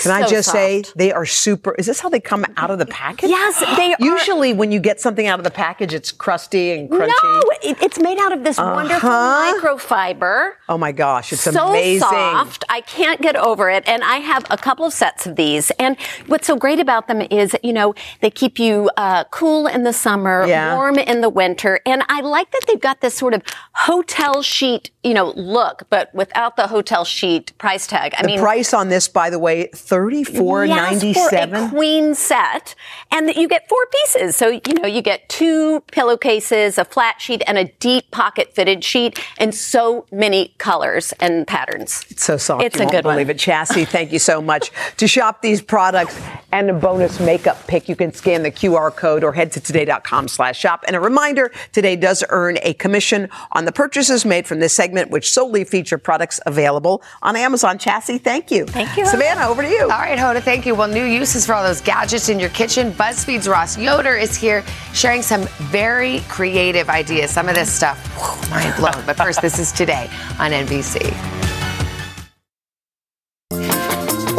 Can 0.00 0.11
I 0.11 0.22
So 0.22 0.28
just 0.28 0.50
say 0.50 0.85
they 0.96 1.12
are 1.12 1.26
super? 1.26 1.74
Is 1.78 1.85
this 1.87 2.00
how 2.00 2.09
they 2.09 2.18
come 2.18 2.46
out 2.57 2.70
of 2.70 2.78
the 2.78 2.87
package? 2.87 3.28
Yes, 3.28 3.61
they 3.76 3.92
are. 3.92 3.96
Usually, 4.00 4.55
when 4.55 4.72
you 4.72 4.81
get 4.81 5.00
something 5.00 5.26
out 5.26 5.38
of 5.38 5.44
the 5.44 5.50
package, 5.50 5.92
it's 5.92 6.11
crusty 6.11 6.72
and 6.72 6.88
crunchy. 6.88 7.09
No, 7.22 7.42
it, 7.62 7.76
it's 7.83 7.98
made 7.98 8.18
out 8.18 8.33
of 8.33 8.42
this 8.42 8.57
wonderful 8.57 9.09
Uh-huh. 9.11 9.61
microfiber. 9.61 10.52
Oh 10.68 10.78
my 10.78 10.92
gosh, 10.92 11.33
it's 11.33 11.42
so 11.42 11.68
amazing. 11.68 12.09
soft. 12.09 12.64
I 12.70 12.81
can't 12.81 13.20
get 13.20 13.37
over 13.37 13.68
it. 13.68 13.87
And 13.87 14.02
I 14.02 14.16
have 14.16 14.46
a 14.50 14.57
couple 14.57 14.87
of 14.87 14.94
sets 14.94 15.26
of 15.26 15.37
these. 15.37 15.70
And 15.78 15.98
what's 16.26 16.46
so 16.46 16.57
great 16.57 16.81
about 16.81 17.07
them 17.07 17.20
is, 17.31 17.55
you 17.62 17.74
know, 17.74 17.94
they 18.22 18.31
keep 18.31 18.59
you 18.59 18.90
uh, 18.96 19.24
cool 19.24 19.66
in 19.66 19.83
the 19.85 19.92
summer, 19.92 20.46
Yeah. 20.46 20.74
warm 20.74 20.98
in 20.98 21.20
the 21.20 21.28
winter. 21.28 21.81
And 21.85 22.02
I 22.09 22.22
like 22.22 22.50
that 22.52 22.62
they've 22.66 22.81
got 22.81 23.02
this 23.02 23.14
sort 23.14 23.35
of 23.35 23.42
hotel 23.74 24.40
sheet 24.42 24.90
you 25.02 25.14
know, 25.14 25.32
look, 25.36 25.84
but 25.90 26.14
without 26.14 26.56
the 26.56 26.68
hotel 26.68 27.04
sheet 27.04 27.56
price 27.58 27.86
tag. 27.86 28.14
I 28.16 28.22
the 28.22 28.28
mean, 28.28 28.38
price 28.40 28.72
on 28.72 28.88
this, 28.88 29.08
by 29.08 29.30
the 29.30 29.38
way, 29.38 29.68
thirty 29.74 30.22
four 30.22 30.66
ninety 30.66 31.08
Yes, 31.08 31.30
for 31.50 31.56
a 31.56 31.68
queen 31.70 32.14
set, 32.14 32.74
and 33.10 33.28
that 33.28 33.36
you 33.36 33.48
get 33.48 33.68
four 33.68 33.84
pieces. 33.86 34.36
So 34.36 34.48
you 34.48 34.74
know 34.74 34.86
you 34.86 35.02
get 35.02 35.28
two 35.28 35.81
pillowcases, 35.92 36.79
a 36.79 36.85
flat 36.85 37.20
sheet, 37.20 37.42
and 37.46 37.58
a 37.58 37.64
deep 37.64 38.10
pocket 38.10 38.54
fitted 38.54 38.85
sheet, 38.85 39.18
and 39.38 39.54
so 39.54 40.06
many 40.12 40.54
colors 40.58 41.12
and 41.18 41.46
patterns. 41.46 42.04
It's 42.10 42.24
so 42.24 42.37
soft. 42.37 42.64
It's 42.64 42.77
you 42.77 42.83
a 42.83 42.85
won't 42.85 42.92
good 42.92 43.04
one. 43.04 43.14
believe 43.14 43.31
it. 43.31 43.38
Chassie, 43.38 43.87
thank 43.87 44.12
you 44.12 44.18
so 44.18 44.40
much. 44.40 44.70
to 44.98 45.08
shop 45.08 45.42
these 45.42 45.60
products 45.60 46.20
and 46.52 46.70
a 46.70 46.74
bonus 46.74 47.18
makeup 47.18 47.66
pick, 47.66 47.88
you 47.88 47.96
can 47.96 48.12
scan 48.12 48.42
the 48.42 48.50
QR 48.50 48.94
code 48.94 49.24
or 49.24 49.33
head 49.33 49.50
to 49.52 49.60
today.com 49.60 50.29
slash 50.29 50.58
shop. 50.58 50.85
And 50.87 50.94
a 50.94 51.00
reminder, 51.00 51.50
Today 51.72 51.96
does 51.96 52.22
earn 52.29 52.58
a 52.62 52.74
commission 52.74 53.29
on 53.52 53.64
the 53.64 53.72
purchases 53.72 54.24
made 54.24 54.46
from 54.46 54.60
this 54.60 54.74
segment, 54.92 55.10
which 55.10 55.32
solely 55.32 55.64
feature 55.64 55.98
products 55.98 56.40
available 56.46 57.02
on 57.22 57.36
Amazon. 57.36 57.78
Chassie, 57.78 58.20
thank 58.20 58.50
you. 58.50 58.66
Thank 58.66 58.96
you. 58.96 59.06
Savannah, 59.06 59.48
over 59.48 59.62
to 59.62 59.68
you. 59.68 59.82
All 59.82 59.88
right, 59.88 60.18
Hoda, 60.18 60.42
thank 60.42 60.66
you. 60.66 60.74
Well, 60.74 60.88
new 60.88 61.04
uses 61.04 61.46
for 61.46 61.54
all 61.54 61.62
those 61.62 61.80
gadgets 61.80 62.28
in 62.28 62.38
your 62.38 62.50
kitchen. 62.50 62.92
BuzzFeed's 62.92 63.48
Ross 63.48 63.78
Yoder 63.78 64.16
is 64.16 64.36
here 64.36 64.62
sharing 64.92 65.22
some 65.22 65.42
very 65.70 66.20
creative 66.28 66.90
ideas. 66.90 67.30
Some 67.30 67.48
of 67.48 67.54
this 67.54 67.72
stuff, 67.72 67.98
whew, 68.16 68.50
mind 68.50 68.74
blown. 68.76 69.04
But 69.06 69.16
first, 69.16 69.40
this 69.40 69.58
is 69.58 69.72
today 69.72 70.10
on 70.38 70.50
NBC. 70.50 71.00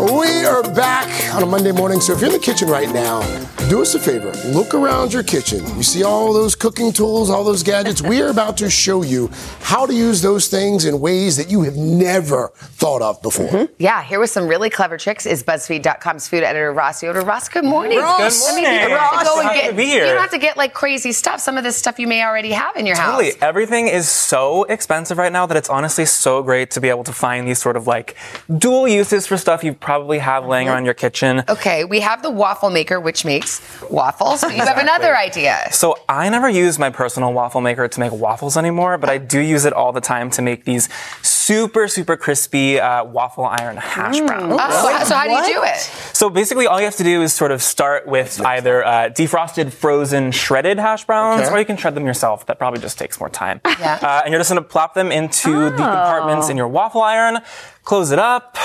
We 0.03 0.32
are 0.45 0.63
back 0.73 1.07
on 1.35 1.43
a 1.43 1.45
Monday 1.45 1.71
morning. 1.71 1.99
So 1.99 2.13
if 2.13 2.19
you're 2.19 2.29
in 2.29 2.33
the 2.33 2.43
kitchen 2.43 2.67
right 2.67 2.89
now, 2.89 3.21
do 3.69 3.81
us 3.81 3.95
a 3.95 3.99
favor. 3.99 4.31
Look 4.49 4.73
around 4.73 5.13
your 5.13 5.23
kitchen. 5.23 5.65
You 5.77 5.83
see 5.83 6.03
all 6.03 6.33
those 6.33 6.55
cooking 6.55 6.91
tools, 6.91 7.29
all 7.29 7.43
those 7.43 7.63
gadgets. 7.63 8.01
We 8.01 8.21
are 8.21 8.29
about 8.29 8.57
to 8.57 8.69
show 8.69 9.03
you 9.03 9.29
how 9.61 9.85
to 9.85 9.93
use 9.93 10.21
those 10.21 10.47
things 10.47 10.85
in 10.85 10.99
ways 10.99 11.37
that 11.37 11.49
you 11.49 11.61
have 11.61 11.75
never 11.77 12.49
thought 12.55 13.01
of 13.01 13.21
before. 13.21 13.47
Mm-hmm. 13.47 13.73
Yeah, 13.79 14.03
here 14.03 14.19
with 14.19 14.31
some 14.31 14.47
really 14.47 14.69
clever 14.69 14.97
tricks 14.97 15.25
is 15.25 15.43
BuzzFeed.com's 15.43 16.27
food 16.27 16.43
editor 16.43 16.73
Ross 16.73 17.01
Yoder. 17.01 17.21
Ross, 17.21 17.47
good 17.47 17.63
morning. 17.63 17.99
Ross. 17.99 18.51
I 18.51 18.55
mean, 18.55 18.65
Good 18.65 18.73
you 18.73 18.87
don't 18.89 18.99
have 18.99 19.09
to 19.11 19.25
morning. 19.29 19.43
go 19.43 19.49
and 19.49 19.61
get, 19.61 19.69
to 19.69 19.75
be 19.75 19.85
here. 19.85 20.05
You 20.05 20.11
don't 20.11 20.21
have 20.21 20.31
to 20.31 20.37
get 20.39 20.57
like 20.57 20.73
crazy 20.73 21.11
stuff. 21.11 21.39
Some 21.39 21.57
of 21.57 21.63
this 21.63 21.77
stuff 21.77 21.99
you 21.99 22.07
may 22.07 22.23
already 22.23 22.51
have 22.51 22.75
in 22.75 22.85
your 22.85 22.97
house. 22.97 23.21
Totally. 23.21 23.41
Everything 23.41 23.87
is 23.87 24.09
so 24.09 24.63
expensive 24.63 25.17
right 25.17 25.31
now 25.31 25.45
that 25.45 25.55
it's 25.55 25.69
honestly 25.69 26.05
so 26.05 26.43
great 26.43 26.71
to 26.71 26.81
be 26.81 26.89
able 26.89 27.03
to 27.05 27.13
find 27.13 27.47
these 27.47 27.59
sort 27.59 27.77
of 27.77 27.87
like 27.87 28.15
dual 28.57 28.87
uses 28.87 29.27
for 29.27 29.37
stuff 29.37 29.63
you 29.63 29.73
probably 29.73 30.19
have 30.19 30.32
laying 30.39 30.67
around 30.69 30.85
your 30.85 30.93
kitchen. 30.93 31.43
Okay, 31.47 31.83
we 31.83 31.99
have 32.01 32.21
the 32.21 32.29
waffle 32.31 32.69
maker, 32.69 32.99
which 32.99 33.23
makes 33.25 33.61
waffles. 33.89 34.43
You 34.43 34.49
have 34.63 34.77
another 34.77 35.15
idea. 35.17 35.67
So 35.71 35.95
I 36.09 36.29
never 36.29 36.49
use 36.49 36.79
my 36.79 36.89
personal 36.89 37.33
waffle 37.33 37.61
maker 37.61 37.87
to 37.87 37.99
make 37.99 38.11
waffles 38.11 38.57
anymore, 38.57 38.97
but 38.97 39.09
I 39.09 39.17
do 39.17 39.39
use 39.39 39.65
it 39.65 39.73
all 39.73 39.91
the 39.91 40.01
time 40.01 40.29
to 40.31 40.41
make 40.41 40.65
these 40.65 40.89
super, 41.21 41.87
super 41.87 42.17
crispy 42.17 42.79
uh, 42.79 43.03
waffle 43.03 43.45
iron 43.45 43.77
hash 43.77 44.19
browns. 44.19 44.55
Oh, 44.59 45.03
so 45.05 45.15
how 45.15 45.25
do 45.25 45.31
you 45.49 45.53
do 45.55 45.63
it? 45.63 45.77
So 46.13 46.29
basically, 46.29 46.67
all 46.67 46.79
you 46.79 46.85
have 46.85 46.95
to 46.97 47.03
do 47.03 47.21
is 47.21 47.33
sort 47.33 47.51
of 47.51 47.61
start 47.61 48.07
with 48.07 48.39
either 48.41 48.83
uh, 48.85 49.09
defrosted, 49.09 49.71
frozen, 49.73 50.31
shredded 50.31 50.79
hash 50.79 51.05
browns, 51.05 51.41
Okay. 51.43 51.51
or 51.53 51.59
you 51.59 51.65
can 51.65 51.77
shred 51.77 51.95
them 51.95 52.05
yourself. 52.05 52.45
That 52.45 52.57
probably 52.59 52.79
just 52.79 52.97
takes 52.97 53.19
more 53.19 53.29
time. 53.29 53.61
Yeah. 53.83 53.99
Uh, 54.01 54.21
and 54.23 54.31
you're 54.31 54.39
just 54.39 54.49
going 54.51 54.63
to 54.63 54.69
plop 54.69 54.93
them 54.93 55.11
into 55.11 55.51
the 55.65 55.69
compartments 55.71 56.47
in 56.47 56.55
your 56.55 56.67
waffle 56.69 57.01
iron, 57.01 57.39
close 57.83 58.11
it 58.11 58.19
up. 58.19 58.55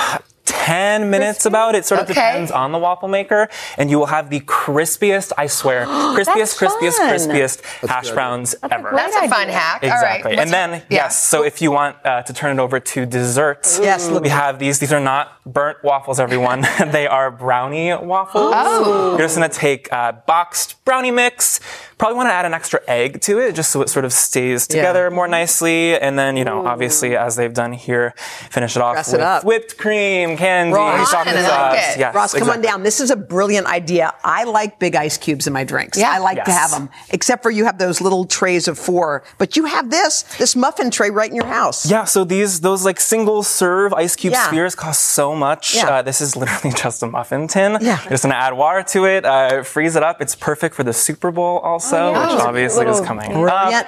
10 0.49 1.09
minutes 1.09 1.45
about 1.45 1.75
it 1.75 1.85
sort 1.85 1.99
of 2.01 2.05
Okay. 2.09 2.13
depends 2.15 2.51
on 2.51 2.71
the 2.71 2.77
waffle 2.77 3.07
maker 3.07 3.47
and 3.77 3.89
you 3.89 3.97
will 3.99 4.07
have 4.07 4.29
the 4.29 4.39
crispiest 4.41 5.31
i 5.37 5.47
swear 5.47 5.85
crispiest 6.15 6.25
That's 6.25 6.57
crispiest 6.57 6.97
fun. 6.97 7.09
crispiest 7.13 7.87
hash 7.87 8.11
browns 8.11 8.55
ever 8.71 8.91
That's 8.95 9.15
a 9.15 9.27
fun 9.29 9.47
hack. 9.49 9.83
Exactly. 9.83 10.31
What's- 10.31 10.41
and 10.41 10.49
then, 10.53 10.83
yes, 10.89 11.17
so 11.23 11.43
if 11.43 11.61
you 11.61 11.71
want 11.71 11.95
uh, 12.05 12.21
to 12.23 12.33
turn 12.33 12.57
it 12.57 12.61
over 12.61 12.79
to 12.79 13.05
desserts, 13.05 13.79
Yes, 13.81 14.09
look- 14.09 14.23
we 14.23 14.29
have 14.29 14.59
these. 14.59 14.79
These 14.79 14.91
are 14.93 14.99
not 14.99 15.41
burnt 15.45 15.77
waffles, 15.83 16.19
everyone. 16.19 16.61
they 16.91 17.07
are 17.07 17.29
brownie 17.31 17.93
waffles. 17.93 18.53
Oh. 18.55 19.11
You're 19.11 19.27
just 19.27 19.37
going 19.37 19.49
to 19.49 19.55
take 19.57 19.91
uh, 19.93 20.13
boxed 20.27 20.83
brownie 20.85 21.11
mix. 21.11 21.59
Probably 21.97 22.15
want 22.15 22.29
to 22.29 22.33
add 22.33 22.45
an 22.45 22.53
extra 22.53 22.79
egg 22.87 23.19
to 23.21 23.39
it 23.39 23.55
just 23.55 23.71
so 23.71 23.81
it 23.81 23.89
sort 23.89 24.05
of 24.05 24.13
stays 24.13 24.67
Yeah. 24.69 24.75
together 24.77 25.11
more 25.11 25.27
nicely. 25.27 25.97
And 25.99 26.17
then, 26.17 26.37
you 26.37 26.45
know, 26.45 26.65
obviously, 26.65 27.15
as 27.17 27.35
they've 27.35 27.53
done 27.53 27.73
here, 27.73 28.13
finish 28.49 28.75
it 28.75 28.81
off 28.81 28.95
Dress 28.95 29.11
with 29.11 29.21
up. 29.21 29.43
whipped 29.43 29.77
cream, 29.77 30.37
candy, 30.39 30.73
Ross, 30.73 31.11
chocolate 31.11 31.35
I 31.35 31.69
like 31.71 31.79
it. 31.95 31.99
Yes, 31.99 32.15
Ross, 32.15 32.33
come 32.33 32.49
on 32.49 32.61
down. 32.61 32.83
This 32.83 32.99
is 32.99 33.11
a 33.11 33.15
brilliant 33.15 33.67
idea. 33.67 34.13
I 34.23 34.43
like 34.45 34.79
big 34.79 34.95
ice 34.95 35.17
cubes 35.17 35.47
in 35.47 35.53
my 35.53 35.63
drinks. 35.63 35.97
Yeah. 35.97 36.09
I 36.11 36.17
like 36.19 36.43
to 36.45 36.51
have 36.51 36.71
them, 36.71 36.89
except 37.09 37.43
for 37.43 37.51
you 37.51 37.65
have 37.65 37.77
those 37.77 38.01
little 38.01 38.25
trays 38.25 38.67
of 38.67 38.77
four. 38.79 39.23
But 39.37 39.55
you 39.57 39.65
have 39.65 39.89
this, 39.89 40.23
this 40.37 40.55
muffin 40.55 40.89
tray 40.91 41.09
right 41.09 41.29
in 41.29 41.35
your 41.35 41.45
house. 41.45 41.89
Yeah, 41.89 42.05
so 42.05 42.23
these 42.23 42.61
those 42.61 42.85
like 42.85 42.99
single 42.99 43.43
serve 43.43 43.93
ice 43.93 44.15
cube 44.15 44.33
Yeah. 44.33 44.47
spheres 44.47 44.75
cost 44.75 45.01
so 45.03 45.35
much. 45.35 45.75
Yeah. 45.75 45.87
Uh, 45.89 46.01
this 46.01 46.21
is 46.21 46.35
literally 46.35 46.73
just 46.83 47.03
a 47.03 47.07
muffin 47.07 47.47
tin. 47.47 47.77
Yeah. 47.81 47.99
You're 48.03 48.11
just 48.11 48.23
gonna 48.23 48.35
add 48.35 48.53
water 48.53 48.83
to 48.83 49.05
it, 49.05 49.25
uh, 49.25 49.63
freeze 49.63 49.95
it 49.95 50.03
up. 50.03 50.21
It's 50.21 50.35
perfect 50.35 50.75
for 50.75 50.83
the 50.83 50.93
Super 50.93 51.31
Bowl 51.31 51.59
also, 51.59 52.11
yeah. 52.11 52.33
which 52.33 52.41
Oh, 52.43 52.47
obviously 52.47 52.85
is 52.85 52.91
little 52.99 53.05
coming 53.05 53.31
Brilliant. 53.31 53.85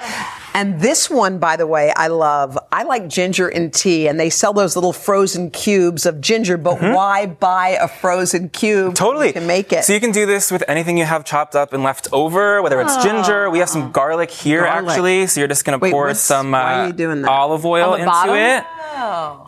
And 0.54 0.80
this 0.80 1.08
one, 1.08 1.38
by 1.38 1.56
the 1.56 1.66
way, 1.66 1.92
I 1.96 2.08
love. 2.08 2.58
I 2.70 2.82
like 2.82 3.08
ginger 3.08 3.48
and 3.48 3.72
tea, 3.72 4.06
and 4.06 4.20
they 4.20 4.28
sell 4.30 4.52
those 4.52 4.76
little 4.76 4.92
frozen 4.92 5.50
cubes 5.50 6.04
of 6.04 6.20
ginger. 6.20 6.56
But 6.58 6.80
why 6.80 7.26
buy 7.26 7.70
a 7.80 7.88
frozen 7.88 8.48
cube? 8.50 8.88
Mm-hmm. 8.88 8.92
Totally. 8.94 9.32
Can 9.32 9.46
make 9.46 9.72
it. 9.72 9.84
So 9.84 9.92
you 9.94 10.00
can 10.00 10.12
do 10.12 10.26
this 10.26 10.50
with 10.50 10.62
anything 10.68 10.98
you 10.98 11.04
have 11.06 11.24
chopped 11.24 11.54
up 11.56 11.72
and 11.72 11.82
left 11.82 12.08
over, 12.12 12.60
whether 12.62 12.80
it's 12.80 12.94
Oh. 12.96 13.02
ginger. 13.02 13.48
We 13.50 13.60
have 13.60 13.68
some 13.70 13.92
garlic 13.92 14.30
here 14.30 14.64
Garlic. 14.64 14.90
actually. 14.90 15.26
So 15.26 15.40
you're 15.40 15.48
just 15.48 15.64
gonna 15.64 15.78
Wait, 15.78 15.90
pour 15.92 16.12
some 16.14 16.54
uh, 16.54 16.86
you 16.88 16.92
doing 16.92 17.22
that? 17.22 17.30
olive 17.30 17.64
oil 17.64 17.94
into 17.94 18.06
bottom? 18.06 18.34
it. 18.36 18.64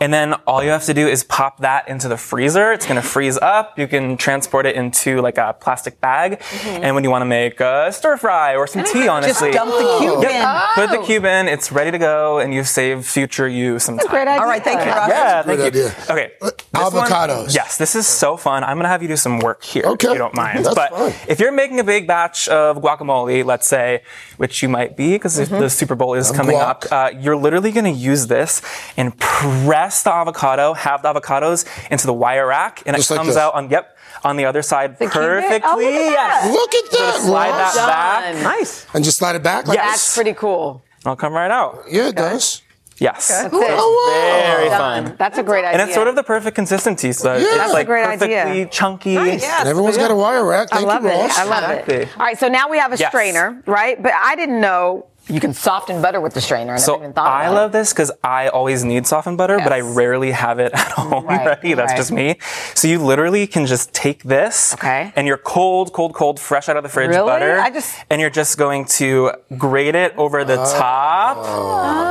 And 0.01 0.13
then 0.13 0.33
all 0.47 0.63
you 0.63 0.69
have 0.69 0.85
to 0.85 0.93
do 0.93 1.07
is 1.07 1.23
pop 1.23 1.59
that 1.59 1.87
into 1.87 2.07
the 2.07 2.17
freezer. 2.17 2.71
It's 2.73 2.85
going 2.85 3.01
to 3.01 3.07
freeze 3.07 3.37
up. 3.37 3.77
You 3.79 3.87
can 3.87 4.17
transport 4.17 4.65
it 4.65 4.75
into 4.75 5.21
like 5.21 5.37
a 5.37 5.55
plastic 5.59 5.99
bag. 6.01 6.41
And 6.65 6.95
when 6.95 7.03
you 7.03 7.09
want 7.11 7.21
to 7.21 7.25
make 7.25 7.59
a 7.59 7.91
stir 7.91 8.17
fry 8.17 8.55
or 8.55 8.67
some 8.67 8.83
tea, 8.83 9.07
honestly, 9.15 9.51
just 9.51 9.65
dump 9.65 9.71
the 9.71 9.97
cube 9.99 10.23
Yep. 10.23 10.31
in. 10.31 10.73
Put 10.75 10.89
the 10.91 10.99
Oh. 10.99 11.05
cube 11.05 11.25
in. 11.25 11.47
It's 11.47 11.71
ready 11.71 11.91
to 11.91 11.97
go, 11.97 12.39
and 12.39 12.53
you've 12.53 12.67
saved 12.67 13.05
future 13.05 13.47
you 13.47 13.79
some 13.79 13.97
time. 13.97 14.07
Great 14.07 14.27
idea. 14.27 14.41
All 14.41 14.47
right, 14.47 14.63
thank 14.63 14.79
you, 14.85 14.91
Ross. 14.91 15.09
Yeah, 15.09 15.43
Great 15.43 15.59
thank 15.59 15.73
you. 15.75 15.81
idea. 15.85 15.95
Okay. 16.09 16.31
this 16.39 16.91
one- 16.93 17.07
Avocados. 17.07 17.55
yes, 17.55 17.77
this 17.77 17.95
is 17.95 18.05
so 18.05 18.35
fun. 18.37 18.63
I'm 18.63 18.77
gonna 18.77 18.89
have 18.89 19.01
you 19.01 19.07
do 19.07 19.15
some 19.17 19.39
work 19.39 19.63
here, 19.63 19.83
Okay. 19.85 20.07
if 20.07 20.13
you 20.13 20.19
don't 20.19 20.33
mind. 20.35 20.65
That's 20.65 20.75
but 20.75 20.91
fine. 20.91 21.13
if 21.27 21.39
you're 21.39 21.51
making 21.51 21.79
a 21.79 21.83
big 21.83 22.05
batch 22.07 22.47
of 22.49 22.77
guacamole, 22.77 23.45
let's 23.45 23.67
say, 23.67 24.01
which 24.37 24.61
you 24.61 24.69
might 24.69 24.97
be 24.97 25.13
because 25.13 25.39
Mm-hmm. 25.39 25.59
the 25.59 25.69
Super 25.69 25.95
Bowl 25.95 26.13
is 26.15 26.29
Of 26.31 26.35
coming 26.35 26.55
guac. 26.57 26.61
up, 26.69 26.85
uh, 26.91 27.09
you're 27.19 27.35
literally 27.37 27.71
gonna 27.71 27.89
use 27.89 28.27
this 28.27 28.61
and 28.97 29.17
press 29.65 30.03
the 30.03 30.13
avocado, 30.13 30.73
have 30.73 31.01
the 31.01 31.13
avocados 31.13 31.65
into 31.91 32.05
the 32.07 32.13
wire 32.13 32.47
rack, 32.47 32.83
and 32.85 32.95
Just 32.95 33.09
it 33.09 33.13
like 33.15 33.19
comes 33.19 33.29
this. 33.35 33.37
out 33.37 33.53
on 33.53 33.69
yep 33.69 33.95
on 34.23 34.37
the 34.37 34.45
other 34.45 34.61
side 34.61 34.97
cube? 34.97 35.11
perfectly. 35.11 35.69
Oh, 35.69 35.75
look 35.77 35.93
at 35.93 36.13
that. 36.15 36.41
Yes. 36.45 36.53
Look 36.53 36.73
at 36.75 36.91
So 36.91 36.97
that. 37.05 37.13
to 37.15 37.21
slide 37.21 37.49
Ross. 37.49 37.75
that 37.75 38.33
back. 38.33 38.43
Nice. 38.43 38.85
And 38.93 39.03
just 39.03 39.17
slide 39.17 39.35
it 39.35 39.43
back? 39.43 39.67
Like 39.67 39.77
Yes. 39.77 39.91
That's 39.91 40.15
pretty 40.15 40.33
cool. 40.33 40.83
It'll 41.01 41.15
come 41.15 41.33
right 41.33 41.51
out. 41.51 41.83
Yeah, 41.89 42.07
it 42.09 42.15
does. 42.15 42.61
Yes. 42.97 43.27
That's 43.27 43.53
Oh, 43.53 43.61
it. 43.61 43.71
wow. 43.75 44.55
Very 44.55 44.69
Done. 44.69 45.05
fun. 45.07 45.15
That's 45.19 45.37
a 45.37 45.43
great 45.43 45.65
idea. 45.65 45.81
And 45.81 45.81
it's 45.89 45.93
sort 45.93 46.07
of 46.07 46.15
the 46.15 46.23
perfect 46.23 46.55
consistency. 46.55 47.11
So 47.11 47.33
Yeah. 47.35 47.39
it's 47.43 47.55
That's 47.57 47.71
a 47.71 47.73
like 47.73 47.87
great 47.87 48.05
perfectly 48.05 48.37
idea. 48.37 48.65
chunky. 48.67 49.17
And 49.17 49.43
everyone's 49.67 49.97
got 49.97 50.11
a 50.11 50.15
wire 50.15 50.45
rack. 50.45 50.69
I 50.71 50.77
Thank 50.77 50.87
love 50.87 51.03
you, 51.03 51.09
it. 51.09 51.17
Ross. 51.21 51.37
I 51.37 51.43
love 51.43 51.63
Exactly. 51.71 51.95
it. 51.95 52.07
All 52.17 52.25
right, 52.25 52.39
so 52.39 52.47
now 52.47 52.69
we 52.69 52.77
have 52.79 52.93
a 52.93 52.97
Yes. 52.97 53.09
strainer, 53.09 53.61
right? 53.65 54.01
But 54.01 54.13
I 54.13 54.35
didn't 54.37 54.61
know 54.61 55.07
you 55.27 55.39
can 55.39 55.53
soften 55.53 56.01
butter 56.01 56.21
with 56.21 56.33
the 56.33 56.41
strainer. 56.41 56.73
I 56.73 56.75
never 56.75 56.79
So 56.85 56.97
even 56.97 57.13
thought 57.13 57.27
I 57.27 57.49
love 57.49 57.71
this 57.71 57.91
because 57.93 58.11
I 58.23 58.47
always 58.49 58.83
need 58.83 59.07
softened 59.07 59.37
butter, 59.37 59.57
but 59.57 59.73
I 59.73 59.79
rarely 59.81 60.31
have 60.31 60.59
it 60.59 60.71
at 60.75 60.91
home 60.91 61.25
Right, 61.25 61.45
ready. 61.47 61.73
That's 61.73 61.91
right. 61.91 61.97
just 61.97 62.11
me. 62.11 62.37
So 62.75 62.87
you 62.87 62.99
literally 62.99 63.47
can 63.47 63.65
just 63.65 63.91
take 63.93 64.23
this 64.23 64.73
Okay. 64.75 65.11
and 65.15 65.25
you're 65.27 65.37
cold, 65.37 65.93
cold, 65.93 66.13
cold, 66.13 66.39
fresh 66.39 66.69
out 66.69 66.77
of 66.77 66.83
the 66.83 66.89
fridge 66.89 67.09
Really? 67.09 67.25
butter. 67.27 67.59
I 67.59 67.71
just- 67.71 67.95
and 68.09 68.21
you're 68.21 68.29
just 68.29 68.57
going 68.57 68.85
to 68.99 69.31
grate 69.57 69.95
it 69.95 70.13
over 70.17 70.43
the 70.45 70.59
oh. 70.59 70.77
top. 70.77 71.37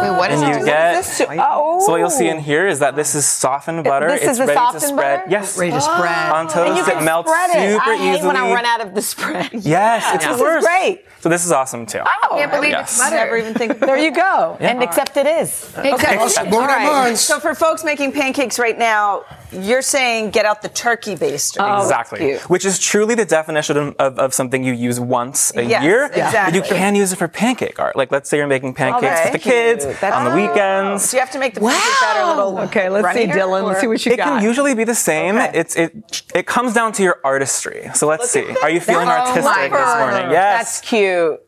Wait, 0.03 0.17
what 0.19 0.31
is 0.33 0.41
And 0.43 0.53
it? 0.53 0.59
you 0.61 0.65
get 0.65 1.05
Oh. 1.39 1.81
so 1.85 1.93
what 1.93 1.99
you'll 1.99 2.11
see 2.11 2.29
in 2.29 2.39
oh. 2.39 2.41
here 2.41 2.67
is 2.67 2.81
that 2.81 2.97
this 2.97 3.15
is 3.15 3.27
softened 3.27 3.85
butter. 3.85 4.09
This 4.09 4.23
it's 4.23 4.31
is 4.33 4.39
the 4.39 4.47
ready 4.47 4.73
to 4.73 4.81
spread. 4.81 5.19
butter? 5.21 5.31
Yes. 5.31 5.57
Ready 5.59 5.73
to 5.73 5.81
spread. 5.81 6.31
On 6.35 6.41
and 6.41 6.51
toast, 6.51 6.77
you 6.79 6.83
it 6.93 6.97
can 6.97 7.05
melts 7.05 7.31
spread 7.31 7.51
it. 7.51 7.73
super 7.75 7.91
I 7.91 7.97
hate 7.97 8.15
easily. 8.15 8.27
when 8.27 8.37
I 8.37 8.53
run 8.53 8.65
out 8.65 8.81
of 8.81 8.95
the 8.95 9.03
spread. 9.03 9.51
Yes, 9.53 10.05
it's 10.15 10.25
This 10.25 10.27
the 10.27 10.35
is 10.35 10.41
worst. 10.41 10.67
great. 10.67 11.05
So 11.21 11.29
this 11.29 11.45
is 11.47 11.53
awesome 11.53 11.87
too. 11.87 12.01
Oh, 12.01 12.05
I 12.07 12.39
can't 12.39 12.51
believe 12.51 12.71
Yes. 12.73 12.93
it's 13.01 13.04
butter. 13.11 13.17
Never 13.17 13.37
even 13.37 13.55
think. 13.55 13.79
There 13.81 13.97
you 13.99 14.13
go. 14.13 14.57
And 14.65 14.83
except 14.83 15.17
it 15.17 15.27
is. 15.27 15.73
Okay. 15.77 16.17
Ross, 16.17 16.37
you're 16.37 16.47
blowing 16.47 16.65
All 16.67 16.71
our 16.71 17.05
right. 17.09 17.17
So 17.17 17.39
for 17.41 17.55
folks 17.55 17.85
making 17.85 18.13
pancakes 18.13 18.59
right 18.59 18.79
now, 18.79 19.25
you're 19.53 19.83
saying 19.83 20.31
get 20.31 20.45
out 20.45 20.63
the 20.63 20.69
turkey 20.69 21.15
baster. 21.17 21.59
Oh, 21.61 21.83
exactly. 21.83 22.37
Which 22.49 22.65
is 22.65 22.79
truly 22.79 23.15
the 23.15 23.25
definition 23.25 23.95
of, 23.99 24.19
of 24.19 24.35
something 24.35 24.65
you 24.65 24.73
use 24.73 24.99
once 24.99 25.53
a 25.55 25.63
Yes, 25.65 25.83
year. 25.85 26.07
exactly. 26.07 26.61
But 26.61 26.69
you 26.71 26.75
can 26.77 26.95
use 26.97 27.13
it 27.13 27.17
for 27.17 27.29
pancake 27.29 27.79
art. 27.79 27.95
Like 27.97 28.11
let's 28.11 28.29
say 28.29 28.39
you're 28.39 28.47
making 28.47 28.75
pancakes 28.75 29.05
Okay. 29.05 29.25
with 29.25 29.33
the 29.33 29.39
kids 29.51 29.85
That's 30.01 30.17
on 30.17 30.25
the 30.25 30.35
weekends. 30.35 31.09
So 31.09 31.17
you 31.17 31.21
have 31.21 31.31
to 31.33 31.39
make 31.39 31.55
the 31.55 31.61
pancake 31.61 32.01
batter 32.01 32.21
a 32.23 32.27
little. 32.29 32.59
Okay, 32.67 32.89
let's 32.89 33.07
see, 33.17 33.27
runnier, 33.27 33.35
Dylan. 33.37 33.65
Let's 33.65 33.81
see 33.81 33.87
what 33.87 34.05
you 34.05 34.13
It 34.13 34.17
got. 34.17 34.27
It 34.27 34.31
can 34.39 34.43
usually 34.49 34.75
be 34.75 34.85
the 34.85 34.95
same. 34.95 35.37
It's 35.37 35.77
it 35.77 35.93
it 36.35 36.47
comes 36.47 36.73
down 36.75 36.93
to 36.93 37.03
your 37.03 37.21
artistry. 37.25 37.91
So 37.95 38.07
let's 38.07 38.31
see. 38.31 38.47
Are 38.63 38.71
you 38.71 38.81
feeling 38.81 39.07
Oh, 39.09 39.11
artistic 39.11 39.71
this 39.73 39.95
morning? 39.99 40.31
Yes. 40.31 40.81
That's 40.81 40.81
cute. 40.81 41.41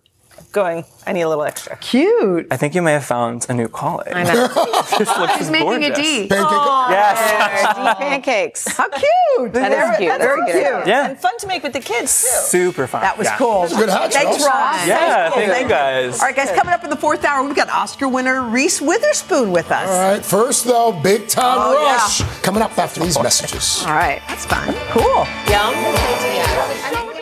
Going, 0.57 0.85
I 1.07 1.13
need 1.13 1.23
a 1.23 1.29
little 1.29 1.45
extra. 1.45 1.77
Cute. 1.77 2.49
I 2.51 2.57
think 2.57 2.75
you 2.75 2.83
may 2.83 2.93
have 2.93 3.05
found 3.05 3.47
a 3.49 3.55
new 3.55 3.69
calling. 3.69 4.13
I 4.13 4.23
know. 4.25 4.49
this 4.99 5.09
looks 5.19 5.37
She's 5.37 5.51
making 5.51 5.85
a 5.85 5.89
gorgeous. 5.91 5.99
D. 5.99 6.27
Pancake. 6.29 6.49
Oh, 6.51 6.87
Yes. 6.91 7.77
D 7.77 8.05
pancakes. 8.05 8.67
How 8.77 8.89
cute. 8.89 9.53
That 9.53 9.71
is 9.71 9.97
cute. 9.99 10.09
That's 10.09 10.25
Very 10.25 10.41
cute. 10.47 10.57
cute. 10.65 10.87
Yeah. 10.87 11.09
And 11.11 11.19
fun 11.19 11.37
to 11.39 11.47
make 11.47 11.63
with 11.63 11.75
the 11.75 11.81
kids, 11.81 12.11
too. 12.23 12.29
Super 12.59 12.87
fun. 12.87 13.03
That 13.03 13.19
was 13.19 13.27
Yeah. 13.27 13.37
cool. 13.37 13.69
Good 13.69 13.91
hat, 13.91 14.13
Thanks, 14.13 14.39
Charles. 14.39 14.47
Ross. 14.47 14.87
Yeah, 14.87 15.31
thank 15.31 15.63
you 15.65 15.69
guys. 15.69 16.19
All 16.21 16.27
right, 16.27 16.35
guys, 16.35 16.51
coming 16.53 16.73
up 16.73 16.83
in 16.85 16.91
the 16.91 16.97
fourth 16.97 17.25
hour, 17.25 17.45
we've 17.45 17.55
got 17.55 17.69
Oscar 17.71 18.09
winner 18.09 18.43
Reese 18.43 18.81
Witherspoon 18.81 19.53
with 19.53 19.71
us. 19.71 19.89
All 19.91 20.01
right, 20.15 20.25
first 20.25 20.65
though, 20.65 20.93
big 20.93 21.29
time 21.29 21.59
Oh, 21.61 21.73
yeah. 21.85 21.93
rush 21.97 22.23
coming 22.43 22.63
up 22.63 22.77
after 22.79 23.01
these 23.01 23.19
messages. 23.23 23.85
All 23.87 23.93
right, 23.93 24.23
that's 24.29 24.47
fun. 24.47 24.75
Cool. 24.91 25.27
Yum. 25.53 27.16